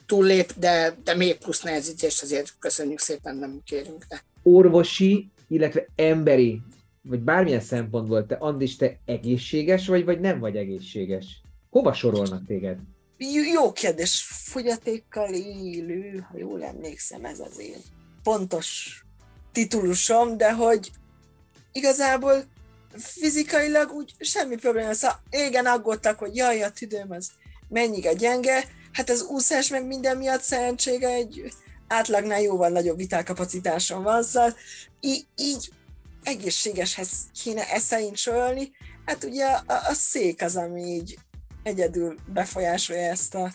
[0.07, 4.05] túllép, de, de még plusz nehezítést azért köszönjük szépen, nem kérünk.
[4.09, 4.23] De.
[4.43, 6.61] Orvosi, illetve emberi,
[7.03, 11.41] vagy bármilyen szempontból, te Andis, te egészséges vagy, vagy nem vagy egészséges?
[11.70, 12.79] Hova sorolnak téged?
[13.55, 14.24] Jó kérdés.
[14.29, 17.81] Fogyatékkal élő, ha jól emlékszem, ez az én
[18.23, 19.01] pontos
[19.53, 20.91] titulusom, de hogy
[21.73, 22.45] igazából
[22.97, 24.93] fizikailag úgy semmi probléma.
[24.93, 27.31] Szóval igen, aggódtak, hogy jaj, a tüdőm az
[27.69, 31.52] mennyire gyenge, hát az úszás meg minden miatt szerencsége egy
[31.89, 34.56] átlagnál jóval nagyobb vitálkapacitásom van, szóval
[35.01, 35.70] így, így
[36.23, 37.10] egészségeshez
[37.43, 38.70] kéne eszeint sorolni.
[39.06, 41.19] Hát ugye a, a szék az, ami így
[41.62, 43.52] egyedül befolyásolja ezt a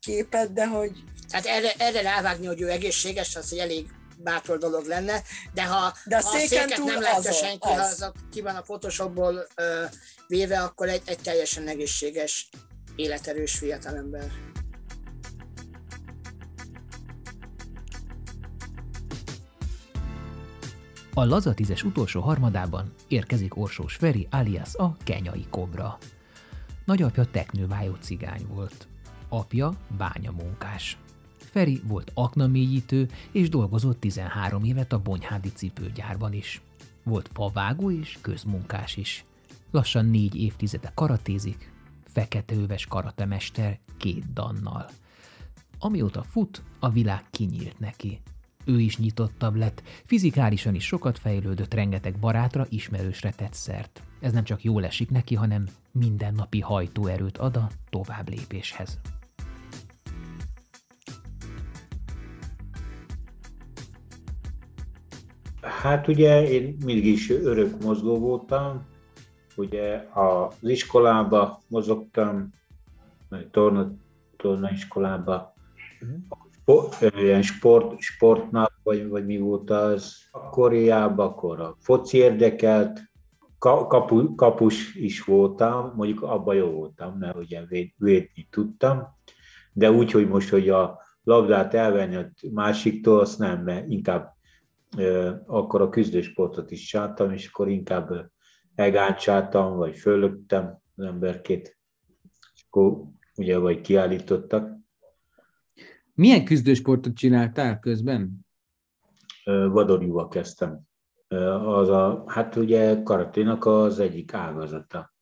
[0.00, 0.92] képet, de hogy...
[1.30, 3.86] Hát erre, erre rávágni, hogy ő egészséges, az egy elég
[4.22, 5.22] bátor dolog lenne,
[5.52, 7.74] de ha, de a, ha a széket túl nem látja senki, az.
[7.74, 9.84] ha az a, ki van a Photoshopból ö,
[10.26, 12.48] véve, akkor egy, egy teljesen egészséges,
[12.96, 14.30] életerős fiatalember.
[21.14, 25.98] A Laza tízes utolsó harmadában érkezik Orsós Feri alias a Kenyai Kobra.
[26.84, 28.88] Nagyapja teknővájó cigány volt.
[29.28, 30.98] Apja bányamunkás.
[31.50, 36.62] Feri volt aknamélyítő, és dolgozott 13 évet a Bonyhádi cipőgyárban is.
[37.02, 39.24] Volt favágó és közmunkás is.
[39.70, 41.72] Lassan négy évtizede karatézik,
[42.04, 44.86] feketeöves karatemester két dannal.
[45.78, 48.20] Amióta fut, a világ kinyílt neki.
[48.64, 54.02] Ő is nyitottabb lett, fizikálisan is sokat fejlődött, rengeteg barátra, ismerősre tett szert.
[54.20, 58.98] Ez nem csak jól esik neki, hanem mindennapi hajtóerőt ad a tovább lépéshez.
[65.68, 68.86] Hát ugye én mindig is örök mozgó voltam,
[69.56, 72.52] ugye az iskolába mozogtam,
[73.50, 73.92] torna,
[74.36, 75.54] torna iskolába,
[76.50, 83.00] sport, ilyen sport, sportnap, vagy, vagy mi volt az, akkoriában, akkor a foci érdekelt,
[83.58, 89.16] kapu, kapus is voltam, mondjuk abban jó voltam, mert ugye véd, védni tudtam,
[89.72, 94.36] de úgy, hogy most, hogy a labdát elvenni a másiktól, azt nem, mert inkább
[95.46, 98.30] akkor a küzdősportot is csináltam, és akkor inkább
[98.74, 101.78] elgáncsáltam, vagy fölöttem az emberkét,
[102.54, 103.04] és akkor
[103.36, 104.76] ugye vagy kiállítottak.
[106.14, 108.46] Milyen küzdősportot csináltál közben?
[109.44, 110.80] Vadorjúval kezdtem.
[111.64, 115.14] Az a, hát ugye karaténak az egyik ágazata.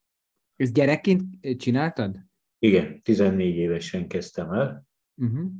[0.56, 2.16] Ezt gyerekként csináltad?
[2.59, 4.86] Igen, 14 évesen kezdtem el.
[5.14, 5.51] Uh-huh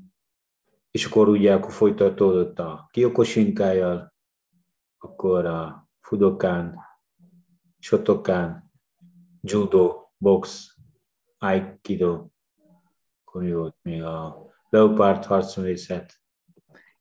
[0.97, 4.15] és akkor ugye akkor folytatódott a kiokosinkájal,
[4.99, 6.79] akkor a fudokán,
[7.79, 8.73] sotokán,
[9.41, 10.75] judo, box,
[11.39, 12.27] aikido,
[13.25, 16.21] akkor mi volt még a leopard harcművészet.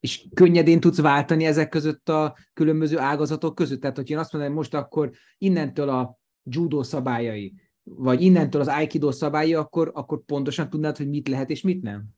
[0.00, 3.80] És könnyedén tudsz váltani ezek között a különböző ágazatok között?
[3.80, 8.68] Tehát, hogy én azt mondom, hogy most akkor innentől a judo szabályai, vagy innentől az
[8.68, 12.15] aikido szabályai, akkor, akkor pontosan tudnád, hogy mit lehet és mit nem?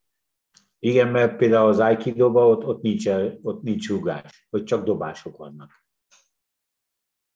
[0.79, 3.09] Igen, mert például az aikido ott, ott, nincs,
[3.43, 5.85] ott nincs rugás, ott csak dobások vannak.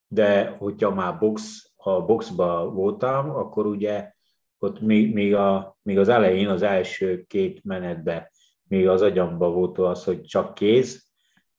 [0.08, 4.12] De hogyha már box, a boxba voltam, akkor ugye
[4.58, 8.30] ott még, még, a, még az elején, az első két menetben
[8.72, 11.06] még az agyamba volt az, hogy csak kéz,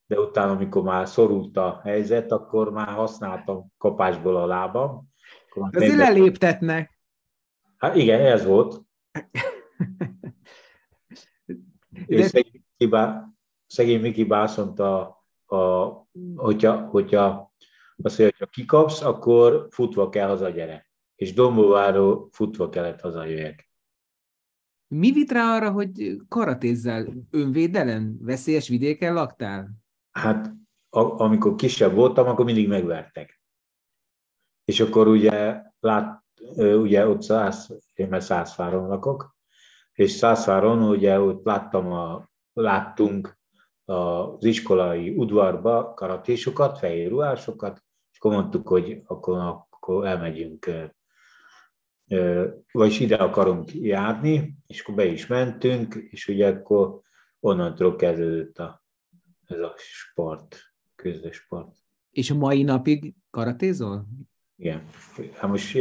[0.06, 5.08] de utána, amikor már szorult a helyzet, akkor már használtam kapásból a lábam.
[5.72, 7.00] Azért leléptetnek.
[7.78, 8.82] Hát igen, ez volt.
[12.06, 13.30] És szegény, Miki Bá,
[13.68, 15.24] szegény Miki Bászont a
[15.54, 17.54] a, hogyha, hogyha
[18.04, 20.92] azt mondja, hogyha kikapsz, akkor futva kell hazagyere.
[21.16, 23.72] És Dombóváról futva kellett hazajöjjek.
[24.88, 29.70] Mi vit rá arra, hogy karatézzel önvédelem, veszélyes vidéken laktál?
[30.12, 30.54] Hát,
[30.90, 33.42] a, amikor kisebb voltam, akkor mindig megvertek.
[34.66, 36.24] És akkor ugye, lát,
[36.58, 39.33] ugye ott száz, én mert százfáron lakok,
[39.94, 43.38] és százfáron ugye ott láttam a, láttunk
[43.86, 49.38] az iskolai udvarba karatésokat, fehér ruhásokat, és akkor mondtuk, hogy akkor,
[49.70, 50.70] akkor elmegyünk,
[52.72, 57.02] vagyis ide akarunk járni, és akkor be is mentünk, és ugye akkor
[57.40, 58.84] onnantól kezdődött a,
[59.46, 60.58] ez a sport,
[60.96, 61.76] közös sport.
[62.12, 64.08] És a mai napig karatézol?
[64.56, 64.84] Igen.
[65.34, 65.74] Hát most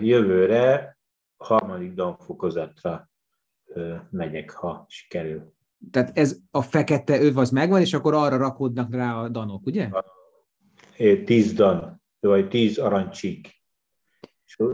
[0.00, 0.97] jövőre
[1.38, 3.10] harmadik danfokozatra
[4.10, 5.54] megyek, ha sikerül.
[5.90, 9.90] Tehát ez a fekete öv az megvan, és akkor arra rakódnak rá a danok, ugye?
[11.24, 13.62] Tíz dan, vagy tíz aranycsík.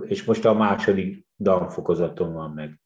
[0.06, 2.80] És most a második dan fokozaton van meg.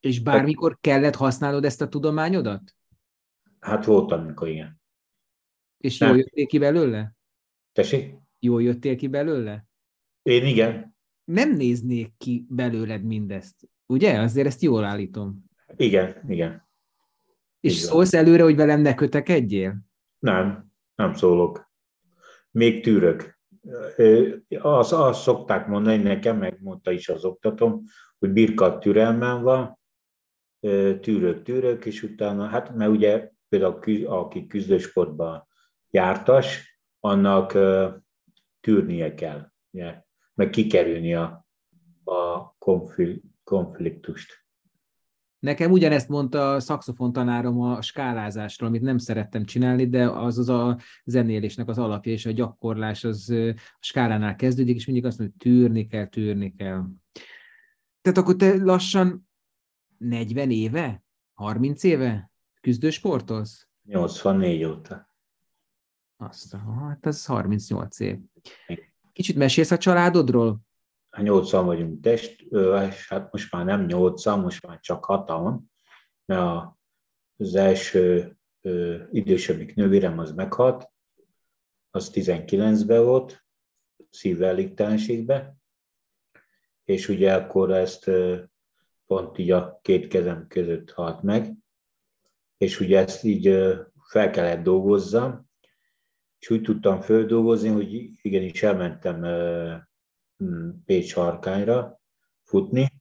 [0.00, 2.76] És bármikor kellett használnod ezt a tudományodat?
[3.60, 4.80] Hát volt, amikor igen.
[5.78, 7.14] És jól jöttél ki belőle?
[7.72, 8.14] Tessék?
[8.38, 9.66] Jól jöttél ki belőle?
[10.22, 10.93] Én igen.
[11.24, 14.18] Nem néznék ki belőled mindezt, ugye?
[14.18, 15.44] Azért ezt jól állítom.
[15.76, 16.68] Igen, igen.
[17.60, 17.86] És Igen.
[17.86, 19.76] szólsz előre, hogy velem ne kötekedjél?
[20.18, 21.72] Nem, nem szólok.
[22.50, 23.38] Még tűrök.
[24.58, 27.82] Azt, azt szokták mondani nekem, megmondta is az oktatom,
[28.18, 29.78] hogy birkat türelmem van,
[31.00, 35.46] tűrök, tűrök, és utána, hát mert ugye például aki küzdősportban
[35.90, 37.58] jártas, annak
[38.60, 40.03] tűrnie kell, ugye,
[40.34, 41.46] meg kikerülni a,
[42.04, 42.54] a
[43.44, 44.44] konfliktust.
[45.38, 50.48] Nekem ugyanezt mondta a szakszofon tanárom a skálázásról, amit nem szerettem csinálni, de az az
[50.48, 55.36] a zenélésnek az alapja, és a gyakorlás az a skálánál kezdődik, és mindig azt mondja,
[55.38, 56.84] hogy tűrni kell, tűrni kell.
[58.00, 59.28] Tehát akkor te lassan
[59.98, 62.30] 40 éve, 30 éve
[62.60, 63.68] küzdősportolsz?
[63.82, 65.16] 84 óta.
[66.16, 68.18] Azt, hát ez 38 év.
[69.14, 70.60] Kicsit mesélsz a családodról?
[71.16, 72.40] nyolcan vagyunk test,
[72.88, 75.72] és hát most már nem nyolcan, most már csak hatan,
[76.24, 76.66] mert
[77.36, 78.36] az első
[79.10, 80.90] idősebbik nővérem az meghalt,
[81.90, 83.44] az 19-ben volt,
[84.10, 85.56] szívelégtelenségbe,
[86.84, 88.10] és ugye akkor ezt
[89.06, 91.54] pont így a két kezem között halt meg,
[92.56, 93.44] és ugye ezt így
[94.08, 95.43] fel kellett dolgozzam,
[96.44, 99.24] és úgy tudtam földolgozni, hogy igenis elmentem
[100.84, 102.00] Pécs harkányra
[102.42, 102.92] futni,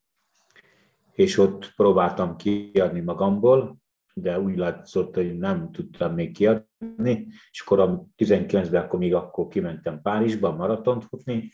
[1.12, 3.78] és ott próbáltam kiadni magamból,
[4.14, 9.48] de úgy látszott, hogy nem tudtam még kiadni, és akkor a 19-ben akkor még akkor
[9.48, 11.52] kimentem Párizsba maratont futni,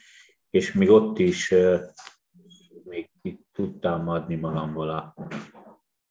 [0.49, 1.53] és még ott is
[2.83, 3.09] még
[3.51, 5.13] tudtam adni magamból, a,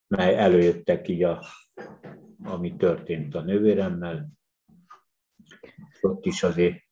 [0.06, 1.44] mert előjöttek így a,
[2.44, 4.36] ami történt a nővéremmel,
[6.00, 6.82] ott is azért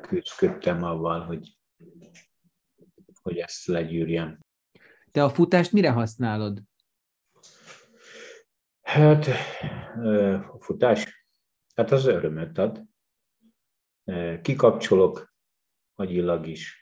[0.00, 1.56] küzdködtem avval, hogy
[3.22, 4.38] hogy ezt legyűrjem.
[5.10, 6.62] Te a futást mire használod?
[8.82, 9.26] Hát
[10.52, 11.26] a futás,
[11.74, 12.82] hát az örömet ad.
[14.42, 15.34] Kikapcsolok
[15.94, 16.81] agyilag is.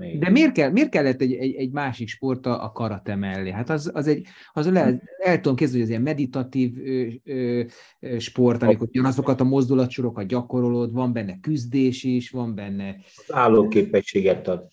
[0.00, 0.18] Még.
[0.18, 3.50] De miért, kell, miért kellett egy, egy, egy másik sport a karate mellé?
[3.50, 7.62] Hát az, az egy, az le, el tudom képzelni, hogy ez ilyen meditatív ö, ö,
[8.00, 12.96] ö, sport, amikor azokat a mozdulatsorokat gyakorolod, van benne küzdés is, van benne...
[13.16, 14.66] Az állóképességet ad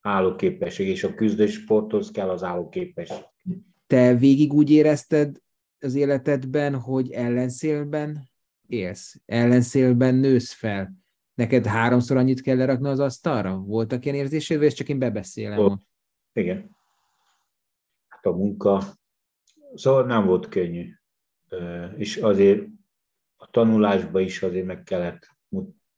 [0.00, 3.24] állóképesség, és a küzdősporthoz kell az állóképesség.
[3.86, 5.36] Te végig úgy érezted
[5.80, 8.28] az életedben, hogy ellenszélben
[8.68, 11.01] élsz, ellenszélben nősz fel.
[11.34, 13.56] Neked háromszor annyit kell lerakni az asztalra?
[13.56, 15.56] Voltak ilyen érzésed, vagy csak én bebeszélem?
[15.56, 15.80] Volt.
[16.32, 16.76] Igen.
[18.08, 18.82] Hát a munka,
[19.74, 20.92] szóval nem volt könnyű.
[21.96, 22.66] És azért
[23.36, 25.28] a tanulásba is azért meg kellett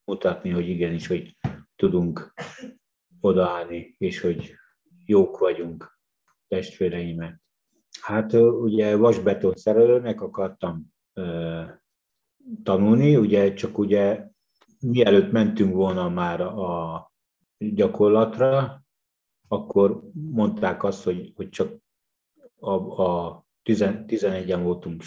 [0.05, 1.39] mutatni, hogy igenis, hogy
[1.77, 2.35] tudunk
[3.21, 4.55] odaállni, és hogy
[5.07, 5.99] jók vagyunk
[6.49, 7.41] testvéreimet.
[8.01, 10.95] Hát ugye vasbeton szerelőnek akartam
[12.63, 14.33] tanulni, ugye csak ugye
[14.85, 17.13] mielőtt mentünk volna már a
[17.59, 18.83] gyakorlatra,
[19.49, 21.77] akkor mondták azt, hogy, hogy csak
[22.59, 25.03] a, a 11-en voltunk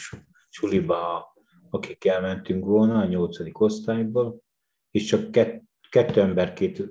[0.49, 1.33] suliba,
[1.69, 3.37] akik elmentünk volna a 8.
[3.51, 4.41] osztályból,
[4.91, 6.83] és csak kett, kettő ember két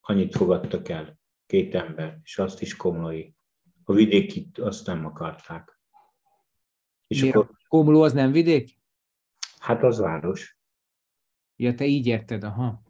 [0.00, 3.30] annyit fogadtak el, két ember, és azt is komlói.
[3.84, 5.80] A vidéki azt nem akarták.
[7.06, 7.36] És Miért?
[7.36, 7.56] akkor...
[7.68, 8.78] Komló az nem vidék?
[9.58, 10.57] Hát az város.
[11.60, 12.82] Ja, te így érted, aha.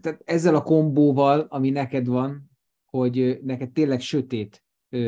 [0.00, 2.50] Tehát ezzel a kombóval, ami neked van,
[2.84, 4.98] hogy neked tényleg sötét ö,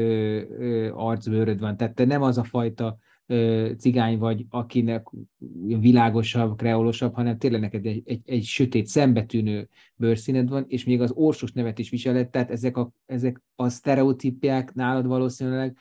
[0.59, 5.07] ö, arcbőröd van, tehát te nem az a fajta ö, cigány vagy, akinek
[5.67, 11.13] világosabb, kreolosabb, hanem tényleg neked egy, egy, egy sötét, szembetűnő bőrszíned van, és még az
[11.13, 15.77] orsos nevet is viseled, tehát ezek a, ezek a sztereotípiák nálad valószínűleg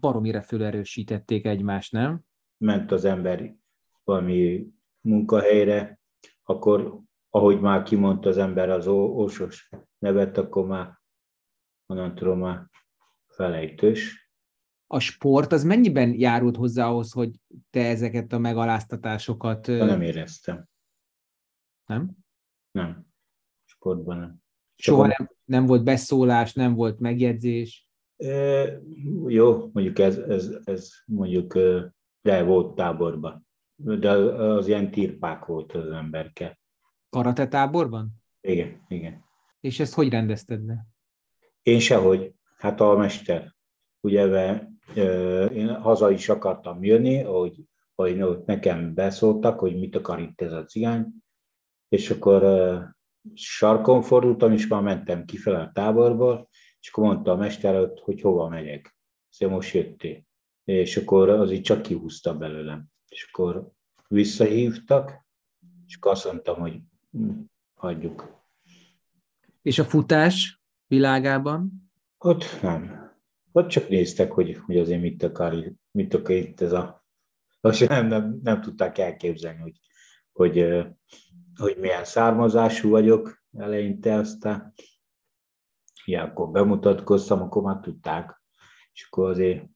[0.00, 2.20] baromira fölerősítették egymást, nem?
[2.56, 3.54] Ment az ember
[4.04, 4.66] valami
[5.00, 5.95] munkahelyre,
[6.48, 7.00] akkor
[7.30, 11.00] ahogy már kimondta az ember az orsos nevet, akkor már
[11.86, 12.66] onnantól már
[13.26, 14.30] felejtős.
[14.86, 17.40] A sport az mennyiben járult hozzá ahhoz, hogy
[17.70, 19.66] te ezeket a megaláztatásokat...
[19.66, 20.68] De nem éreztem.
[21.86, 22.10] Nem?
[22.70, 23.06] Nem.
[23.64, 24.42] Sportban nem.
[24.76, 27.88] Soha nem, nem volt beszólás, nem volt megjegyzés?
[28.16, 28.64] E,
[29.26, 31.54] jó, mondjuk ez, ez, ez mondjuk,
[32.20, 33.45] de volt táborban.
[33.76, 36.58] De az ilyen tirpák volt az emberke.
[37.08, 38.10] Karate táborban?
[38.40, 39.24] Igen, igen.
[39.60, 40.86] És ezt hogy rendezted le?
[41.62, 42.34] Én sehogy.
[42.56, 43.54] Hát a mester.
[44.00, 44.60] Ugye
[45.52, 50.64] én haza is akartam jönni, hogy, hogy nekem beszóltak, hogy mit akar itt ez a
[50.64, 51.06] cigány,
[51.88, 52.42] és akkor
[53.34, 56.48] sarkon fordultam, és már mentem kifele a táborból,
[56.80, 58.96] és akkor mondta a mester, hogy hova megyek.
[59.28, 60.22] Szóval most jöttél.
[60.64, 62.86] És akkor az így csak kihúzta belőlem.
[63.16, 63.70] És akkor
[64.08, 65.24] visszahívtak,
[65.86, 66.80] és akkor azt mondtam, hogy
[67.10, 67.30] hm,
[67.74, 68.44] hagyjuk.
[69.62, 71.90] És a futás világában?
[72.18, 73.12] Ott nem.
[73.52, 77.04] Ott csak néztek, hogy, hogy azért mit akar, mit akar itt ez a...
[77.60, 79.80] Most nem, nem, nem tudták elképzelni, hogy,
[80.32, 80.84] hogy,
[81.54, 84.74] hogy milyen származású vagyok eleinte, aztán
[86.04, 88.42] ilyenkor bemutatkoztam, akkor már tudták.
[88.92, 89.66] És akkor azért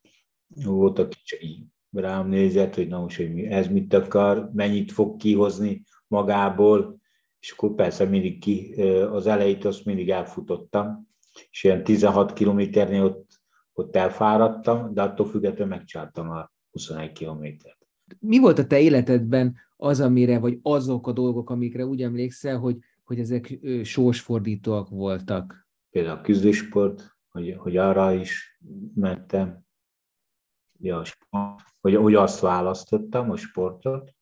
[0.46, 5.16] volt, aki csak így rám nézett, hogy na most, hogy ez mit akar, mennyit fog
[5.16, 7.00] kihozni magából,
[7.40, 11.08] és akkor persze mindig ki, az elejét azt mindig elfutottam,
[11.50, 13.40] és ilyen 16 kilométernél ott,
[13.72, 17.78] ott elfáradtam, de attól függetlenül megcsáltam a 21 kilométert.
[18.18, 22.76] Mi volt a te életedben az, amire, vagy azok a dolgok, amikre úgy emlékszel, hogy,
[23.04, 25.68] hogy ezek sorsfordítóak voltak?
[25.90, 28.58] Például a küzdősport, hogy, hogy arra is
[28.94, 29.64] mentem,
[30.80, 31.02] ja,
[31.80, 34.14] hogy, hogy azt választottam, a sportot,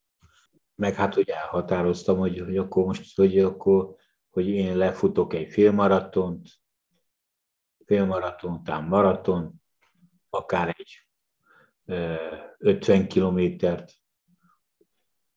[0.75, 3.97] meg hát, hogy elhatároztam, hogy, hogy akkor most, hogy akkor,
[4.31, 6.49] hogy én lefutok egy félmaratont,
[7.85, 9.63] félmaraton, után maraton,
[10.31, 11.09] akár egy
[12.59, 13.93] 50 kilométert,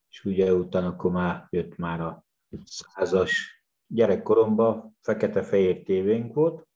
[0.09, 2.25] és ugye utána akkor már jött már a
[2.65, 3.63] százas.
[3.87, 6.67] Gyerekkoromban fekete-fehér tévénk volt,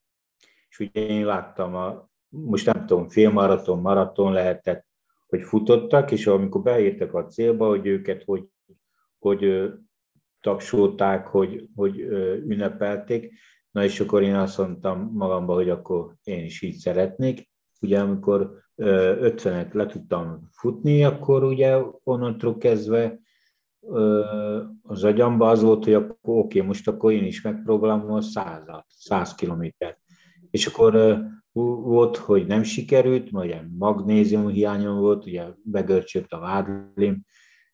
[0.69, 4.85] és ugye én láttam a, most nem tudom, félmaraton, maraton lehetett,
[5.27, 8.47] hogy futottak, és amikor beértek a célba, hogy őket hogy
[9.26, 9.72] hogy
[10.41, 11.99] tapsolták, hogy, hogy
[12.47, 13.34] ünnepelték.
[13.72, 17.49] Na és akkor én azt mondtam magamba, hogy akkor én is így szeretnék.
[17.81, 23.19] Ugye amikor 50-et le tudtam futni, akkor ugye onnantól kezdve
[24.81, 28.85] az agyamba az volt, hogy akkor oké, okay, most akkor én is megpróbálom a százat,
[28.88, 29.99] száz kilométert.
[30.49, 31.22] És akkor
[31.64, 37.26] volt, hogy nem sikerült, majd magnézium hiányom volt, ugye begörcsött a vádlim,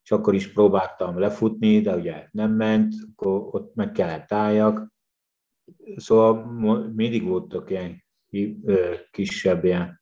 [0.04, 4.94] és akkor is próbáltam lefutni, de ugye nem ment, akkor ott meg kellett álljak.
[5.96, 6.46] Szóval
[6.94, 8.04] mindig voltak ilyen
[9.12, 10.02] kisebb ilyen,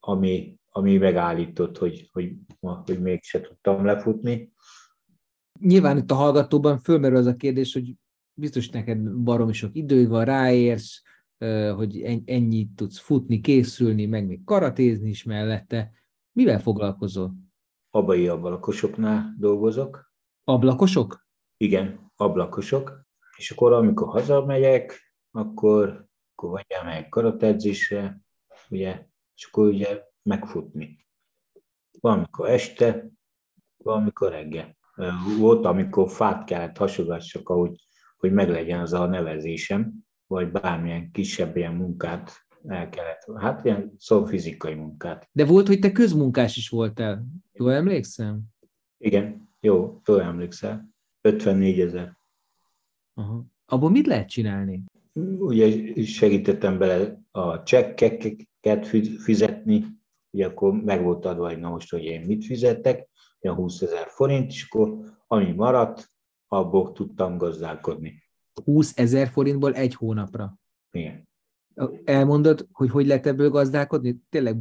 [0.00, 4.52] ami, ami megállított, hogy, hogy, hogy mégse tudtam lefutni.
[5.60, 7.94] Nyilván itt a hallgatóban fölmerül az a kérdés, hogy
[8.32, 11.02] biztos neked baromi sok időd van, ráérsz,
[11.76, 15.90] hogy ennyit tudsz futni, készülni, meg még karatézni is mellette.
[16.32, 17.34] Mivel foglalkozol?
[17.94, 20.12] abai ablakosoknál dolgozok.
[20.44, 21.26] Ablakosok?
[21.56, 23.06] Igen, ablakosok.
[23.36, 28.20] És akkor, amikor hazamegyek, akkor, akkor vagy elmegyek karatedzésre,
[28.70, 29.06] ugye,
[29.36, 31.06] és akkor ugye megfutni.
[32.00, 33.10] Valamikor este,
[33.76, 34.76] valamikor reggel.
[35.38, 37.86] Volt, amikor fát kellett hasogassak, ahogy,
[38.16, 43.26] hogy meglegyen az a nevezésem, vagy bármilyen kisebb ilyen munkát el kellett.
[43.36, 45.28] Hát ilyen szó fizikai munkát.
[45.32, 47.24] De volt, hogy te közmunkás is voltál.
[47.52, 48.42] Jól emlékszem?
[48.98, 50.88] Igen, jó, jól emlékszel.
[51.20, 52.16] 54 ezer.
[53.14, 53.44] Aha.
[53.66, 54.84] Abból mit lehet csinálni?
[55.38, 58.86] Ugye segítettem bele a csekkeket
[59.18, 59.84] fizetni,
[60.30, 63.08] ugye akkor meg volt adva, hogy na most, hogy én mit fizettek,
[63.40, 66.10] olyan 20 ezer forint, és akkor ami maradt,
[66.48, 68.23] abból tudtam gazdálkodni.
[68.64, 70.58] 20 ezer forintból egy hónapra?
[70.90, 71.28] Igen.
[72.04, 74.20] Elmondod, hogy hogy lehet ebből gazdálkodni?
[74.28, 74.56] Tényleg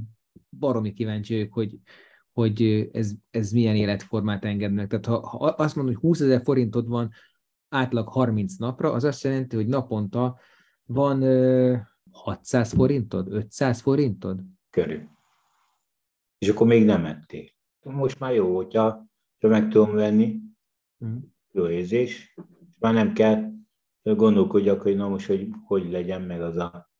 [0.50, 1.78] baromi kíváncsi vagyok, hogy,
[2.32, 4.88] hogy ez, ez milyen életformát engednek.
[4.88, 7.12] Tehát ha, ha azt mondom, hogy 20 ezer forintod van
[7.70, 10.40] átlag 30 napra, az azt jelenti, hogy naponta
[10.86, 11.24] van
[12.12, 14.40] 600 forintod, 500 forintod?
[14.70, 15.10] Körül.
[16.38, 17.46] És akkor még nem ettél.
[17.84, 19.06] Most már jó, hogyha
[19.40, 20.40] meg tudom venni,
[21.06, 21.18] mm.
[21.52, 22.34] jó érzés,
[22.70, 23.52] és már nem kell
[24.04, 26.92] gondolkodjak, hogy na most, hogy hogy legyen meg az a,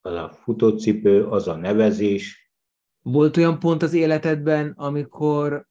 [0.00, 2.50] az a futócipő, az a nevezés.
[3.02, 5.66] Volt olyan pont az életedben, amikor,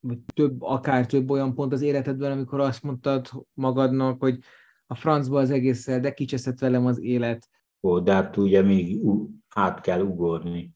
[0.00, 4.38] vagy több, akár több olyan pont az életedben, amikor azt mondtad magadnak, hogy
[4.86, 7.48] a francba az egésszel, de kicseszett velem az élet.
[7.82, 9.00] Ó, de hát ugye még
[9.48, 10.72] át kell ugorni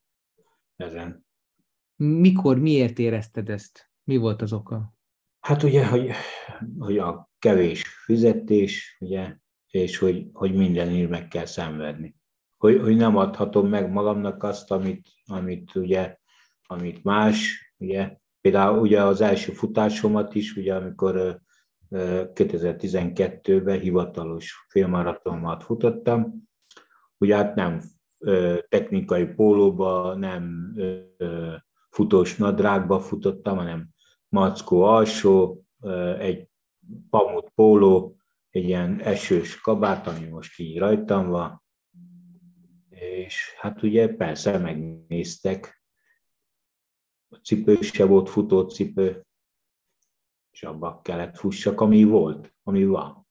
[0.76, 1.26] ezen.
[1.96, 3.90] Mikor, miért érezted ezt?
[4.04, 4.94] Mi volt az oka?
[5.40, 6.10] Hát ugye, hogy,
[6.78, 9.36] hogy a kevés fizetés, ugye,
[9.70, 12.16] és hogy, hogy mindenért meg kell szenvedni.
[12.56, 16.16] Hogy, hogy nem adhatom meg magamnak azt, amit, amit ugye,
[16.66, 21.40] amit más, ugye, például ugye az első futásomat is, ugye, amikor
[21.90, 26.48] 2012-ben hivatalos félmaratonomat futottam,
[27.18, 27.82] ugye hát nem
[28.68, 30.74] technikai pólóba, nem
[31.90, 33.88] futós nadrágba futottam, hanem
[34.28, 35.64] mackó alsó,
[36.18, 36.48] egy
[37.10, 38.16] pamut póló,
[38.50, 41.62] egy ilyen esős kabát, ami most így rajtam van,
[42.88, 45.82] és hát ugye persze megnéztek,
[47.28, 49.26] a cipő se volt futócipő,
[50.50, 53.26] és abba kellett fussak, ami volt, ami van.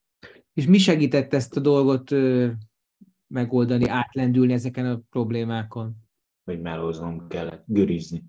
[0.52, 2.10] És mi segített ezt a dolgot
[3.26, 5.96] megoldani, átlendülni ezeken a problémákon?
[6.44, 8.24] Hogy melóznom kellett, gürizni.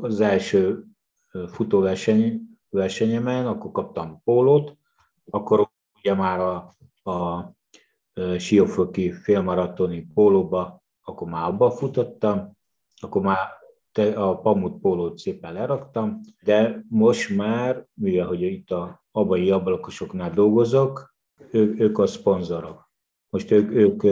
[0.00, 0.84] Az első
[1.46, 4.76] futóverseny, versenyemen, akkor kaptam pólót,
[5.30, 6.54] akkor ugye már a,
[7.10, 7.44] a
[8.38, 12.56] Siófoki félmaratoni pólóba, akkor már abba futottam,
[13.00, 13.38] akkor már
[14.14, 21.14] a pamut pólót szépen leraktam, de most már, mivel hogy itt a abai ablakosoknál dolgozok,
[21.50, 22.90] ők, ők a szponzorok.
[23.30, 24.02] Most ők, ők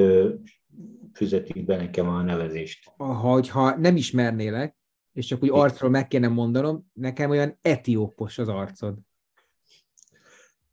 [1.13, 2.93] fizetik be nekem a nevezést.
[2.97, 4.77] Ha, ha nem ismernélek,
[5.15, 8.99] és csak úgy arcról meg kéne mondanom, nekem olyan etiópos az arcod.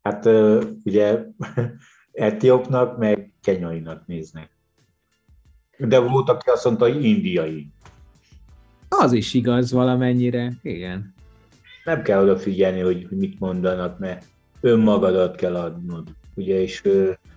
[0.02, 0.26] Hát
[0.84, 1.24] ugye
[2.12, 4.50] etiópnak, meg kenyainak néznek.
[5.78, 7.70] De volt, aki azt mondta, hogy indiai.
[8.88, 11.14] Az is igaz valamennyire, igen.
[11.84, 14.24] Nem kell odafigyelni, hogy mit mondanak, mert
[14.60, 16.08] önmagadat kell adnod.
[16.34, 16.82] Ugye, és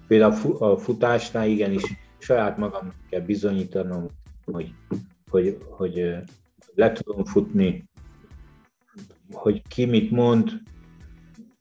[0.07, 1.83] például a futásnál igenis
[2.17, 4.07] saját magamnak kell bizonyítanom,
[4.45, 4.73] hogy,
[5.29, 6.15] hogy, hogy
[6.75, 7.89] le tudom futni,
[9.31, 10.61] hogy ki mit mond,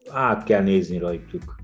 [0.08, 1.56] át kell nézni rajtuk.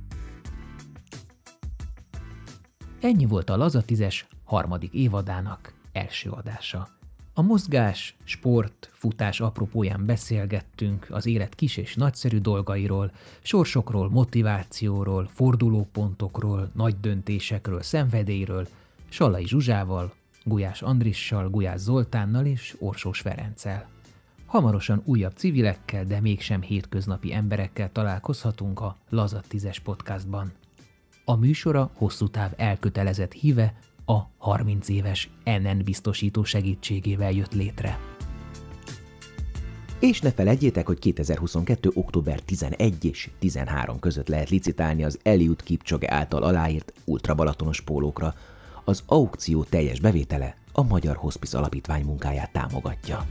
[3.00, 6.88] Ennyi volt a Lazatizes harmadik évadának első adása.
[7.34, 13.12] A mozgás, sport, futás apropóján beszélgettünk az élet kis és nagyszerű dolgairól,
[13.42, 18.66] sorsokról, motivációról, fordulópontokról, nagy döntésekről, szenvedélyről,
[19.08, 20.12] Sallai Zsuzsával,
[20.44, 23.88] Gulyás Andrissal, Gulyás Zoltánnal és Orsós Ferenccel.
[24.46, 30.52] Hamarosan újabb civilekkel, de mégsem hétköznapi emberekkel találkozhatunk a Lazat 10 podcastban.
[31.24, 37.98] A műsora hosszú táv elkötelezett híve a 30 éves NN biztosító segítségével jött létre.
[40.00, 41.90] És ne felejtjétek, hogy 2022.
[41.94, 48.34] október 11 és 13 között lehet licitálni az Eliud Kipchoge által aláírt ultrabalatonos pólókra.
[48.90, 53.26] Az aukció teljes bevétele a Magyar Hospice Alapítvány munkáját támogatja.